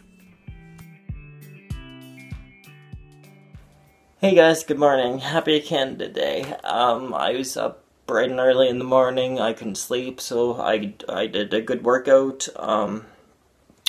Hey 4.19 4.33
guys, 4.33 4.63
good 4.63 4.79
morning. 4.79 5.19
Happy 5.19 5.59
Canada 5.61 6.09
Day. 6.09 6.41
Um, 6.63 7.13
I 7.13 7.33
was 7.33 7.55
up 7.55 7.83
bright 8.07 8.31
and 8.31 8.39
early 8.39 8.67
in 8.67 8.79
the 8.79 8.83
morning. 8.83 9.39
I 9.39 9.53
couldn't 9.53 9.75
sleep, 9.75 10.19
so 10.19 10.59
I, 10.59 10.95
I 11.07 11.27
did 11.27 11.53
a 11.53 11.61
good 11.61 11.83
workout. 11.83 12.47
Um, 12.55 13.05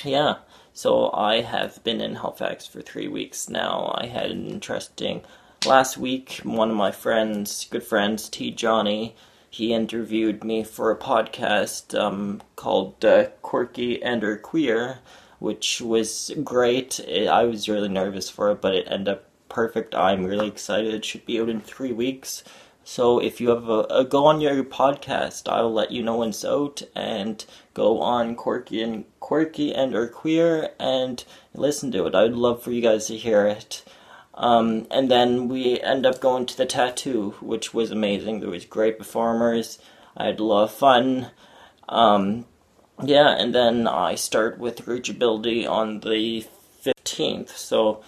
yeah, 0.05 0.41
so 0.75 1.11
I 1.15 1.41
have 1.41 1.83
been 1.83 2.03
in 2.03 2.17
Halifax 2.17 2.67
for 2.67 2.83
three 2.83 3.09
weeks 3.09 3.49
now. 3.49 3.95
I 3.97 4.05
had 4.05 4.31
an 4.31 4.47
interesting 4.47 5.23
last 5.65 5.97
week. 5.97 6.43
One 6.45 6.69
of 6.69 6.77
my 6.77 6.91
friends, 6.91 7.67
good 7.71 7.83
friends, 7.83 8.29
T. 8.29 8.51
Johnny, 8.51 9.17
he 9.49 9.73
interviewed 9.73 10.45
me 10.45 10.63
for 10.63 10.91
a 10.91 10.99
podcast 10.99 11.99
um, 11.99 12.43
called 12.55 13.03
uh, 13.03 13.29
Quirky 13.41 14.03
and 14.03 14.23
or 14.23 14.37
Queer, 14.37 14.99
which 15.39 15.81
was 15.81 16.33
great. 16.45 17.01
I 17.09 17.45
was 17.45 17.67
really 17.67 17.89
nervous 17.89 18.29
for 18.29 18.51
it, 18.51 18.61
but 18.61 18.75
it 18.75 18.87
ended 18.91 19.15
up 19.15 19.28
perfect. 19.49 19.95
I'm 19.95 20.25
really 20.25 20.49
excited. 20.49 20.95
It 20.95 21.05
should 21.05 21.27
be 21.27 21.41
out 21.41 21.49
in 21.49 21.61
three 21.61 21.93
weeks. 21.93 22.45
So 22.85 23.19
if 23.19 23.41
you 23.41 23.51
have 23.51 23.69
a, 23.69 23.81
a 23.91 24.05
go 24.05 24.25
on 24.25 24.41
your 24.41 24.65
podcast, 24.65 25.47
I'll 25.53 25.73
let 25.73 25.91
you 25.91 26.03
know 26.03 26.17
when 26.17 26.31
it's 26.31 26.45
out 26.45 26.83
and 26.95 27.45
go 27.75 28.01
on 28.01 28.35
quirky 28.35 28.83
and 28.83 29.05
quirky 29.21 29.75
and 29.75 29.95
or 29.95 30.09
queer 30.09 30.71
and 30.81 31.23
listen 31.53 31.93
to 31.93 32.07
it. 32.07 32.15
I'd 32.15 32.33
love 32.33 32.63
for 32.63 32.73
you 32.73 32.81
guys 32.81 33.07
to 33.09 33.17
hear 33.17 33.47
it. 33.47 33.85
Um, 34.33 34.87
and 34.91 35.11
then 35.11 35.49
we 35.49 35.81
end 35.81 36.07
up 36.07 36.21
going 36.21 36.47
to 36.47 36.57
the 36.57 36.65
tattoo, 36.65 37.35
which 37.41 37.75
was 37.75 37.91
amazing. 37.91 38.41
There 38.41 38.49
was 38.49 38.65
great 38.65 38.97
performers. 38.97 39.79
I 40.17 40.27
had 40.27 40.41
a 40.41 40.45
lot 40.45 40.65
of 40.65 40.73
fun. 40.73 41.31
Um, 41.89 42.47
yeah, 43.03 43.31
and 43.31 43.55
then 43.55 43.87
I 43.87 44.15
start 44.15 44.59
with 44.59 44.87
reachability 44.87 45.69
on 45.69 46.01
the 46.01 46.47
15th. 46.85 47.51
So 47.51 48.03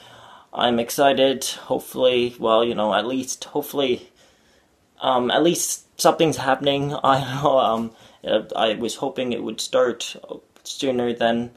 I'm 0.52 0.78
excited. 0.78 1.44
Hopefully, 1.44 2.34
well, 2.38 2.64
you 2.64 2.74
know, 2.74 2.94
at 2.94 3.06
least, 3.06 3.44
hopefully, 3.44 4.10
um, 5.00 5.30
at 5.30 5.42
least 5.42 6.00
something's 6.00 6.38
happening. 6.38 6.94
I 7.04 7.20
um, 7.42 7.92
I 8.24 8.74
was 8.74 8.96
hoping 8.96 9.32
it 9.32 9.42
would 9.42 9.60
start 9.60 10.16
sooner 10.64 11.12
than 11.12 11.52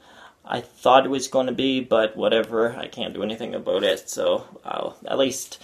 I 0.46 0.62
thought 0.62 1.06
it 1.06 1.10
was 1.10 1.28
going 1.28 1.48
to 1.48 1.54
be, 1.54 1.80
but 1.80 2.16
whatever. 2.16 2.76
I 2.78 2.88
can't 2.88 3.14
do 3.14 3.24
anything 3.24 3.56
about 3.56 3.84
it. 3.84 4.10
So 4.10 4.46
I'll, 4.64 4.98
at 5.06 5.18
least 5.18 5.62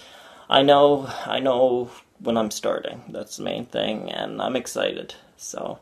I 0.48 0.62
know 0.62 1.10
I 1.26 1.40
know 1.40 1.90
when 2.18 2.36
I'm 2.36 2.50
starting. 2.50 3.04
That's 3.08 3.36
the 3.36 3.44
main 3.44 3.66
thing, 3.66 4.10
and 4.10 4.42
I'm 4.42 4.56
excited. 4.56 5.14
So 5.36 5.78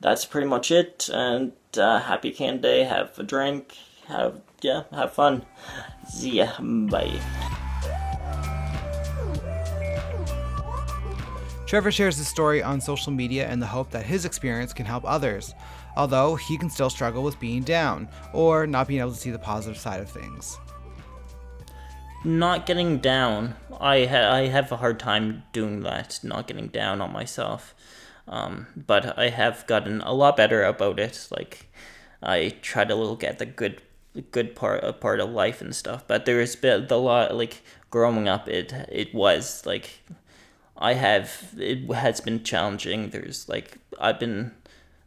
that's 0.00 0.24
pretty 0.24 0.46
much 0.46 0.70
it. 0.70 1.08
And 1.12 1.52
uh, 1.76 2.00
happy 2.00 2.30
can 2.32 2.60
day. 2.60 2.84
Have 2.84 3.18
a 3.18 3.22
drink. 3.22 3.76
Have 4.08 4.40
yeah, 4.62 4.82
have 4.92 5.12
fun. 5.12 5.44
See 6.08 6.38
ya. 6.38 6.52
Bye. 6.60 7.20
Trevor 11.66 11.92
shares 11.92 12.16
his 12.16 12.26
story 12.26 12.64
on 12.64 12.80
social 12.80 13.12
media 13.12 13.48
in 13.48 13.60
the 13.60 13.66
hope 13.66 13.90
that 13.90 14.04
his 14.04 14.24
experience 14.24 14.72
can 14.72 14.86
help 14.86 15.04
others, 15.06 15.54
although 15.96 16.34
he 16.34 16.58
can 16.58 16.68
still 16.68 16.90
struggle 16.90 17.22
with 17.22 17.38
being 17.38 17.62
down 17.62 18.08
or 18.32 18.66
not 18.66 18.88
being 18.88 18.98
able 18.98 19.12
to 19.12 19.16
see 19.16 19.30
the 19.30 19.38
positive 19.38 19.78
side 19.78 20.00
of 20.00 20.10
things. 20.10 20.58
Not 22.24 22.66
getting 22.66 22.98
down, 22.98 23.54
I 23.80 24.04
ha- 24.06 24.32
I 24.32 24.48
have 24.48 24.72
a 24.72 24.78
hard 24.78 24.98
time 24.98 25.44
doing 25.52 25.82
that. 25.82 26.18
Not 26.24 26.48
getting 26.48 26.66
down 26.66 27.00
on 27.00 27.12
myself, 27.12 27.72
um, 28.26 28.66
but 28.76 29.16
I 29.16 29.28
have 29.28 29.64
gotten 29.68 30.00
a 30.00 30.12
lot 30.12 30.36
better 30.36 30.64
about 30.64 30.98
it. 30.98 31.28
Like 31.30 31.70
I 32.20 32.56
try 32.62 32.84
to 32.84 32.94
look 32.96 33.22
at 33.22 33.38
the 33.38 33.46
good 33.46 33.80
good 34.32 34.54
part 34.56 34.82
a 34.84 34.92
part 34.92 35.20
of 35.20 35.30
life 35.30 35.60
and 35.60 35.74
stuff. 35.74 36.04
But 36.06 36.24
there 36.24 36.40
has 36.40 36.56
been 36.56 36.86
a 36.90 36.96
lot 36.96 37.34
like 37.34 37.62
growing 37.90 38.28
up. 38.28 38.48
It 38.48 38.72
it 38.88 39.14
was 39.14 39.64
like 39.66 40.00
I 40.76 40.94
have 40.94 41.54
it 41.58 41.90
has 41.92 42.20
been 42.20 42.42
challenging. 42.42 43.10
There's 43.10 43.48
like 43.48 43.78
I've 44.00 44.18
been 44.18 44.52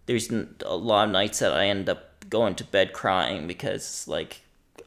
there's 0.06 0.30
a 0.32 0.76
lot 0.76 1.08
of 1.08 1.12
nights 1.12 1.40
that 1.40 1.54
I 1.54 1.68
end 1.68 1.90
up 1.90 2.30
going 2.30 2.56
to 2.56 2.64
bed 2.64 2.94
crying 2.94 3.48
because 3.48 4.08
like 4.08 4.42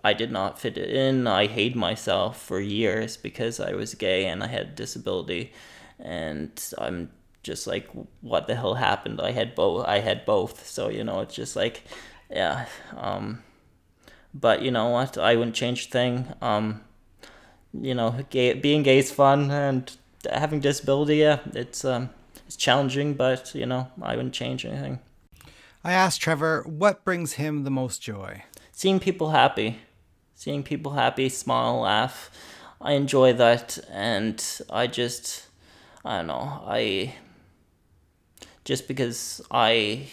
I 0.05 0.13
did 0.13 0.31
not 0.31 0.59
fit 0.59 0.79
in. 0.79 1.27
I 1.27 1.47
hate 1.47 1.75
myself 1.75 2.41
for 2.41 2.61
years 2.61 3.17
because 3.17 3.59
I 3.61 3.73
was 3.73 3.95
gay 3.95 4.27
and 4.27 4.43
I 4.43 4.47
had 4.47 4.67
a 4.69 4.71
disability, 4.71 5.53
and 5.99 6.51
I'm 6.79 7.11
just 7.43 7.67
like 7.67 7.89
what 8.21 8.47
the 8.47 8.55
hell 8.57 8.75
happened. 8.75 9.21
I 9.21 9.33
had 9.33 9.55
both. 9.55 9.87
I 9.87 10.01
had 10.01 10.25
both. 10.25 10.67
So 10.67 10.89
you 10.89 11.05
know, 11.05 11.21
it's 11.21 11.35
just 11.35 11.57
like, 11.57 11.83
yeah. 12.31 12.67
Um, 12.97 13.43
but 14.41 14.63
you 14.63 14.71
know 14.71 14.89
what? 14.91 15.17
I 15.19 15.37
wouldn't 15.37 15.57
change 15.57 15.87
a 15.87 15.91
thing. 15.91 16.27
Um, 16.41 16.83
you 17.73 17.95
know, 17.95 18.25
gay, 18.31 18.55
being 18.55 18.83
gay 18.83 18.99
is 18.99 19.11
fun, 19.11 19.51
and 19.51 19.91
having 20.31 20.61
disability, 20.61 21.17
yeah, 21.17 21.41
it's 21.53 21.85
um, 21.85 22.11
it's 22.47 22.57
challenging, 22.57 23.15
but 23.15 23.55
you 23.55 23.67
know, 23.67 23.89
I 24.01 24.17
wouldn't 24.17 24.35
change 24.35 24.65
anything. 24.65 25.01
I 25.85 25.93
asked 25.93 26.21
Trevor 26.21 26.65
what 26.67 27.05
brings 27.05 27.35
him 27.35 27.65
the 27.65 27.71
most 27.71 28.03
joy. 28.03 28.43
Seeing 28.73 29.01
people 29.01 29.31
happy, 29.31 29.79
seeing 30.35 30.63
people 30.63 30.93
happy, 30.93 31.29
smile, 31.29 31.81
laugh. 31.81 32.31
I 32.81 32.93
enjoy 32.93 33.33
that, 33.35 33.79
and 33.91 34.43
I 34.69 34.87
just, 34.87 35.47
I 36.05 36.19
don't 36.19 36.27
know, 36.27 36.63
I 36.67 37.15
just 38.65 38.89
because 38.89 39.41
I 39.51 40.09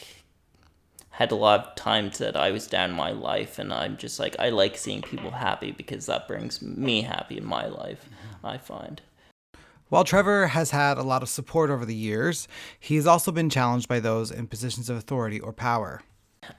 had 1.14 1.32
a 1.32 1.36
lot 1.36 1.60
of 1.60 1.76
times 1.76 2.18
that 2.18 2.36
I 2.36 2.50
was 2.50 2.66
down 2.66 2.90
in 2.90 2.96
my 2.96 3.12
life, 3.12 3.60
and 3.60 3.72
I'm 3.72 3.98
just 3.98 4.20
like 4.20 4.36
I 4.40 4.50
like 4.50 4.76
seeing 4.76 5.04
people 5.04 5.30
happy 5.30 5.72
because 5.72 6.08
that 6.08 6.28
brings 6.28 6.60
me 6.60 7.04
happy 7.04 7.38
in 7.38 7.46
my 7.46 7.68
life. 7.68 8.10
I 8.44 8.58
find. 8.58 9.00
While 9.90 10.04
Trevor 10.04 10.48
has 10.48 10.72
had 10.72 10.98
a 10.98 11.04
lot 11.04 11.22
of 11.22 11.30
support 11.30 11.70
over 11.70 11.86
the 11.86 11.94
years, 11.94 12.48
he's 12.80 13.06
also 13.06 13.32
been 13.32 13.52
challenged 13.52 13.88
by 13.88 14.00
those 14.00 14.32
in 14.32 14.48
positions 14.48 14.90
of 14.90 14.98
authority 14.98 15.40
or 15.40 15.54
power. 15.54 16.02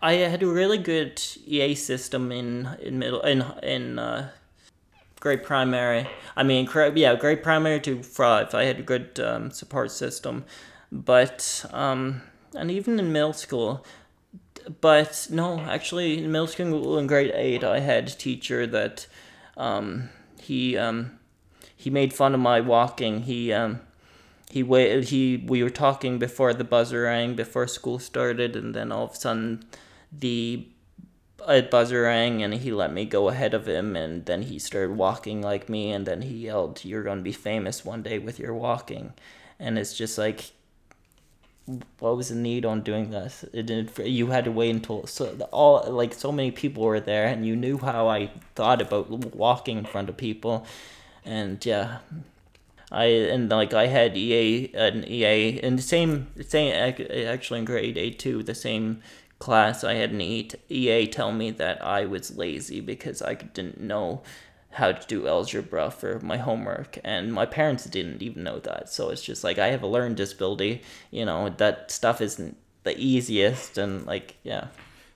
I 0.01 0.13
had 0.13 0.41
a 0.45 0.47
really 0.47 0.79
good 0.79 1.21
EA 1.45 1.75
system 1.75 2.31
in 2.31 2.69
in 2.81 3.01
middle 3.01 3.23
in 3.23 3.45
in 3.61 3.99
uh, 3.99 4.31
grade 5.19 5.43
primary. 5.43 6.09
I 6.37 6.45
mean, 6.45 6.69
yeah, 6.95 7.17
grade 7.17 7.43
primary 7.43 7.81
to 7.81 8.05
five. 8.05 8.55
I 8.55 8.67
had 8.67 8.79
a 8.79 8.83
good 8.83 9.19
um, 9.19 9.51
support 9.51 9.91
system, 9.91 10.45
but 10.93 11.67
um, 11.73 12.23
and 12.55 12.71
even 12.71 13.01
in 13.01 13.13
middle 13.13 13.33
school. 13.33 13.85
But 14.81 15.29
no, 15.31 15.61
actually, 15.61 16.19
in 16.19 16.33
middle 16.33 16.47
school 16.47 16.99
in 16.99 17.07
grade 17.07 17.33
eight, 17.35 17.63
I 17.65 17.81
had 17.81 18.09
a 18.09 18.13
teacher 18.13 18.67
that 18.67 19.07
um, 19.57 20.09
he 20.41 20.77
um, 20.77 21.19
he 21.77 21.91
made 21.91 22.15
fun 22.15 22.35
of 22.35 22.41
my 22.41 22.61
walking. 22.61 23.23
He 23.23 23.53
um 23.53 23.81
he 24.55 24.63
waited 24.63 25.09
he 25.09 25.37
we 25.49 25.65
were 25.65 25.69
talking 25.69 26.17
before 26.19 26.55
the 26.55 26.63
buzzer 26.63 27.03
rang 27.03 27.35
before 27.35 27.67
school 27.67 27.99
started 27.99 28.55
and 28.55 28.73
then 28.73 28.93
all 28.93 29.07
of 29.07 29.11
a 29.11 29.17
sudden 29.17 29.65
the 30.13 30.69
a 31.47 31.61
buzzer 31.61 32.03
rang 32.03 32.41
and 32.41 32.55
he 32.55 32.71
let 32.71 32.93
me 32.93 33.05
go 33.05 33.29
ahead 33.29 33.53
of 33.53 33.67
him 33.67 33.97
and 33.97 34.27
then 34.27 34.43
he 34.43 34.59
started 34.59 34.97
walking 34.97 35.43
like 35.43 35.69
me 35.69 35.91
and 35.91 36.07
then 36.07 36.23
he 36.23 36.47
yelled 36.47 36.85
you're 36.85 37.03
going 37.03 37.19
to 37.19 37.25
be 37.25 37.33
famous 37.33 37.85
one 37.85 38.01
day 38.01 38.17
with 38.17 38.39
your 38.39 38.55
walking 38.55 39.13
and 39.59 39.77
it's 39.77 39.97
just 39.97 40.17
like 40.17 40.53
what 41.99 42.17
was 42.17 42.29
the 42.29 42.35
need 42.35 42.65
on 42.65 42.83
doing 42.83 43.11
this? 43.11 43.45
It 43.53 43.67
didn't 43.67 43.99
you 43.99 44.29
had 44.29 44.45
to 44.45 44.53
wait 44.53 44.71
until 44.71 45.07
so 45.07 45.27
all 45.51 45.91
like 45.91 46.13
so 46.13 46.31
many 46.31 46.51
people 46.51 46.83
were 46.83 47.01
there 47.01 47.27
and 47.27 47.47
you 47.47 47.57
knew 47.57 47.79
how 47.79 48.09
i 48.09 48.31
thought 48.55 48.83
about 48.83 49.09
walking 49.35 49.79
in 49.79 49.85
front 49.85 50.09
of 50.09 50.17
people. 50.17 50.67
And 51.25 51.65
yeah, 51.65 51.99
I 52.93 53.05
and 53.07 53.49
like 53.49 53.73
I 53.73 53.87
had 53.87 54.17
EA 54.17 54.73
an 54.75 55.05
EA 55.09 55.61
in 55.63 55.77
the 55.77 55.83
same 55.83 56.29
same 56.47 56.75
actually 56.75 57.61
in 57.61 57.65
grade 57.65 57.97
eight 57.97 58.19
too 58.19 58.43
the 58.43 58.55
same 58.55 59.01
class 59.39 59.85
I 59.85 59.95
had 59.95 60.11
an 60.11 60.21
EA 60.21 61.07
tell 61.07 61.33
me 61.33 61.51
that 61.53 61.83
I 61.85 62.05
was 62.05 62.37
lazy 62.37 62.81
because 62.81 63.21
I 63.23 63.35
didn't 63.35 63.81
know 63.81 64.23
how 64.75 64.93
to 64.93 65.07
do 65.07 65.27
algebra 65.27 65.91
for 65.91 66.19
my 66.21 66.37
homework 66.37 66.99
and 67.05 67.33
my 67.33 67.47
parents 67.47 67.85
didn't 67.85 68.23
even 68.23 68.43
know 68.43 68.59
that 68.59 68.89
so 68.89 69.11
it's 69.11 69.23
just 69.23 69.45
like 69.45 69.59
I 69.59 69.69
have 69.69 69.83
a 69.83 69.87
learning 69.87 70.17
disability 70.17 70.83
you 71.11 71.25
know 71.25 71.49
that 71.49 71.91
stuff 71.91 72.21
isn't 72.21 72.57
the 72.83 72.97
easiest 72.99 73.79
and 73.79 74.07
like 74.07 74.37
yeah 74.43 74.69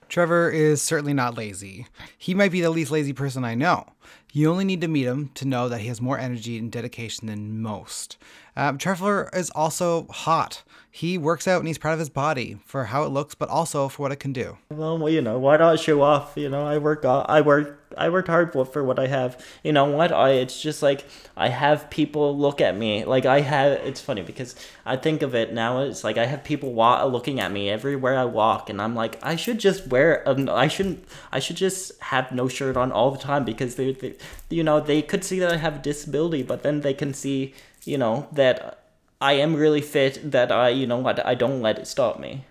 Trevor 0.09 0.49
is 0.49 0.81
certainly 0.81 1.13
not 1.13 1.37
lazy. 1.37 1.85
He 2.17 2.33
might 2.33 2.51
be 2.51 2.61
the 2.61 2.71
least 2.71 2.89
lazy 2.89 3.13
person 3.13 3.45
I 3.45 3.53
know. 3.53 3.85
You 4.33 4.49
only 4.49 4.65
need 4.65 4.81
to 4.81 4.87
meet 4.87 5.05
him 5.05 5.29
to 5.35 5.47
know 5.47 5.69
that 5.69 5.81
he 5.81 5.87
has 5.87 6.01
more 6.01 6.17
energy 6.17 6.57
and 6.57 6.71
dedication 6.71 7.27
than 7.27 7.61
most. 7.61 8.17
Um, 8.55 8.79
Trevor 8.79 9.29
is 9.33 9.51
also 9.51 10.07
hot. 10.09 10.63
He 10.89 11.17
works 11.17 11.47
out 11.47 11.59
and 11.59 11.67
he's 11.67 11.77
proud 11.77 11.93
of 11.93 11.99
his 11.99 12.09
body 12.09 12.57
for 12.65 12.85
how 12.85 13.03
it 13.03 13.09
looks, 13.09 13.35
but 13.35 13.49
also 13.49 13.87
for 13.87 14.01
what 14.01 14.11
it 14.11 14.19
can 14.19 14.33
do. 14.33 14.57
Well, 14.71 15.07
you 15.09 15.21
know, 15.21 15.37
why 15.37 15.57
not 15.57 15.73
I 15.73 15.75
show 15.75 16.01
off? 16.01 16.33
You 16.35 16.49
know, 16.49 16.65
I 16.65 16.79
work, 16.79 17.05
I 17.05 17.41
work 17.41 17.88
I 17.99 18.09
worked 18.09 18.29
hard 18.29 18.53
for, 18.53 18.83
what 18.83 18.97
I 18.97 19.07
have. 19.07 19.45
You 19.63 19.73
know 19.73 19.85
what? 19.85 20.11
I 20.11 20.29
it's 20.31 20.59
just 20.59 20.81
like 20.81 21.05
I 21.35 21.49
have 21.49 21.89
people 21.89 22.35
look 22.37 22.61
at 22.61 22.77
me. 22.77 23.03
Like 23.03 23.25
I 23.25 23.41
have. 23.41 23.73
It's 23.85 23.99
funny 23.99 24.21
because 24.21 24.55
I 24.85 24.95
think 24.95 25.21
of 25.21 25.35
it 25.35 25.53
now. 25.53 25.81
It's 25.81 26.03
like 26.03 26.17
I 26.17 26.25
have 26.25 26.43
people 26.43 26.73
wa- 26.73 27.03
looking 27.03 27.39
at 27.39 27.51
me 27.51 27.69
everywhere 27.69 28.17
I 28.17 28.25
walk, 28.25 28.69
and 28.69 28.81
I'm 28.81 28.95
like, 28.95 29.19
I 29.21 29.35
should 29.35 29.59
just 29.59 29.87
wear. 29.87 30.27
Um, 30.27 30.47
I 30.49 30.69
shouldn't. 30.69 31.03
I 31.31 31.39
should 31.39 31.57
just 31.57 32.01
have 32.01 32.31
no 32.31 32.47
shirt 32.47 32.77
on 32.77 32.91
all 32.91 33.11
the 33.11 33.19
time 33.19 33.43
because 33.43 33.75
they, 33.75 33.91
they, 33.91 34.15
you 34.49 34.63
know, 34.63 34.79
they 34.79 35.01
could 35.01 35.23
see 35.23 35.39
that 35.39 35.51
I 35.51 35.57
have 35.57 35.75
a 35.75 35.79
disability, 35.79 36.43
but 36.43 36.63
then 36.63 36.81
they 36.81 36.93
can 36.93 37.13
see, 37.13 37.53
you 37.83 37.97
know, 37.97 38.27
that 38.31 38.79
I 39.19 39.33
am 39.33 39.55
really 39.55 39.81
fit. 39.81 40.31
That 40.31 40.51
I, 40.51 40.69
you 40.69 40.87
know 40.87 40.97
what, 40.97 41.25
I 41.25 41.35
don't 41.35 41.61
let 41.61 41.77
it 41.77 41.87
stop 41.87 42.19
me. 42.19 42.45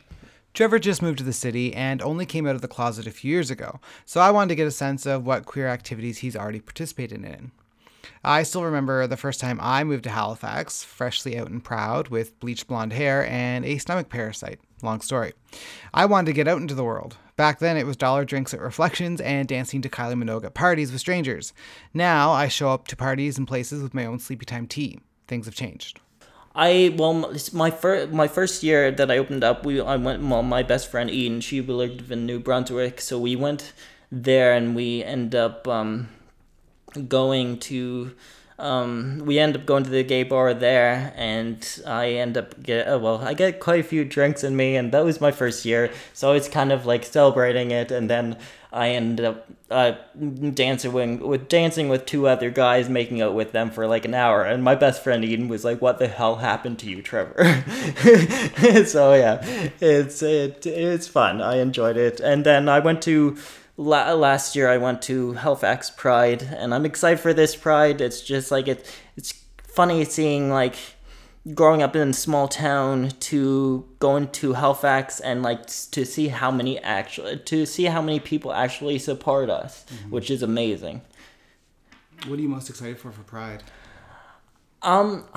Trevor 0.55 0.79
just 0.79 1.03
moved 1.03 1.19
to 1.19 1.25
the 1.25 1.33
city 1.33 1.73
and 1.75 2.03
only 2.03 2.27
came 2.27 2.47
out 2.47 2.55
of 2.57 2.63
the 2.63 2.69
closet 2.69 3.07
a 3.07 3.13
few 3.13 3.31
years 3.31 3.51
ago, 3.51 3.81
so 4.05 4.21
I 4.21 4.31
wanted 4.31 4.49
to 4.49 4.57
get 4.57 4.67
a 4.67 4.73
sense 4.73 5.07
of 5.07 5.25
what 5.25 5.47
queer 5.47 5.69
activities 5.69 6.19
he's 6.19 6.37
already 6.37 6.61
participated 6.61 7.25
in. 7.25 7.53
I 8.25 8.43
still 8.43 8.65
remember 8.65 9.07
the 9.07 9.17
first 9.17 9.41
time 9.41 9.59
I 9.63 9.85
moved 9.85 10.05
to 10.05 10.11
Halifax, 10.11 10.83
freshly 10.83 11.39
out 11.39 11.51
and 11.51 11.63
proud, 11.63 12.09
with 12.09 12.39
bleached 12.41 12.67
blonde 12.67 12.93
hair 12.93 13.27
and 13.27 13.65
a 13.65 13.79
stomach 13.79 14.09
parasite. 14.09 14.59
Long 14.83 15.01
story. 15.01 15.33
I 15.95 16.07
wanted 16.07 16.27
to 16.27 16.33
get 16.33 16.49
out 16.49 16.61
into 16.61 16.75
the 16.75 16.85
world. 16.85 17.17
Back 17.37 17.59
then, 17.59 17.77
it 17.77 17.87
was 17.87 17.97
dollar 17.97 18.25
drinks 18.25 18.53
at 18.53 18.61
Reflections 18.61 19.21
and 19.21 19.47
dancing 19.47 19.83
to 19.83 19.89
Kylie 19.89 20.21
Minogue 20.21 20.45
at 20.45 20.55
parties 20.55 20.91
with 20.91 21.01
strangers. 21.01 21.53
Now, 21.95 22.33
I 22.33 22.49
show 22.49 22.71
up 22.71 22.89
to 22.89 22.97
parties 22.97 23.39
and 23.39 23.47
places 23.47 23.83
with 23.83 23.95
my 23.95 24.05
own 24.05 24.19
sleepy 24.19 24.45
time 24.45 24.67
tea. 24.67 25.01
Things 25.29 25.47
have 25.47 25.55
changed. 25.55 26.01
I 26.59 26.93
well 26.97 27.33
my 27.53 27.71
first 27.71 28.11
my 28.11 28.27
first 28.27 28.65
year 28.65 28.91
that 28.91 29.13
I 29.13 29.19
opened 29.19 29.45
up 29.45 29.65
we 29.65 29.81
I 29.81 29.95
went 29.95 30.25
well 30.25 30.43
my 30.43 30.65
best 30.65 30.91
friend 30.91 31.09
Eden 31.09 31.41
she 31.41 31.61
lived 31.63 32.11
in 32.11 32.27
New 32.27 32.41
Brunswick 32.41 33.01
so 33.01 33.17
we 33.17 33.37
went 33.37 33.73
there 34.11 34.53
and 34.53 34.75
we 34.75 35.05
end 35.05 35.37
up 35.37 35.69
um, 35.69 36.09
going 37.07 37.61
to 37.71 38.11
um, 38.59 39.23
we 39.25 39.39
end 39.39 39.55
up 39.55 39.67
going 39.67 39.85
to 39.85 39.91
the 39.91 40.03
gay 40.03 40.25
bar 40.25 40.53
there, 40.53 41.13
and 41.17 41.65
I 41.87 42.11
end 42.11 42.37
up 42.37 42.61
get 42.61 42.89
uh, 42.89 42.99
well, 42.99 43.19
I 43.19 43.33
get 43.35 43.61
quite 43.61 43.79
a 43.79 43.85
few 43.85 44.05
drinks 44.05 44.43
in 44.43 44.57
me, 44.57 44.75
and 44.75 44.91
that 44.91 45.05
was 45.05 45.21
my 45.21 45.31
first 45.31 45.65
year, 45.65 45.93
so 46.13 46.33
it's 46.33 46.49
kind 46.49 46.73
of 46.73 46.85
like 46.85 47.05
celebrating 47.05 47.71
it, 47.71 47.93
and 47.93 48.11
then 48.11 48.37
I 48.73 48.91
ended 48.91 49.25
up 49.25 49.47
uh, 49.71 49.93
dancing 50.53 50.93
with 50.93 51.49
dancing 51.49 51.89
with 51.89 52.05
two 52.05 52.29
other 52.29 52.51
guys, 52.51 52.89
making 52.89 53.23
out 53.23 53.35
with 53.35 53.53
them 53.53 53.71
for 53.71 53.87
like 53.87 54.05
an 54.05 54.14
hour, 54.14 54.45
and 54.45 54.62
my 54.62 54.75
best 54.75 55.03
friend 55.03 55.25
Eden 55.25 55.49
was 55.49 55.64
like, 55.64 55.81
"What 55.81 55.99
the 55.99 56.09
hell 56.09 56.37
happened 56.37 56.79
to 56.81 56.91
you, 56.91 57.01
Trevor?" 57.01 57.64
so 58.87 59.14
yeah, 59.14 59.43
it's 59.81 60.23
it 60.23 60.66
it's 60.66 61.09
fun. 61.09 61.41
I 61.41 61.57
enjoyed 61.57 61.97
it, 61.97 62.21
and 62.21 62.45
then 62.45 62.69
I 62.69 62.81
went 62.81 63.01
to 63.03 63.39
la- 63.79 64.12
last 64.12 64.55
year 64.55 64.69
I 64.69 64.77
went 64.77 65.01
to 65.03 65.33
Halifax 65.35 65.89
Pride, 65.89 66.43
and 66.43 66.75
I'm 66.75 66.85
excited 66.85 67.21
for 67.21 67.33
this 67.33 67.57
Pride. 67.57 68.03
It's 68.03 68.21
just 68.21 68.51
like 68.51 68.69
it. 68.69 68.85
It's 69.16 69.33
funny 69.62 70.05
seeing 70.05 70.51
like 70.51 70.77
growing 71.55 71.83
up 71.83 71.95
in 71.97 72.11
a 72.11 72.13
small 72.13 72.49
town 72.49 73.11
to 73.21 73.87
going 73.99 74.29
to 74.29 74.55
Halifax 74.55 75.21
and 75.21 75.43
like 75.43 75.67
to 75.67 76.05
see 76.05 76.29
how 76.29 76.51
many 76.51 76.79
actually 76.81 77.39
to 77.39 77.67
see 77.67 77.85
how 77.85 78.03
many 78.03 78.21
people 78.21 78.53
actually 78.53 78.99
support 78.99 79.51
us, 79.51 79.85
mm-hmm. 79.89 80.11
which 80.11 80.31
is 80.31 80.43
amazing. 80.43 81.03
What 82.27 82.39
are 82.39 82.43
you 82.43 82.49
most 82.49 82.69
excited 82.69 82.99
for 82.99 83.13
for 83.13 83.23
Pride? 83.23 83.63
Um. 84.83 85.25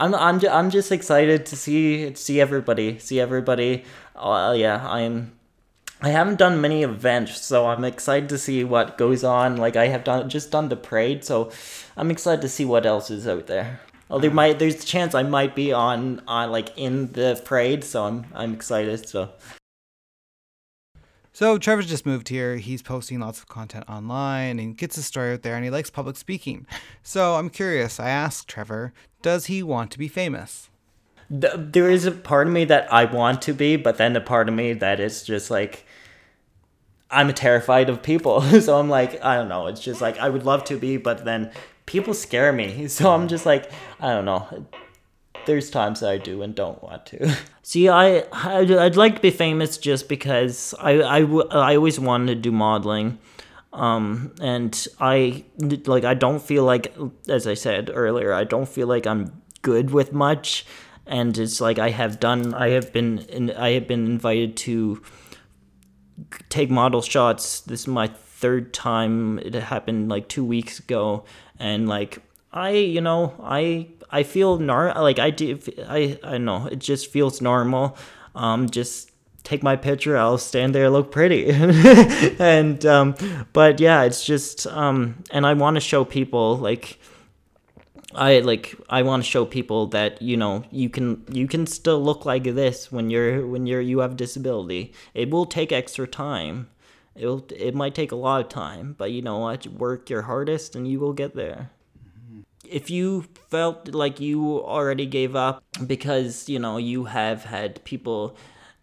I'm 0.00 0.14
I'm 0.14 0.40
I'm 0.48 0.70
just 0.70 0.92
excited 0.92 1.44
to 1.46 1.56
see 1.56 2.14
see 2.14 2.40
everybody 2.40 3.00
see 3.00 3.18
everybody. 3.18 3.84
Uh, 4.14 4.54
yeah, 4.56 4.86
I'm 4.88 5.32
I 6.00 6.10
haven't 6.10 6.38
done 6.38 6.60
many 6.60 6.84
events, 6.84 7.40
so 7.40 7.66
I'm 7.66 7.84
excited 7.84 8.28
to 8.28 8.38
see 8.38 8.62
what 8.62 8.96
goes 8.96 9.24
on. 9.24 9.56
Like 9.56 9.74
I 9.74 9.88
have 9.88 10.04
done 10.04 10.28
just 10.28 10.52
done 10.52 10.68
the 10.68 10.76
parade, 10.76 11.24
so 11.24 11.50
I'm 11.96 12.12
excited 12.12 12.40
to 12.42 12.48
see 12.48 12.64
what 12.64 12.86
else 12.86 13.10
is 13.10 13.26
out 13.26 13.48
there. 13.48 13.80
Well, 14.08 14.20
there 14.20 14.30
uh, 14.30 14.34
might 14.34 14.58
there's 14.58 14.82
a 14.82 14.86
chance 14.86 15.14
I 15.14 15.22
might 15.22 15.54
be 15.54 15.72
on 15.72 16.22
on 16.26 16.50
like 16.50 16.76
in 16.76 17.12
the 17.12 17.40
parade, 17.44 17.84
so 17.84 18.04
I'm 18.04 18.26
I'm 18.34 18.54
excited. 18.54 19.08
So. 19.08 19.30
So 21.32 21.56
Trevor's 21.56 21.86
just 21.86 22.04
moved 22.04 22.30
here. 22.30 22.56
He's 22.56 22.82
posting 22.82 23.20
lots 23.20 23.38
of 23.38 23.46
content 23.46 23.84
online 23.88 24.58
and 24.58 24.76
gets 24.76 24.96
his 24.96 25.06
story 25.06 25.34
out 25.34 25.42
there, 25.42 25.54
and 25.54 25.62
he 25.62 25.70
likes 25.70 25.88
public 25.88 26.16
speaking. 26.16 26.66
So 27.04 27.36
I'm 27.36 27.48
curious. 27.48 28.00
I 28.00 28.08
asked 28.08 28.48
Trevor, 28.48 28.92
does 29.22 29.46
he 29.46 29.62
want 29.62 29.92
to 29.92 30.00
be 30.00 30.08
famous? 30.08 30.68
There 31.30 31.88
is 31.88 32.06
a 32.06 32.10
part 32.10 32.48
of 32.48 32.52
me 32.52 32.64
that 32.64 32.92
I 32.92 33.04
want 33.04 33.40
to 33.42 33.52
be, 33.52 33.76
but 33.76 33.98
then 33.98 34.16
a 34.16 34.20
part 34.20 34.48
of 34.48 34.54
me 34.54 34.72
that 34.72 34.98
is 34.98 35.22
just 35.22 35.48
like 35.48 35.86
I'm 37.10 37.32
terrified 37.34 37.88
of 37.88 38.02
people. 38.02 38.40
so 38.60 38.78
I'm 38.78 38.88
like, 38.88 39.22
I 39.24 39.36
don't 39.36 39.48
know. 39.48 39.66
It's 39.68 39.80
just 39.80 40.00
like 40.00 40.18
I 40.18 40.28
would 40.28 40.44
love 40.44 40.64
to 40.64 40.76
be, 40.76 40.96
but 40.96 41.24
then 41.24 41.52
people 41.88 42.14
scare 42.14 42.52
me. 42.52 42.86
So 42.98 43.10
I'm 43.10 43.26
just 43.28 43.46
like, 43.46 43.70
I 43.98 44.08
don't 44.10 44.24
know. 44.24 44.66
there's 45.46 45.70
times 45.70 46.00
that 46.00 46.10
I 46.10 46.18
do 46.18 46.42
and 46.42 46.54
don't 46.54 46.82
want 46.82 47.06
to. 47.06 47.34
See, 47.62 47.88
I 47.88 48.24
I'd, 48.32 48.70
I'd 48.70 48.96
like 48.96 49.16
to 49.16 49.22
be 49.22 49.30
famous 49.30 49.78
just 49.78 50.08
because 50.08 50.74
I 50.78 51.00
I, 51.00 51.20
I 51.70 51.76
always 51.76 51.98
wanted 51.98 52.34
to 52.34 52.40
do 52.40 52.52
modeling. 52.52 53.18
Um, 53.72 54.32
and 54.40 54.72
I 55.00 55.44
like 55.86 56.04
I 56.04 56.14
don't 56.14 56.42
feel 56.42 56.64
like 56.64 56.94
as 57.28 57.46
I 57.46 57.54
said 57.54 57.90
earlier, 57.92 58.32
I 58.32 58.44
don't 58.44 58.68
feel 58.68 58.86
like 58.86 59.06
I'm 59.06 59.42
good 59.62 59.90
with 59.90 60.12
much 60.12 60.64
and 61.06 61.36
it's 61.38 61.60
like 61.60 61.78
I 61.78 61.90
have 61.90 62.20
done 62.20 62.54
I 62.54 62.68
have 62.70 62.92
been 62.92 63.50
I 63.56 63.70
have 63.70 63.88
been 63.88 64.06
invited 64.06 64.56
to 64.68 65.02
take 66.48 66.70
model 66.70 67.02
shots. 67.02 67.60
This 67.60 67.80
is 67.80 67.88
my 67.88 68.08
third 68.38 68.72
time. 68.72 69.38
It 69.40 69.54
happened 69.54 70.08
like 70.08 70.28
2 70.28 70.44
weeks 70.44 70.78
ago 70.78 71.24
and 71.58 71.88
like 71.88 72.22
I, 72.52 72.70
you 72.70 73.00
know, 73.00 73.34
I 73.42 73.88
I 74.10 74.22
feel 74.22 74.58
nar 74.58 74.94
like 75.02 75.18
I 75.18 75.30
do 75.30 75.58
I 75.88 76.18
I 76.22 76.38
know 76.38 76.66
it 76.66 76.78
just 76.78 77.10
feels 77.10 77.40
normal. 77.40 77.96
Um 78.34 78.70
just 78.70 79.10
take 79.42 79.62
my 79.62 79.76
picture, 79.76 80.16
I'll 80.16 80.38
stand 80.38 80.74
there 80.74 80.90
look 80.90 81.10
pretty. 81.10 81.50
and 82.38 82.84
um 82.86 83.14
but 83.52 83.80
yeah, 83.80 84.02
it's 84.04 84.24
just 84.24 84.66
um 84.66 85.22
and 85.30 85.46
I 85.46 85.54
want 85.54 85.74
to 85.76 85.80
show 85.80 86.04
people 86.04 86.56
like 86.58 86.98
I 88.14 88.38
like 88.38 88.74
I 88.88 89.02
want 89.02 89.22
to 89.24 89.30
show 89.30 89.44
people 89.44 89.88
that 89.88 90.22
you 90.22 90.36
know 90.36 90.64
you 90.70 90.88
can 90.88 91.24
you 91.30 91.46
can 91.46 91.66
still 91.66 92.02
look 92.02 92.24
like 92.24 92.44
this 92.44 92.90
when 92.90 93.10
you're 93.10 93.46
when 93.46 93.66
you're 93.66 93.80
you 93.80 93.98
have 93.98 94.16
disability. 94.16 94.92
It 95.12 95.30
will 95.30 95.44
take 95.46 95.72
extra 95.72 96.06
time. 96.06 96.68
It'll 97.18 97.44
it 97.50 97.74
might 97.74 97.94
take 97.94 98.12
a 98.12 98.16
lot 98.16 98.40
of 98.40 98.48
time, 98.48 98.94
but 98.96 99.10
you 99.10 99.22
know 99.22 99.38
what? 99.38 99.66
Work 99.66 100.10
your 100.10 100.22
hardest 100.22 100.76
and 100.76 100.86
you 100.86 101.00
will 101.00 101.12
get 101.12 101.34
there. 101.34 101.70
If 102.64 102.90
you 102.90 103.24
felt 103.48 103.88
like 103.94 104.20
you 104.20 104.60
already 104.62 105.06
gave 105.06 105.34
up 105.34 105.62
because 105.86 106.48
you 106.48 106.58
know 106.58 106.76
you 106.76 107.04
have 107.04 107.44
had 107.44 107.82
people 107.84 108.36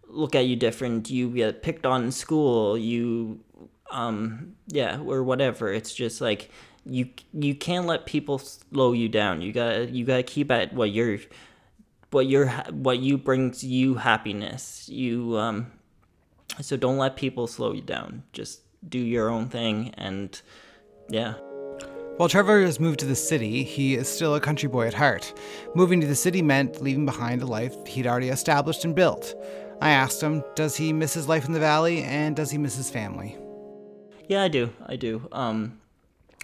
look 0.08 0.36
at 0.36 0.46
you 0.46 0.56
different 0.56 1.10
you 1.10 1.30
get 1.30 1.62
picked 1.62 1.86
on 1.86 2.06
in 2.06 2.12
school 2.12 2.78
you 2.78 3.40
um 3.92 4.56
yeah 4.68 4.98
or 5.02 5.24
whatever 5.24 5.74
it's 5.74 5.94
just 5.94 6.22
like 6.22 6.50
you 6.86 7.10
you 7.34 7.56
can't 7.56 7.88
let 7.88 8.06
people 8.06 8.38
slow 8.38 8.94
you 8.94 9.10
down. 9.10 9.42
You 9.42 9.52
gotta 9.52 9.90
you 9.90 10.06
gotta 10.06 10.24
keep 10.24 10.52
at 10.52 10.74
what 10.74 10.92
you're 10.92 11.20
what 12.12 12.28
you're 12.28 12.50
what 12.72 13.00
you 13.00 13.18
brings 13.18 13.64
you 13.64 13.96
happiness. 13.96 14.88
You 14.88 15.38
um 15.38 15.72
so 16.62 16.78
don't 16.78 16.98
let 16.98 17.16
people 17.16 17.48
slow 17.48 17.74
you 17.74 17.82
down 17.82 18.24
just 18.34 18.62
do 18.88 19.00
your 19.00 19.30
own 19.30 19.48
thing 19.48 19.94
and 19.98 20.42
yeah 21.10 21.36
while 22.18 22.30
Trevor 22.30 22.62
has 22.62 22.80
moved 22.80 23.02
to 23.02 23.06
the 23.06 23.14
city, 23.14 23.66
he 23.66 23.96
is 23.96 24.08
still 24.08 24.36
a 24.36 24.40
country 24.40 24.70
boy 24.70 24.88
at 24.88 24.94
heart. 24.94 25.34
Moving 25.76 26.00
to 26.00 26.08
the 26.08 26.16
city 26.16 26.42
meant 26.42 26.82
leaving 26.82 27.06
behind 27.06 27.42
a 27.42 27.46
life 27.46 27.76
he'd 27.86 28.08
already 28.08 28.30
established 28.30 28.86
and 28.86 28.96
built. 28.96 29.36
I 29.82 29.90
asked 29.90 30.22
him, 30.22 30.42
does 30.56 30.78
he 30.78 30.94
miss 30.94 31.14
his 31.14 31.28
life 31.28 31.46
in 31.46 31.52
the 31.52 31.60
valley 31.60 32.04
and 32.04 32.34
does 32.34 32.52
he 32.52 32.58
miss 32.58 32.78
his 32.78 32.90
family? 32.90 33.38
Yeah, 34.30 34.44
I 34.44 34.48
do. 34.48 34.72
I 34.86 34.96
do. 34.96 35.28
Um, 35.34 35.82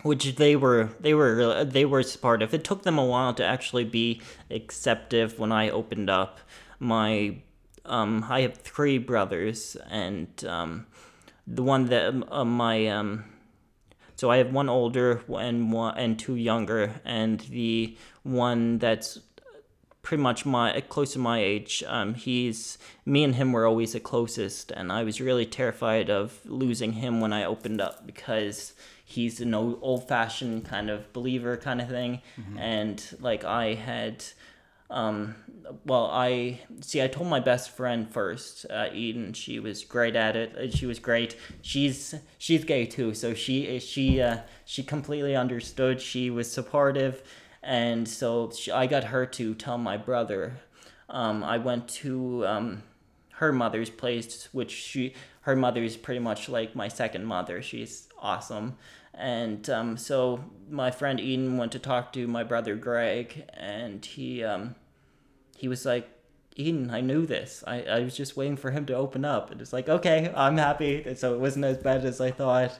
which 0.03 0.35
they 0.35 0.55
were 0.55 0.89
they 0.99 1.13
were 1.13 1.63
they 1.63 1.85
were 1.85 2.03
supportive. 2.03 2.53
It 2.53 2.63
took 2.63 2.83
them 2.83 2.97
a 2.97 3.05
while 3.05 3.33
to 3.35 3.45
actually 3.45 3.85
be 3.85 4.21
acceptive 4.49 5.39
when 5.39 5.51
I 5.51 5.69
opened 5.69 6.09
up. 6.09 6.39
My 6.79 7.37
um, 7.85 8.25
I 8.29 8.41
have 8.41 8.57
three 8.57 8.97
brothers, 8.97 9.75
and 9.89 10.27
um, 10.45 10.87
the 11.47 11.63
one 11.63 11.85
that 11.85 12.13
uh, 12.31 12.45
my 12.45 12.87
um, 12.87 13.25
so 14.15 14.29
I 14.29 14.37
have 14.37 14.53
one 14.53 14.69
older 14.69 15.21
and 15.27 15.71
one 15.71 15.97
and 15.97 16.17
two 16.17 16.35
younger, 16.35 17.01
and 17.03 17.39
the 17.41 17.97
one 18.23 18.77
that's 18.77 19.19
pretty 20.03 20.21
much 20.21 20.45
my 20.45 20.81
close 20.89 21.13
to 21.13 21.19
my 21.19 21.39
age. 21.39 21.83
Um, 21.87 22.13
he's 22.13 22.77
me 23.05 23.23
and 23.23 23.35
him 23.35 23.51
were 23.51 23.65
always 23.65 23.93
the 23.93 23.99
closest, 23.99 24.71
and 24.71 24.91
I 24.91 25.03
was 25.03 25.21
really 25.21 25.45
terrified 25.45 26.09
of 26.09 26.39
losing 26.45 26.93
him 26.93 27.19
when 27.19 27.33
I 27.33 27.43
opened 27.45 27.81
up 27.81 28.05
because 28.05 28.73
he's 29.03 29.41
an 29.41 29.53
old 29.53 30.07
fashioned 30.07 30.65
kind 30.65 30.89
of 30.89 31.11
believer 31.13 31.57
kind 31.57 31.81
of 31.81 31.89
thing, 31.89 32.21
mm-hmm. 32.39 32.57
and 32.57 33.03
like 33.19 33.43
I 33.43 33.73
had 33.73 34.23
um, 34.91 35.35
well, 35.85 36.09
I 36.11 36.59
see. 36.81 37.01
I 37.01 37.07
told 37.07 37.29
my 37.29 37.39
best 37.39 37.71
friend 37.71 38.11
first, 38.11 38.65
uh, 38.69 38.89
Eden. 38.93 39.33
She 39.33 39.59
was 39.59 39.83
great 39.83 40.15
at 40.15 40.35
it. 40.35 40.73
She 40.73 40.85
was 40.85 40.99
great. 40.99 41.37
She's 41.61 42.15
she's 42.37 42.65
gay 42.65 42.85
too, 42.85 43.13
so 43.13 43.33
she 43.33 43.79
she 43.79 44.21
uh, 44.21 44.39
she 44.65 44.83
completely 44.83 45.35
understood. 45.35 46.01
She 46.01 46.29
was 46.29 46.51
supportive, 46.51 47.23
and 47.63 48.07
so 48.07 48.51
she, 48.51 48.71
I 48.71 48.85
got 48.85 49.05
her 49.05 49.25
to 49.25 49.55
tell 49.55 49.77
my 49.77 49.97
brother. 49.97 50.59
Um, 51.09 51.43
I 51.43 51.57
went 51.57 51.87
to 51.89 52.45
um, 52.45 52.83
her 53.33 53.51
mother's 53.51 53.89
place, 53.89 54.49
which 54.51 54.71
she 54.71 55.13
her 55.41 55.55
mother 55.55 55.83
is 55.83 55.97
pretty 55.97 56.19
much 56.19 56.49
like 56.49 56.75
my 56.75 56.87
second 56.87 57.25
mother. 57.25 57.61
She's 57.61 58.07
awesome. 58.19 58.77
And 59.13 59.69
um, 59.69 59.97
so 59.97 60.43
my 60.69 60.89
friend 60.91 61.19
Eden 61.19 61.57
went 61.57 61.71
to 61.73 61.79
talk 61.79 62.13
to 62.13 62.27
my 62.27 62.43
brother 62.43 62.75
Greg, 62.75 63.43
and 63.53 64.03
he 64.05 64.43
um, 64.43 64.75
he 65.61 65.67
was 65.67 65.85
like, 65.85 66.09
Eden, 66.55 66.89
I 66.89 67.01
knew 67.01 67.27
this. 67.27 67.63
I, 67.67 67.83
I 67.83 67.99
was 67.99 68.17
just 68.17 68.35
waiting 68.35 68.57
for 68.57 68.71
him 68.71 68.87
to 68.87 68.95
open 68.95 69.23
up. 69.23 69.51
And 69.51 69.61
it's 69.61 69.71
like, 69.71 69.87
okay, 69.87 70.33
I'm 70.35 70.57
happy. 70.57 71.03
And 71.05 71.15
so 71.15 71.35
it 71.35 71.39
wasn't 71.39 71.65
as 71.65 71.77
bad 71.77 72.03
as 72.03 72.19
I 72.19 72.31
thought. 72.31 72.79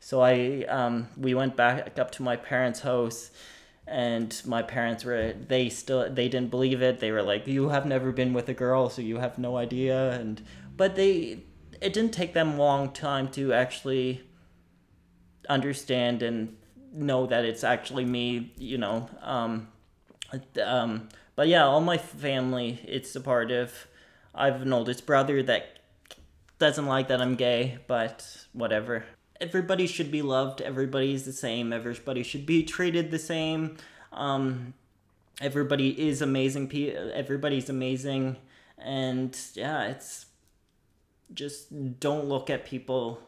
So 0.00 0.22
I 0.22 0.64
um, 0.64 1.08
we 1.18 1.34
went 1.34 1.56
back 1.56 1.98
up 1.98 2.10
to 2.12 2.22
my 2.22 2.36
parents' 2.36 2.80
house 2.80 3.30
and 3.86 4.40
my 4.46 4.62
parents 4.62 5.04
were 5.04 5.34
they 5.34 5.68
still 5.68 6.08
they 6.10 6.30
didn't 6.30 6.50
believe 6.50 6.80
it. 6.80 7.00
They 7.00 7.12
were 7.12 7.22
like, 7.22 7.46
You 7.46 7.68
have 7.68 7.84
never 7.84 8.12
been 8.12 8.32
with 8.32 8.48
a 8.48 8.54
girl, 8.54 8.88
so 8.88 9.02
you 9.02 9.18
have 9.18 9.36
no 9.36 9.58
idea 9.58 10.12
and 10.12 10.42
but 10.74 10.96
they 10.96 11.44
it 11.82 11.92
didn't 11.92 12.14
take 12.14 12.32
them 12.32 12.56
long 12.56 12.92
time 12.92 13.28
to 13.32 13.52
actually 13.52 14.22
understand 15.50 16.22
and 16.22 16.56
know 16.94 17.26
that 17.26 17.44
it's 17.44 17.62
actually 17.62 18.06
me, 18.06 18.54
you 18.56 18.78
know. 18.78 19.10
Um, 19.20 19.68
um, 20.64 21.10
but 21.34 21.48
yeah, 21.48 21.64
all 21.64 21.80
my 21.80 21.98
family, 21.98 22.80
it's 22.86 23.10
supportive. 23.10 23.88
I 24.34 24.46
have 24.46 24.62
an 24.62 24.72
oldest 24.72 25.06
brother 25.06 25.42
that 25.42 25.78
doesn't 26.58 26.86
like 26.86 27.08
that 27.08 27.20
I'm 27.20 27.34
gay, 27.34 27.78
but 27.86 28.46
whatever. 28.52 29.04
Everybody 29.40 29.86
should 29.86 30.10
be 30.10 30.22
loved. 30.22 30.60
Everybody's 30.60 31.24
the 31.24 31.32
same. 31.32 31.72
Everybody 31.72 32.22
should 32.22 32.46
be 32.46 32.62
treated 32.62 33.10
the 33.10 33.18
same. 33.18 33.76
Um, 34.12 34.74
everybody 35.40 36.08
is 36.08 36.22
amazing. 36.22 36.70
Everybody's 37.14 37.68
amazing, 37.68 38.36
and 38.78 39.36
yeah, 39.54 39.88
it's 39.88 40.26
just 41.34 41.98
don't 41.98 42.26
look 42.26 42.50
at 42.50 42.64
people 42.64 43.20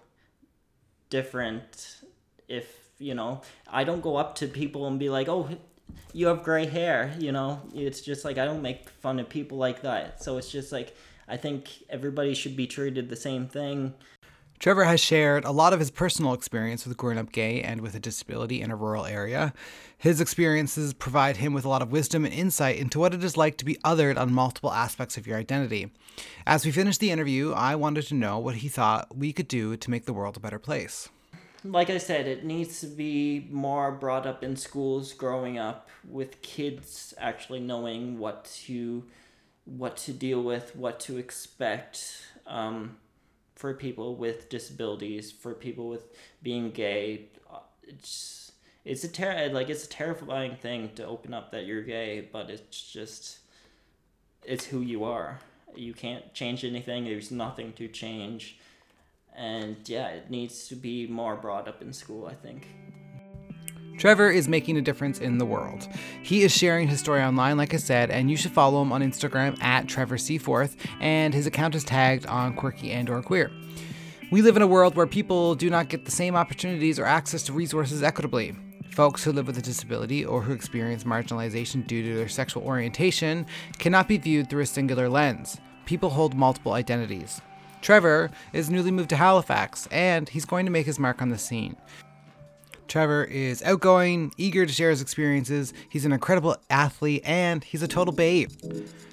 different. 1.11 2.03
If 2.49 2.67
you 2.99 3.15
know, 3.15 3.43
I 3.69 3.85
don't 3.85 4.01
go 4.01 4.17
up 4.17 4.37
to 4.37 4.47
people 4.47 4.87
and 4.87 4.99
be 4.99 5.09
like, 5.09 5.29
"Oh, 5.29 5.49
you 6.13 6.29
have 6.29 6.43
gray 6.43 6.67
hair, 6.67 7.15
you 7.19 7.33
know? 7.33 7.61
It's 7.75 8.01
just 8.01 8.25
like 8.25 8.39
I 8.39 8.45
don't 8.45 8.63
make 8.63 8.89
fun 8.89 9.19
of 9.19 9.29
people 9.29 9.59
like 9.59 9.83
that. 9.83 10.23
So 10.23 10.39
it's 10.39 10.51
just 10.51 10.73
like 10.73 10.97
I 11.29 11.37
think 11.37 11.69
everybody 11.91 12.35
should 12.35 12.57
be 12.57 12.67
treated 12.67 13.09
the 13.09 13.17
same 13.17 13.49
thing. 13.49 13.95
Trevor 14.61 14.85
has 14.85 15.01
shared 15.01 15.45
a 15.45 15.51
lot 15.51 15.73
of 15.73 15.81
his 15.81 15.91
personal 15.91 16.33
experience 16.33 16.87
with 16.87 16.97
growing 16.97 17.19
up 17.19 17.33
gay 17.33 17.61
and 17.61 17.81
with 17.81 17.95
a 17.95 18.01
disability 18.01 18.63
in 18.63 18.71
a 18.71 18.77
rural 18.77 19.05
area. 19.05 19.53
His 19.99 20.21
experiences 20.21 20.95
provide 20.95 21.39
him 21.39 21.53
with 21.53 21.65
a 21.65 21.69
lot 21.69 21.83
of 21.83 21.91
wisdom 21.91 22.25
and 22.25 22.33
insight 22.33 22.79
into 22.79 22.99
what 22.99 23.13
it 23.13 23.25
is 23.25 23.37
like 23.37 23.59
to 23.59 23.65
be 23.65 23.77
othered 23.85 24.17
on 24.17 24.33
multiple 24.33 24.73
aspects 24.73 25.17
of 25.17 25.27
your 25.27 25.39
identity. 25.39 25.91
As 26.47 26.65
we 26.65 26.71
finished 26.71 27.01
the 27.01 27.11
interview, 27.11 27.53
I 27.53 27.75
wanted 27.75 28.07
to 28.07 28.15
know 28.15 28.39
what 28.39 28.57
he 28.57 28.69
thought 28.69 29.15
we 29.15 29.33
could 29.33 29.49
do 29.49 29.77
to 29.77 29.91
make 29.91 30.07
the 30.07 30.15
world 30.15 30.37
a 30.37 30.41
better 30.41 30.61
place 30.61 31.09
like 31.65 31.89
I 31.89 31.99
said, 31.99 32.27
it 32.27 32.45
needs 32.45 32.81
to 32.81 32.87
be 32.87 33.49
more 33.51 33.91
brought 33.91 34.27
up 34.27 34.45
in 34.45 34.57
schools 34.57 35.13
growing 35.15 35.59
up 35.59 35.89
with 36.07 36.43
kids 36.43 37.15
actually 37.19 37.61
knowing 37.61 38.19
what 38.19 38.45
to 38.67 39.05
what 39.65 39.97
to 39.97 40.13
deal 40.13 40.43
with, 40.43 40.77
what 40.77 41.01
to 41.01 41.17
expect 41.17 42.23
um, 42.47 42.99
for 43.55 43.73
people 43.73 44.15
with 44.15 44.51
disabilities, 44.51 45.33
for 45.33 45.55
people 45.55 45.89
with 45.89 46.05
being 46.43 46.71
gay. 46.71 47.29
It's 47.83 48.53
it's 48.85 49.05
a 49.05 49.09
ter- 49.09 49.49
like 49.51 49.71
it's 49.71 49.87
a 49.87 49.89
terrifying 49.89 50.57
thing 50.57 50.91
to 50.97 51.07
open 51.07 51.33
up 51.33 51.51
that 51.53 51.65
you're 51.65 51.83
gay, 51.83 52.29
but 52.31 52.51
it's 52.51 52.93
just 52.93 53.39
it's 54.45 54.67
who 54.67 54.81
you 54.81 55.05
are. 55.05 55.41
You 55.75 55.95
can't 55.95 56.35
change 56.35 56.63
anything. 56.63 57.05
There's 57.05 57.31
nothing 57.31 57.73
to 57.75 57.89
change 57.89 58.59
and 59.37 59.77
yeah, 59.87 60.09
it 60.09 60.31
needs 60.31 60.69
to 60.69 60.77
be 60.77 61.07
more 61.07 61.37
brought 61.37 61.69
up 61.69 61.83
in 61.83 61.93
school, 61.93 62.27
I 62.27 62.35
think. 62.35 62.69
Trevor 63.99 64.29
is 64.29 64.49
making 64.49 64.77
a 64.77 64.83
difference 64.83 65.21
in 65.21 65.39
the 65.39 65.47
world. 65.47 65.89
He 66.23 66.43
is 66.43 66.53
sharing 66.53 66.89
his 66.89 66.99
story 66.99 67.23
online, 67.23 67.57
like 67.57 67.75
I 67.75 67.77
said, 67.77 68.11
and 68.11 68.29
you 68.29 68.37
should 68.37 68.51
follow 68.51 68.83
him 68.83 68.93
on 68.93 69.03
Instagram 69.03 69.61
at 69.63 69.87
Trevor 69.87 70.19
Seaforth, 70.19 70.77
and 71.01 71.33
his 71.33 71.47
account 71.47 71.75
is 71.75 71.85
tagged 71.85 72.27
on 72.27 72.57
Quirky 72.57 72.91
and 72.91 73.09
or 73.09 73.23
Queer. 73.23 73.53
We 74.33 74.43
live 74.43 74.57
in 74.57 74.63
a 74.63 74.67
world 74.67 74.97
where 74.97 75.07
people 75.07 75.55
do 75.55 75.71
not 75.71 75.89
get 75.89 76.05
the 76.05 76.11
same 76.11 76.35
opportunities 76.35 76.99
or 76.99 77.05
access 77.05 77.45
to 77.45 77.53
resources 77.53 78.03
equitably. 78.03 78.57
Folks 78.91 79.23
who 79.23 79.33
live 79.33 79.47
with 79.47 79.59
a 79.59 79.63
disability 79.63 80.25
or 80.25 80.43
who 80.43 80.53
experience 80.53 81.05
marginalization 81.05 81.87
due 81.87 82.03
to 82.03 82.17
their 82.17 82.29
sexual 82.29 82.65
orientation 82.65 83.47
cannot 83.79 84.09
be 84.09 84.19
viewed 84.19 84.51
through 84.51 84.63
a 84.63 84.67
singular 84.67 85.09
lens. 85.09 85.59
People 85.85 86.11
hold 86.11 86.35
multiple 86.35 86.73
identities. 86.73 87.41
Trevor 87.85 88.31
is 88.55 88.71
newly 88.71 88.91
moved 88.91 89.11
to 89.11 89.17
Halifax 89.17 89.87
and 89.89 90.27
he's 90.31 90.47
going 90.47 90.65
to 90.65 90.73
make 90.73 90.87
his 90.87 90.99
mark 90.99 91.21
on 91.21 91.29
the 91.29 91.37
scene. 91.37 91.77
Trevor 92.89 93.25
is 93.25 93.63
outgoing, 93.63 94.33
eager 94.39 94.65
to 94.65 94.73
share 94.73 94.89
his 94.89 95.03
experiences. 95.03 95.75
He's 95.91 96.07
an 96.07 96.13
incredible 96.13 96.57
athlete, 96.71 97.23
and 97.25 97.63
he's 97.65 97.83
a 97.83 97.89
total 97.89 98.15
babe. 98.15 98.51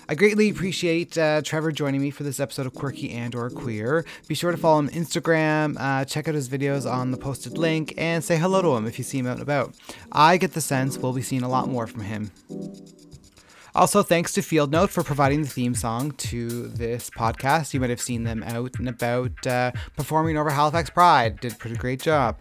I 0.07 0.15
greatly 0.15 0.49
appreciate 0.49 1.17
uh, 1.17 1.41
Trevor 1.41 1.71
joining 1.71 2.01
me 2.01 2.11
for 2.11 2.23
this 2.23 2.39
episode 2.39 2.65
of 2.65 2.73
Quirky 2.73 3.11
and 3.11 3.33
or 3.33 3.49
Queer. 3.49 4.05
Be 4.27 4.35
sure 4.35 4.51
to 4.51 4.57
follow 4.57 4.79
him 4.79 4.87
on 4.87 4.93
Instagram, 4.93 5.77
uh, 5.79 6.05
check 6.05 6.27
out 6.27 6.35
his 6.35 6.47
videos 6.47 6.89
on 6.89 7.11
the 7.11 7.17
posted 7.17 7.57
link, 7.57 7.93
and 7.97 8.23
say 8.23 8.37
hello 8.37 8.61
to 8.61 8.75
him 8.75 8.85
if 8.87 8.97
you 8.97 9.03
see 9.03 9.19
him 9.19 9.27
out 9.27 9.33
and 9.33 9.41
about. 9.41 9.75
I 10.11 10.37
get 10.37 10.53
the 10.53 10.61
sense 10.61 10.97
we'll 10.97 11.13
be 11.13 11.21
seeing 11.21 11.43
a 11.43 11.49
lot 11.49 11.67
more 11.67 11.87
from 11.87 12.01
him. 12.01 12.31
Also, 13.73 14.03
thanks 14.03 14.33
to 14.33 14.41
Field 14.41 14.71
Note 14.71 14.89
for 14.89 15.03
providing 15.03 15.41
the 15.41 15.47
theme 15.47 15.73
song 15.73 16.11
to 16.11 16.67
this 16.67 17.09
podcast. 17.09 17.73
You 17.73 17.79
might 17.79 17.89
have 17.89 18.01
seen 18.01 18.23
them 18.23 18.43
out 18.43 18.77
and 18.79 18.89
about 18.89 19.47
uh, 19.47 19.71
performing 19.95 20.37
over 20.37 20.49
Halifax 20.49 20.89
Pride. 20.89 21.39
Did 21.39 21.53
a 21.53 21.55
pretty 21.55 21.77
great 21.77 22.01
job. 22.01 22.37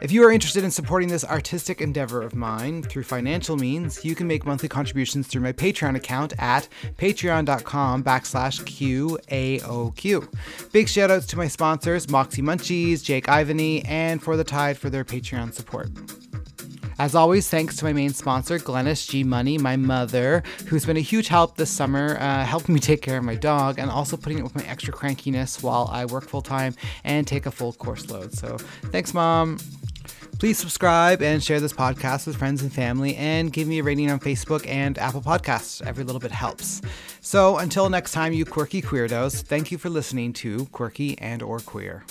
If 0.00 0.10
you 0.10 0.24
are 0.24 0.32
interested 0.32 0.64
in 0.64 0.70
supporting 0.70 1.08
this 1.08 1.24
artistic 1.24 1.80
endeavor 1.80 2.22
of 2.22 2.34
mine 2.34 2.82
through 2.82 3.02
financial 3.02 3.56
means, 3.56 4.04
you 4.04 4.14
can 4.14 4.26
make 4.26 4.46
monthly 4.46 4.68
contributions 4.68 5.26
through 5.26 5.42
my 5.42 5.52
Patreon 5.52 5.96
account 5.96 6.32
at 6.38 6.68
patreon.com 6.96 8.02
backslash 8.02 8.62
QAOQ. 8.64 10.72
Big 10.72 10.88
shout 10.88 11.10
outs 11.10 11.26
to 11.26 11.36
my 11.36 11.48
sponsors, 11.48 12.08
Moxie 12.08 12.42
Munchies, 12.42 13.04
Jake 13.04 13.26
Ivany, 13.26 13.86
and 13.86 14.22
For 14.22 14.36
the 14.36 14.44
Tide 14.44 14.78
for 14.78 14.88
their 14.88 15.04
Patreon 15.04 15.52
support. 15.52 15.90
As 17.00 17.14
always, 17.14 17.48
thanks 17.48 17.76
to 17.76 17.86
my 17.86 17.94
main 17.94 18.10
sponsor, 18.10 18.58
Glennis 18.58 19.08
G 19.08 19.24
Money, 19.24 19.56
my 19.56 19.74
mother, 19.74 20.42
who's 20.66 20.84
been 20.84 20.98
a 20.98 21.00
huge 21.00 21.28
help 21.28 21.56
this 21.56 21.70
summer, 21.70 22.18
uh, 22.20 22.44
helping 22.44 22.74
me 22.74 22.78
take 22.78 23.00
care 23.00 23.16
of 23.16 23.24
my 23.24 23.36
dog 23.36 23.78
and 23.78 23.90
also 23.90 24.18
putting 24.18 24.36
up 24.36 24.44
with 24.44 24.54
my 24.54 24.70
extra 24.70 24.92
crankiness 24.92 25.62
while 25.62 25.88
I 25.90 26.04
work 26.04 26.28
full 26.28 26.42
time 26.42 26.74
and 27.02 27.26
take 27.26 27.46
a 27.46 27.50
full 27.50 27.72
course 27.72 28.10
load. 28.10 28.34
So 28.34 28.58
thanks, 28.92 29.14
Mom. 29.14 29.56
Please 30.38 30.58
subscribe 30.58 31.22
and 31.22 31.42
share 31.42 31.58
this 31.58 31.72
podcast 31.72 32.26
with 32.26 32.36
friends 32.36 32.60
and 32.60 32.70
family 32.70 33.16
and 33.16 33.50
give 33.50 33.66
me 33.66 33.78
a 33.78 33.82
rating 33.82 34.10
on 34.10 34.20
Facebook 34.20 34.66
and 34.66 34.98
Apple 34.98 35.22
Podcasts. 35.22 35.80
Every 35.86 36.04
little 36.04 36.20
bit 36.20 36.32
helps. 36.32 36.82
So 37.22 37.56
until 37.56 37.88
next 37.88 38.12
time, 38.12 38.34
you 38.34 38.44
quirky 38.44 38.82
queerdos, 38.82 39.40
thank 39.40 39.72
you 39.72 39.78
for 39.78 39.88
listening 39.88 40.34
to 40.34 40.66
Quirky 40.66 41.18
and 41.18 41.42
or 41.42 41.60
Queer. 41.60 42.04